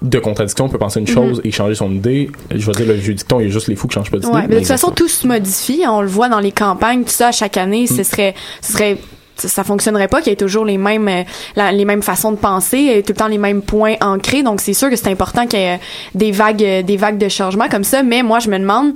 de 0.00 0.18
contradiction, 0.18 0.68
peut 0.68 0.78
penser 0.78 0.98
une 1.00 1.06
Mhm. 1.08 1.14
chose 1.14 1.40
et 1.44 1.52
changer 1.52 1.76
son 1.76 1.92
idée. 1.92 2.30
Je 2.52 2.66
veux 2.66 2.72
dire, 2.72 2.86
le 2.86 2.94
vieux 2.94 3.14
dicton, 3.14 3.38
il 3.38 3.44
y 3.44 3.48
a 3.50 3.52
juste 3.52 3.68
les 3.68 3.76
fous 3.76 3.86
qui 3.86 3.94
changent 3.94 4.10
pas 4.10 4.18
d'idée. 4.18 4.32
Ouais, 4.32 4.46
mais 4.48 4.54
de 4.54 4.58
toute 4.60 4.68
façon, 4.68 4.90
tout 4.90 5.06
se 5.06 5.26
modifie. 5.28 5.82
On 5.86 6.00
le 6.00 6.08
voit 6.08 6.28
dans 6.28 6.40
les 6.40 6.50
campagnes, 6.50 7.02
tout 7.04 7.10
ça, 7.10 7.30
chaque 7.30 7.56
année, 7.58 7.84
Mm. 7.84 7.94
ce 7.94 8.02
serait, 8.02 8.34
ce 8.62 8.72
serait, 8.72 8.96
ça, 9.36 9.64
fonctionnerait 9.64 10.08
pas 10.08 10.20
qu'il 10.20 10.30
y 10.30 10.32
ait 10.32 10.36
toujours 10.36 10.64
les 10.64 10.78
mêmes, 10.78 11.08
euh, 11.08 11.22
la- 11.56 11.72
les 11.72 11.84
mêmes 11.84 12.02
façons 12.02 12.32
de 12.32 12.36
penser, 12.36 12.78
et 12.96 13.02
tout 13.02 13.12
le 13.12 13.16
temps 13.18 13.26
les 13.28 13.38
mêmes 13.38 13.62
points 13.62 13.94
ancrés. 14.00 14.42
Donc, 14.42 14.60
c'est 14.60 14.74
sûr 14.74 14.90
que 14.90 14.96
c'est 14.96 15.08
important 15.10 15.46
qu'il 15.46 15.58
y 15.58 15.62
ait 15.62 15.74
euh, 15.74 15.78
des 16.14 16.30
vagues, 16.32 16.62
euh, 16.64 16.82
des 16.82 16.96
vagues 16.96 17.18
de 17.18 17.28
changement 17.28 17.68
comme 17.68 17.84
ça. 17.84 18.02
Mais 18.02 18.22
moi, 18.22 18.38
je 18.38 18.48
me 18.50 18.58
demande, 18.58 18.92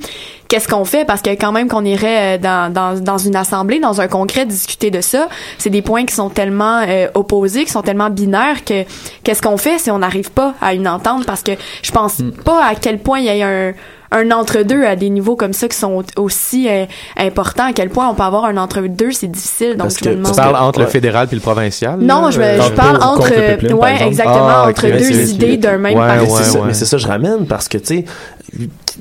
qu'est-ce 0.49 0.69
qu'on 0.69 0.85
fait? 0.85 1.05
Parce 1.05 1.23
que 1.23 1.31
quand 1.31 1.53
même 1.53 1.69
qu'on 1.69 1.85
irait 1.85 2.37
euh, 2.37 2.39
dans, 2.39 2.73
dans, 2.73 3.01
dans 3.01 3.19
une 3.19 3.37
assemblée, 3.37 3.81
dans 3.81 4.01
un 4.01 4.09
congrès, 4.09 4.47
discuter 4.47 4.91
de 4.91 5.01
ça, 5.01 5.29
c'est 5.59 5.71
des 5.71 5.83
points 5.83 6.05
qui 6.05 6.15
sont 6.15 6.31
tellement 6.31 6.83
euh, 6.87 7.09
opposés, 7.15 7.65
qui 7.65 7.71
sont 7.73 7.83
tellement 7.83 8.11
binaires 8.11 8.65
que 8.65 8.85
qu'est-ce 9.25 9.43
qu'on 9.43 9.57
fait 9.57 9.79
si 9.79 9.91
on 9.91 9.99
n'arrive 9.99 10.31
pas 10.31 10.55
à 10.61 10.75
une 10.75 10.87
entente? 10.89 11.27
Parce 11.27 11.43
que 11.43 11.53
je 11.83 11.91
pense 11.93 12.19
Mm. 12.19 12.31
pas 12.45 12.65
à 12.65 12.75
quel 12.75 12.99
point 12.99 13.19
il 13.19 13.25
y 13.25 13.43
a 13.43 13.49
un 13.49 13.73
un 14.13 14.31
entre-deux 14.31 14.85
à 14.85 14.97
des 14.97 15.11
niveaux 15.11 15.37
comme 15.37 15.53
ça 15.53 15.69
qui 15.69 15.77
sont 15.77 16.03
aussi 16.17 16.69
euh, 16.69 16.85
importants, 17.17 17.65
à 17.69 17.73
quel 17.73 17.91
point 17.91 18.09
on 18.09 18.15
peut 18.15 18.23
avoir 18.23 18.45
un 18.45 18.57
entre-deux, 18.57 19.11
c'est 19.13 19.27
difficile. 19.27 19.71
Donc, 19.73 19.79
Parce 19.79 19.99
je 20.03 20.09
me 20.11 20.23
que 20.23 20.29
tu 20.29 20.35
parles 20.35 20.57
entre 20.57 20.81
le 20.81 20.87
fédéral 20.87 21.27
puis 21.27 21.37
le 21.37 21.43
provincial? 21.43 21.99
Non, 22.01 22.23
là? 22.27 22.31
je, 22.31 22.39
me- 22.39 22.45
Euh, 22.45 22.61
je 22.63 22.73
parle 22.73 22.97
entre, 23.03 23.29
ouais, 23.75 24.07
exactement, 24.07 24.49
Ah, 24.49 24.69
entre 24.69 24.87
deux 24.89 25.31
idées 25.31 25.57
d'un 25.57 25.79
même 25.79 25.99
Ouais, 25.99 26.07
parti. 26.07 26.25
Mais 26.25 26.31
c'est 26.37 26.45
ça- 26.45 26.59
ouais. 26.61 26.65
Mais 26.69 26.75
c'est 26.75 26.85
ça, 26.85 26.99
je 26.99 27.07
ramène 27.07 27.47
parce 27.47 27.69
que, 27.69 27.79
tu 27.79 27.87
sais, 27.87 28.05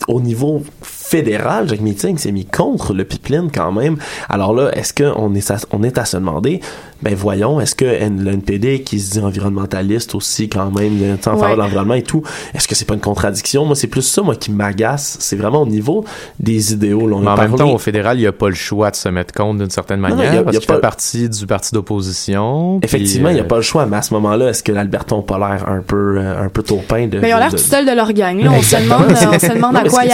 au 0.08 0.20
niveau 0.22 0.64
fédéral, 1.08 1.68
Jacques 1.70 1.82
Meeting 1.82 2.18
s'est 2.18 2.32
mis 2.32 2.45
contre 2.45 2.93
le 2.93 3.03
pipeline 3.06 3.49
quand 3.53 3.72
même. 3.72 3.97
Alors 4.30 4.53
là, 4.53 4.72
est-ce 4.76 4.93
qu'on 4.93 5.34
est, 5.36 5.51
à- 5.51 5.58
on 5.72 5.84
est 5.84 5.97
à 5.97 6.06
se 6.06 6.18
demander, 6.18 6.62
ben 7.03 7.14
voyons, 7.14 7.60
est-ce 7.60 7.76
que 7.76 7.86
le 7.86 8.32
NPD 8.32 8.82
qui 8.82 8.99
se 8.99 9.12
dit 9.14 9.20
environnementaliste 9.20 10.16
aussi 10.16 10.49
quand 10.49 10.72
même, 10.72 10.93
il 10.99 11.18
temps 11.18 11.34
en 11.34 11.38
faveur 11.38 11.49
Ouais. 11.51 11.56
de 11.56 11.60
l'environnement 11.62 11.93
et 11.93 12.01
tout, 12.03 12.24
est-ce 12.53 12.68
que 12.68 12.74
c'est 12.76 12.86
pas 12.86 12.95
une 12.95 12.99
contradiction? 13.01 13.66
Moi, 13.66 13.76
c'est 13.76 13.88
plus 13.88 14.01
ça, 14.01 14.22
moi, 14.24 14.36
qui 14.36 14.51
m'agace. 14.51 15.18
C'est 15.20 15.36
vraiment 15.36 15.62
au 15.62 15.68
niveau 15.68 16.03
des 16.39 16.74
idéaux. 16.74 17.08
là. 17.08 17.18
On 17.18 17.20
Mais 17.20 17.28
a 17.28 17.34
en 17.34 17.38
même 17.38 17.56
temps, 17.56 17.72
au 17.72 17.78
fédéral, 17.78 18.18
il 18.18 18.22
n'y 18.22 18.28
a 18.28 18.32
pas 18.32 18.49
le 18.49 18.56
choix 18.56 18.89
de 18.91 18.95
se 18.95 19.10
mettre 19.10 19.34
compte 19.34 19.58
d'une 19.60 19.70
certaine 19.70 20.01
Non, 20.01 20.10
non, 20.10 20.16
manière 20.16 20.34
il 20.34 20.36
y 20.36 20.39
a- 20.39 20.43
parce 20.43 20.53
il 20.53 20.56
y 20.56 20.58
a 20.58 20.60
qu'il 20.62 20.68
pas- 20.68 20.74
fait 20.76 20.82
partie 20.82 21.30
du 21.30 21.45
parti 21.45 21.74
d'opposition. 21.74 22.80
Effectivement, 22.82 23.30
il 23.30 23.36
n'y 23.36 23.39
a 23.39 23.43
euh, 23.43 23.47
pas 23.47 23.58
le 23.58 23.62
choix, 23.62 23.86
mais 23.86 23.97
à 23.97 24.01
ce 24.01 24.14
moment-là, 24.16 24.49
est-ce 24.49 24.64
que 24.64 24.72
l'Alberton 24.72 25.22
pas 25.22 25.38
l'air 25.38 25.68
un 25.68 25.82
peu, 25.82 26.18
euh, 26.18 26.43
un 26.45 26.49
peu 26.49 26.64
taupin 26.64 27.08
de. 27.08 27.20
Mais 27.20 27.30
ils 27.30 27.34
ont 27.34 27.38
l'air 27.38 27.51
de- 27.51 27.58
tout 27.58 27.64
seuls 27.64 27.86
de 27.86 27.91
leur 27.91 28.12
gang. 28.14 28.39
Là. 28.41 28.51
On, 28.58 28.62
se 28.62 28.76
demande, 28.78 29.03
on 29.10 29.16
se 29.39 29.53
demande 29.53 29.74
Non, 29.74 29.80
à 29.82 29.84
quoi 29.89 30.06
ils 30.06 30.12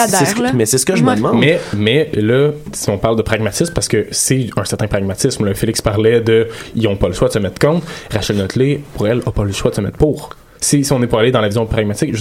c'est 0.65 0.77
ce 0.81 0.85
que- 0.85 0.91
mais 0.93 0.97
c'est 0.97 0.97
ce 0.97 0.97
que 0.97 0.97
je 0.97 1.03
me 1.03 1.09
Ouais. 1.09 1.15
demande. 1.15 1.39
Mais, 1.39 1.59
mais 1.75 2.09
là, 2.13 2.51
si 2.73 2.89
on 2.89 2.97
parle 2.97 3.15
de 3.15 3.21
pragmatisme, 3.21 3.73
parce 3.73 3.87
que 3.87 4.07
c'est 4.11 4.49
un 4.57 4.65
certain 4.65 4.87
pragmatisme, 4.87 5.45
là, 5.45 5.53
Félix 5.53 5.81
parlait 5.81 6.21
de 6.21 6.47
ils 6.75 6.83
n'ont 6.83 6.95
pas 6.97 7.07
le 7.07 7.13
choix 7.13 7.27
de 7.29 7.33
se 7.33 7.39
mettre 7.39 7.59
contre. 7.59 7.85
Rachel 8.11 8.37
Notley, 8.37 8.81
pour 8.95 9.07
elle, 9.07 9.17
n'a 9.25 9.31
pas 9.31 9.43
le 9.43 9.51
choix 9.53 9.71
de 9.71 9.75
se 9.75 9.81
mettre 9.81 9.97
pour. 9.97 10.31
Si, 10.63 10.83
si 10.83 10.93
on 10.93 11.01
est 11.01 11.07
pour 11.07 11.17
aller 11.17 11.31
dans 11.31 11.41
la 11.41 11.47
vision 11.47 11.65
pragmatique, 11.65 12.13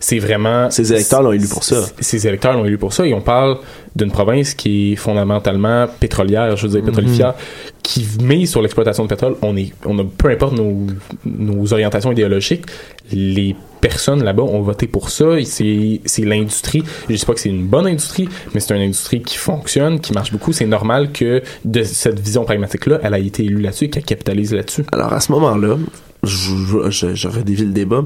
c'est 0.00 0.18
vraiment. 0.18 0.70
Ses 0.70 0.92
électeurs 0.92 1.22
l'ont 1.22 1.32
élu 1.32 1.48
pour 1.48 1.64
ça. 1.64 1.76
Ses 1.98 2.26
électeurs 2.28 2.52
l'ont 2.52 2.66
élu 2.66 2.76
pour 2.76 2.92
ça 2.92 3.06
et 3.06 3.14
on 3.14 3.22
parle 3.22 3.56
d'une 3.94 4.10
province 4.10 4.52
qui 4.52 4.92
est 4.92 4.96
fondamentalement 4.96 5.86
pétrolière, 5.98 6.54
je 6.58 6.66
veux 6.66 6.72
dire 6.78 6.84
pétrolifère, 6.84 7.32
qui 7.86 8.04
mise 8.20 8.50
sur 8.50 8.62
l'exploitation 8.62 9.04
de 9.04 9.08
pétrole. 9.08 9.36
On 9.42 9.56
est, 9.56 9.72
on 9.84 9.96
a, 10.00 10.04
peu 10.04 10.28
importe 10.28 10.54
nos, 10.54 11.72
orientations 11.72 12.10
idéologiques, 12.10 12.64
les 13.12 13.54
personnes 13.80 14.24
là-bas 14.24 14.42
ont 14.42 14.60
voté 14.60 14.88
pour 14.88 15.08
ça. 15.08 15.36
C'est, 15.44 16.00
l'industrie. 16.18 16.82
Je 17.08 17.14
sais 17.14 17.24
pas 17.24 17.34
que 17.34 17.38
c'est 17.38 17.48
une 17.48 17.64
bonne 17.68 17.86
industrie, 17.86 18.28
mais 18.52 18.58
c'est 18.58 18.74
une 18.74 18.82
industrie 18.82 19.22
qui 19.22 19.36
fonctionne, 19.36 20.00
qui 20.00 20.12
marche 20.12 20.32
beaucoup. 20.32 20.52
C'est 20.52 20.66
normal 20.66 21.12
que 21.12 21.42
de 21.64 21.84
cette 21.84 22.18
vision 22.18 22.44
pragmatique-là, 22.44 22.98
elle 23.04 23.14
a 23.14 23.20
été 23.20 23.44
élue 23.44 23.62
là-dessus 23.62 23.84
et 23.84 23.90
qu'elle 23.90 24.04
capitalise 24.04 24.52
là-dessus. 24.52 24.84
Alors 24.90 25.12
à 25.12 25.20
ce 25.20 25.30
moment-là, 25.30 25.76
je, 26.24 26.90
je, 26.90 27.14
je 27.14 27.28
redévie 27.28 27.66
le 27.66 27.72
débat. 27.72 28.04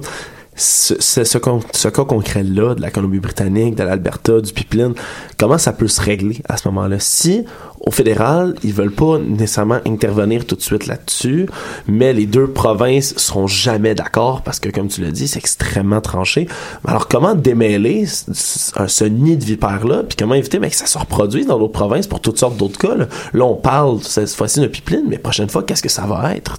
Ce, 0.57 0.95
ce, 1.01 1.24
ce, 1.24 1.39
ce 1.72 1.89
cas 1.89 2.05
concret-là 2.05 2.74
de 2.74 2.83
la 2.83 2.91
Colombie-Britannique, 2.91 3.76
de 3.76 3.83
l'Alberta, 3.83 4.43
du 4.43 4.53
pipeline, 4.53 4.93
comment 5.39 5.57
ça 5.57 5.72
peut 5.72 5.89
se 5.89 6.03
régler 6.03 6.43
à 6.51 6.59
ce 6.59 6.68
moment-là? 6.68 6.99
Si 6.99 7.47
au 7.81 7.91
fédéral, 7.91 8.55
ils 8.62 8.74
veulent 8.74 8.93
pas 8.93 9.18
nécessairement 9.18 9.78
intervenir 9.87 10.47
tout 10.47 10.55
de 10.55 10.61
suite 10.61 10.87
là-dessus, 10.87 11.49
mais 11.89 12.12
les 12.12 12.26
deux 12.26 12.47
provinces 12.47 13.16
seront 13.16 13.47
jamais 13.47 13.95
d'accord 13.95 14.43
parce 14.43 14.61
que, 14.61 14.68
comme 14.68 14.89
tu 14.89 15.01
l'as 15.01 15.11
dit, 15.11 15.26
c'est 15.26 15.39
extrêmement 15.39 16.01
tranché. 16.01 16.47
Alors, 16.87 17.09
comment 17.09 17.35
démêler 17.35 18.05
ce, 18.07 19.05
nid 19.05 19.37
de 19.37 19.45
vipère-là, 19.45 20.03
puis 20.03 20.16
comment 20.18 20.35
éviter 20.35 20.59
que 20.59 20.76
ça 20.76 20.87
se 20.87 20.99
reproduise 20.99 21.47
dans 21.47 21.59
d'autres 21.59 21.72
provinces 21.72 22.07
pour 22.07 22.20
toutes 22.20 22.39
sortes 22.39 22.57
d'autres 22.57 22.78
cas? 22.78 22.95
Là, 22.95 23.07
Là, 23.33 23.45
on 23.45 23.55
parle 23.55 24.01
cette 24.03 24.31
fois-ci 24.31 24.61
d'un 24.61 24.68
pipeline, 24.68 25.05
mais 25.09 25.18
prochaine 25.18 25.49
fois, 25.49 25.62
qu'est-ce 25.62 25.83
que 25.83 25.89
ça 25.89 26.03
va 26.03 26.35
être? 26.35 26.59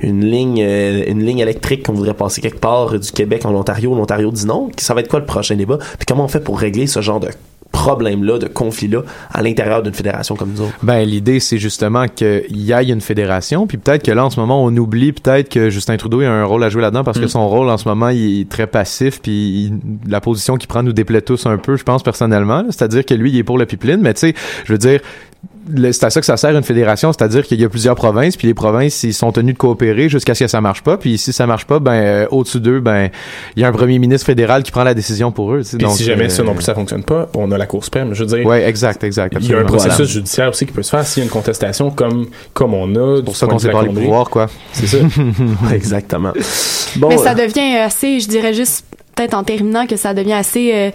Une 0.00 0.24
ligne, 0.24 0.62
euh, 0.62 1.04
une 1.06 1.24
ligne 1.24 1.38
électrique 1.38 1.86
qu'on 1.86 1.94
voudrait 1.94 2.14
passer 2.14 2.40
quelque 2.40 2.60
part 2.60 2.98
du 2.98 3.10
Québec 3.10 3.46
en 3.46 3.54
Ontario, 3.54 3.94
l'Ontario 3.94 4.30
dit 4.30 4.46
non. 4.46 4.68
Ça 4.76 4.94
va 4.94 5.00
être 5.00 5.08
quoi 5.08 5.20
le 5.20 5.26
prochain 5.26 5.56
débat? 5.56 5.78
Puis 5.78 6.06
comment 6.06 6.24
on 6.24 6.28
fait 6.28 6.40
pour 6.40 6.58
régler 6.58 6.86
ce 6.86 7.00
genre 7.00 7.20
de 7.20 7.28
problème-là, 7.72 8.38
de 8.38 8.46
conflit-là, 8.46 9.02
à 9.32 9.42
l'intérieur 9.42 9.82
d'une 9.82 9.92
fédération 9.94 10.34
comme 10.36 10.52
nous 10.52 10.62
autres? 10.62 10.72
Ben, 10.82 11.02
l'idée, 11.06 11.38
c'est 11.40 11.58
justement 11.58 12.06
qu'il 12.08 12.44
y 12.56 12.72
ait 12.72 12.88
une 12.88 13.00
fédération, 13.00 13.66
puis 13.66 13.78
peut-être 13.78 14.02
que 14.04 14.10
là, 14.10 14.24
en 14.24 14.30
ce 14.30 14.40
moment, 14.40 14.64
on 14.64 14.74
oublie 14.76 15.12
peut-être 15.12 15.48
que 15.48 15.70
Justin 15.70 15.96
Trudeau 15.96 16.20
a 16.22 16.26
un 16.28 16.44
rôle 16.44 16.64
à 16.64 16.70
jouer 16.70 16.82
là-dedans 16.82 17.04
parce 17.04 17.18
que 17.18 17.24
Mm. 17.26 17.28
son 17.28 17.48
rôle, 17.48 17.68
en 17.68 17.76
ce 17.76 17.88
moment, 17.88 18.08
il 18.08 18.40
est 18.40 18.48
très 18.48 18.66
passif, 18.66 19.20
puis 19.22 19.32
il- 19.66 20.10
la 20.10 20.20
position 20.20 20.56
qu'il 20.56 20.68
prend 20.68 20.82
nous 20.82 20.92
déplaît 20.92 21.22
tous 21.22 21.46
un 21.46 21.58
peu, 21.58 21.76
je 21.76 21.84
pense, 21.84 22.02
personnellement. 22.02 22.64
C'est-à-dire 22.70 23.04
que 23.04 23.14
lui, 23.14 23.30
il 23.30 23.38
est 23.38 23.44
pour 23.44 23.58
le 23.58 23.66
pipeline, 23.66 24.00
mais 24.00 24.14
tu 24.14 24.20
sais, 24.20 24.34
je 24.64 24.72
veux 24.72 24.78
dire, 24.78 25.00
c'est 25.92 26.04
à 26.04 26.10
ça 26.10 26.20
que 26.20 26.26
ça 26.26 26.36
sert 26.36 26.56
une 26.56 26.62
fédération, 26.62 27.12
c'est-à-dire 27.12 27.46
qu'il 27.46 27.60
y 27.60 27.64
a 27.64 27.68
plusieurs 27.68 27.94
provinces, 27.94 28.36
puis 28.36 28.46
les 28.46 28.54
provinces, 28.54 29.02
ils 29.02 29.14
sont 29.14 29.32
tenus 29.32 29.54
de 29.54 29.58
coopérer 29.58 30.08
jusqu'à 30.08 30.34
ce 30.34 30.44
que 30.44 30.48
ça 30.48 30.60
marche 30.60 30.82
pas, 30.82 30.96
puis 30.96 31.18
si 31.18 31.32
ça 31.32 31.46
marche 31.46 31.66
pas, 31.66 31.78
ben, 31.78 31.92
euh, 31.92 32.26
au-dessus 32.30 32.60
d'eux, 32.60 32.80
ben, 32.80 33.10
il 33.56 33.62
y 33.62 33.64
a 33.64 33.68
un 33.68 33.72
premier 33.72 33.98
ministre 33.98 34.26
fédéral 34.26 34.62
qui 34.62 34.70
prend 34.70 34.84
la 34.84 34.94
décision 34.94 35.32
pour 35.32 35.52
eux. 35.54 35.62
Donc, 35.74 35.92
si 35.92 36.04
jamais 36.04 36.26
euh, 36.26 36.28
ça 36.28 36.42
non 36.42 36.54
plus 36.54 36.64
ça 36.64 36.74
fonctionne 36.74 37.02
pas, 37.02 37.28
on 37.34 37.50
a 37.52 37.58
la 37.58 37.66
Cour 37.66 37.84
suprême. 37.84 38.14
Je 38.14 38.24
veux 38.24 38.36
dire, 38.36 38.46
Ouais, 38.46 38.68
exact, 38.68 39.04
exact. 39.04 39.36
il 39.40 39.50
y 39.50 39.54
a 39.54 39.58
un 39.58 39.64
processus 39.64 39.96
Voilà. 39.96 40.10
judiciaire 40.12 40.48
aussi 40.48 40.66
qui 40.66 40.72
peut 40.72 40.82
se 40.82 40.90
faire 40.90 41.06
s'il 41.06 41.22
y 41.22 41.22
a 41.22 41.24
une 41.24 41.30
contestation 41.30 41.90
comme, 41.90 42.26
comme 42.54 42.74
on 42.74 42.94
a. 42.94 43.16
C'est 43.16 43.24
pour 43.24 43.36
ça 43.36 43.46
qu'on 43.46 43.58
sépare 43.58 43.82
les 43.82 43.92
pouvoirs, 43.92 44.30
quoi. 44.30 44.46
C'est 44.72 44.86
ça. 44.86 44.98
Exactement. 45.72 46.32
Bon, 46.96 47.08
Mais 47.08 47.18
ça 47.18 47.32
euh, 47.32 47.46
devient 47.46 47.76
assez, 47.76 48.20
je 48.20 48.28
dirais 48.28 48.54
juste, 48.54 48.84
peut-être 49.14 49.34
en 49.34 49.44
terminant, 49.44 49.86
que 49.86 49.96
ça 49.96 50.14
devient 50.14 50.32
assez... 50.34 50.92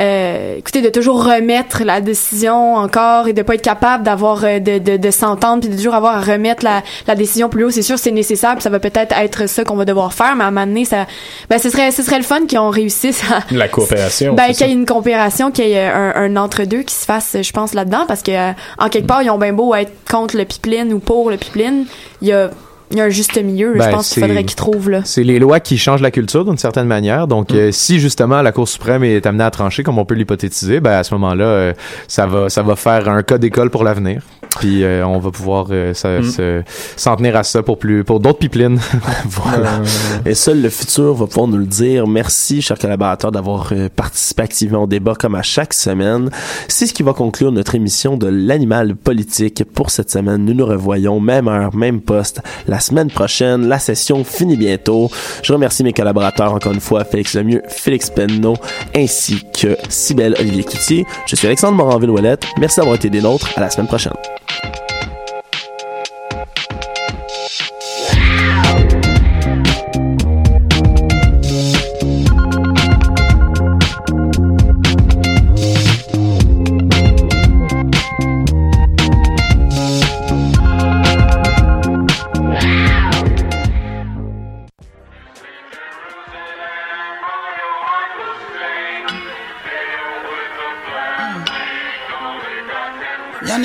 euh, 0.00 0.24
euh, 0.44 0.56
écoutez, 0.58 0.82
de 0.82 0.88
toujours 0.88 1.24
remettre 1.24 1.82
la 1.84 2.00
décision 2.00 2.74
encore 2.74 3.28
et 3.28 3.32
de 3.32 3.42
pas 3.42 3.54
être 3.54 3.62
capable 3.62 4.04
d'avoir 4.04 4.44
euh, 4.44 4.58
de, 4.58 4.78
de, 4.78 4.96
de 4.96 5.10
s'entendre 5.10 5.60
puis 5.60 5.70
de 5.70 5.76
toujours 5.76 5.94
avoir 5.94 6.16
à 6.16 6.20
remettre 6.20 6.64
la, 6.64 6.82
la 7.06 7.14
décision 7.14 7.48
plus 7.48 7.64
haut. 7.64 7.70
C'est 7.70 7.82
sûr, 7.82 7.98
c'est 7.98 8.10
nécessaire, 8.10 8.54
puis 8.54 8.62
ça 8.62 8.70
va 8.70 8.78
peut-être 8.80 9.16
être 9.18 9.48
ça 9.48 9.64
qu'on 9.64 9.76
va 9.76 9.84
devoir 9.84 10.12
faire, 10.12 10.36
mais 10.36 10.44
à 10.44 10.48
un 10.48 10.50
moment 10.50 10.66
donné, 10.66 10.84
ça, 10.84 11.06
ben, 11.48 11.58
ce 11.58 11.70
serait, 11.70 11.90
ce 11.90 12.02
serait 12.02 12.18
le 12.18 12.24
fun 12.24 12.40
qu'on 12.48 12.70
réussisse 12.70 13.22
à, 13.30 13.40
La 13.54 13.68
coopération. 13.68 14.34
ben, 14.34 14.52
qu'il 14.52 14.66
y 14.66 14.70
ait 14.70 14.72
une 14.72 14.86
coopération, 14.86 15.50
qu'il 15.50 15.68
y 15.68 15.72
ait 15.72 15.86
un, 15.88 16.12
un 16.16 16.36
entre-deux 16.36 16.82
qui 16.82 16.94
se 16.94 17.04
fasse, 17.04 17.36
je 17.40 17.52
pense, 17.52 17.74
là-dedans, 17.74 18.04
parce 18.06 18.22
que, 18.22 18.32
euh, 18.32 18.52
en 18.78 18.88
quelque 18.88 19.06
part, 19.06 19.22
ils 19.22 19.30
ont 19.30 19.38
bien 19.38 19.52
beau 19.52 19.74
être 19.74 19.92
contre 20.10 20.36
le 20.36 20.44
pipeline 20.44 20.92
ou 20.92 20.98
pour 20.98 21.30
le 21.30 21.36
pipeline, 21.36 21.86
il 22.22 22.28
y 22.28 22.32
a, 22.32 22.50
il 22.90 22.98
y 22.98 23.00
a 23.00 23.04
un 23.04 23.08
juste 23.08 23.36
milieu, 23.42 23.74
Ben, 23.76 23.84
je 23.84 23.90
pense 23.90 24.08
qu'il 24.08 24.22
c'est- 24.22 24.28
faudrait 24.28 24.44
qu'ils 24.44 24.56
trouvent, 24.56 24.90
là. 24.90 25.00
C'est 25.04 25.24
les 25.24 25.38
lois 25.38 25.60
qui 25.60 25.78
changent 25.78 26.00
la 26.02 26.10
culture 26.10 26.44
d'une 26.44 26.58
certaine 26.58 26.86
manière. 26.86 27.26
Donc, 27.26 27.50
Mm. 27.50 27.56
euh, 27.56 27.72
si 27.72 27.98
justement 27.98 28.42
la 28.42 28.52
Cour 28.52 28.68
suprême 28.68 29.02
est 29.04 29.26
amenée 29.26 29.44
à 29.44 29.50
trancher, 29.50 29.82
comme 29.82 29.98
on 29.98 30.04
peut 30.04 30.14
l'hypothétiser, 30.14 30.80
ben 30.80 30.92
à 30.92 31.04
ce 31.04 31.14
moment-là, 31.14 31.44
euh, 31.44 31.72
ça 32.08 32.26
va, 32.26 32.48
ça 32.48 32.62
va 32.62 32.76
faire 32.76 33.08
un 33.08 33.22
cas 33.22 33.38
d'école 33.38 33.70
pour 33.70 33.84
l'avenir. 33.84 34.22
Puis 34.60 34.84
euh, 34.84 35.04
on 35.04 35.18
va 35.18 35.30
pouvoir 35.32 35.66
euh, 35.70 35.94
ça- 35.94 36.20
Mm. 36.20 36.24
se- 36.24 36.62
s'en 36.96 37.16
tenir 37.16 37.34
à 37.36 37.42
ça 37.42 37.62
pour 37.64 37.78
plus, 37.78 38.04
pour 38.04 38.20
d'autres 38.20 38.38
pipelines. 38.38 38.78
Voilà. 39.28 39.80
Et 40.26 40.34
seul 40.34 40.62
le 40.62 40.68
futur 40.68 41.14
va 41.14 41.26
pouvoir 41.26 41.48
nous 41.48 41.58
le 41.58 41.66
dire. 41.66 42.06
Merci, 42.06 42.62
chers 42.62 42.78
collaborateurs, 42.78 43.32
d'avoir 43.32 43.70
euh, 43.72 43.88
participé 43.94 44.42
activement 44.42 44.84
au 44.84 44.86
débat 44.86 45.14
comme 45.18 45.34
à 45.34 45.42
chaque 45.42 45.74
semaine. 45.74 46.30
C'est 46.68 46.86
ce 46.86 46.94
qui 46.94 47.02
va 47.02 47.12
conclure 47.14 47.50
notre 47.52 47.74
émission 47.74 48.16
de 48.16 48.26
l'animal 48.28 48.94
politique 48.94 49.64
pour 49.64 49.90
cette 49.90 50.10
semaine. 50.10 50.44
Nous 50.44 50.54
nous 50.54 50.66
revoyons, 50.66 51.18
même 51.20 51.48
heure, 51.48 51.74
même 51.74 52.00
poste, 52.00 52.40
la 52.68 52.73
semaine 52.80 53.10
prochaine. 53.10 53.68
La 53.68 53.78
session 53.78 54.24
finit 54.24 54.56
bientôt. 54.56 55.10
Je 55.42 55.52
remercie 55.52 55.84
mes 55.84 55.92
collaborateurs 55.92 56.52
encore 56.52 56.72
une 56.72 56.80
fois, 56.80 57.04
Félix 57.04 57.34
Lemieux, 57.34 57.62
Félix 57.68 58.10
Penneau, 58.10 58.54
ainsi 58.94 59.44
que 59.52 59.76
Cybelle 59.88 60.36
Olivier 60.38 60.64
Cloutier. 60.64 61.06
Je 61.26 61.36
suis 61.36 61.46
Alexandre 61.46 61.76
Moranville-Ouellette. 61.76 62.44
Merci 62.58 62.80
d'avoir 62.80 62.96
été 62.96 63.10
des 63.10 63.20
nôtres. 63.20 63.48
À 63.56 63.60
la 63.60 63.70
semaine 63.70 63.88
prochaine. 63.88 64.14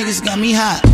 It's 0.09 0.21
got 0.21 0.39
me 0.39 0.53
hot. 0.53 0.88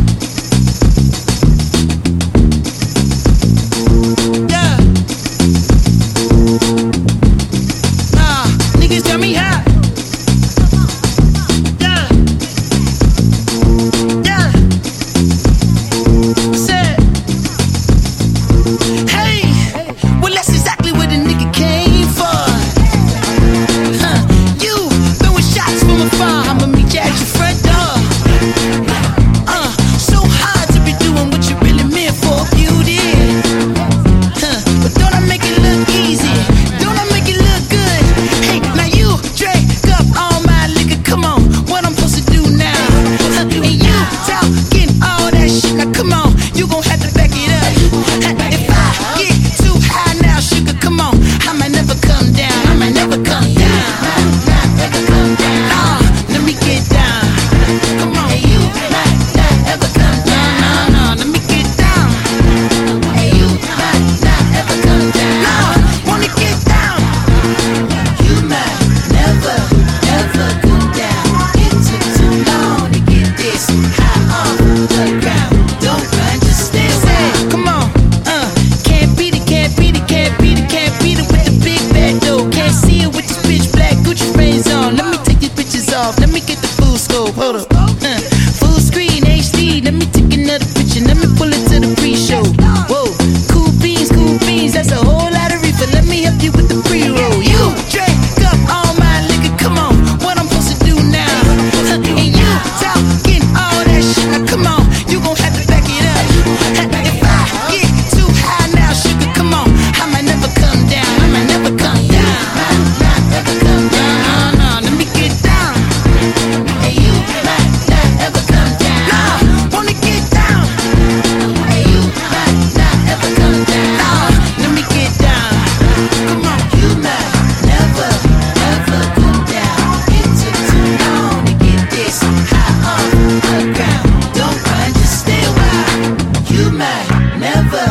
might 136.76 137.36
never 137.38 137.86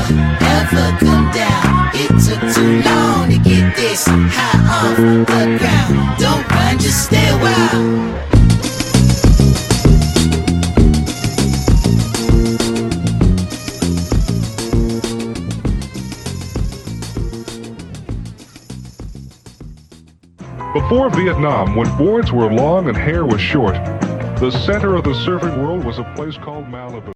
ever 0.60 0.86
come 1.00 1.32
down. 1.32 1.90
It 1.94 2.12
took 2.26 2.42
too 2.54 2.82
long 2.90 3.30
to 3.32 3.38
get 3.38 3.76
this 3.76 4.06
high 4.08 4.90
off 4.90 4.98
the 4.98 5.58
ground. 5.58 6.20
Don't 6.20 6.50
run, 6.52 6.80
just 6.80 7.06
stay. 7.06 7.26
Before 20.76 21.10
Vietnam, 21.10 21.76
when 21.76 21.98
boards 21.98 22.32
were 22.32 22.52
long 22.54 22.88
and 22.90 22.96
hair 22.96 23.26
was 23.26 23.42
short, 23.42 23.74
the 24.40 24.52
center 24.52 24.96
of 24.96 25.04
the 25.04 25.14
surfing 25.14 25.58
world 25.58 25.84
was 25.84 25.98
a 25.98 26.04
place 26.16 26.38
called 26.38 26.66
Malibu. 26.66 27.15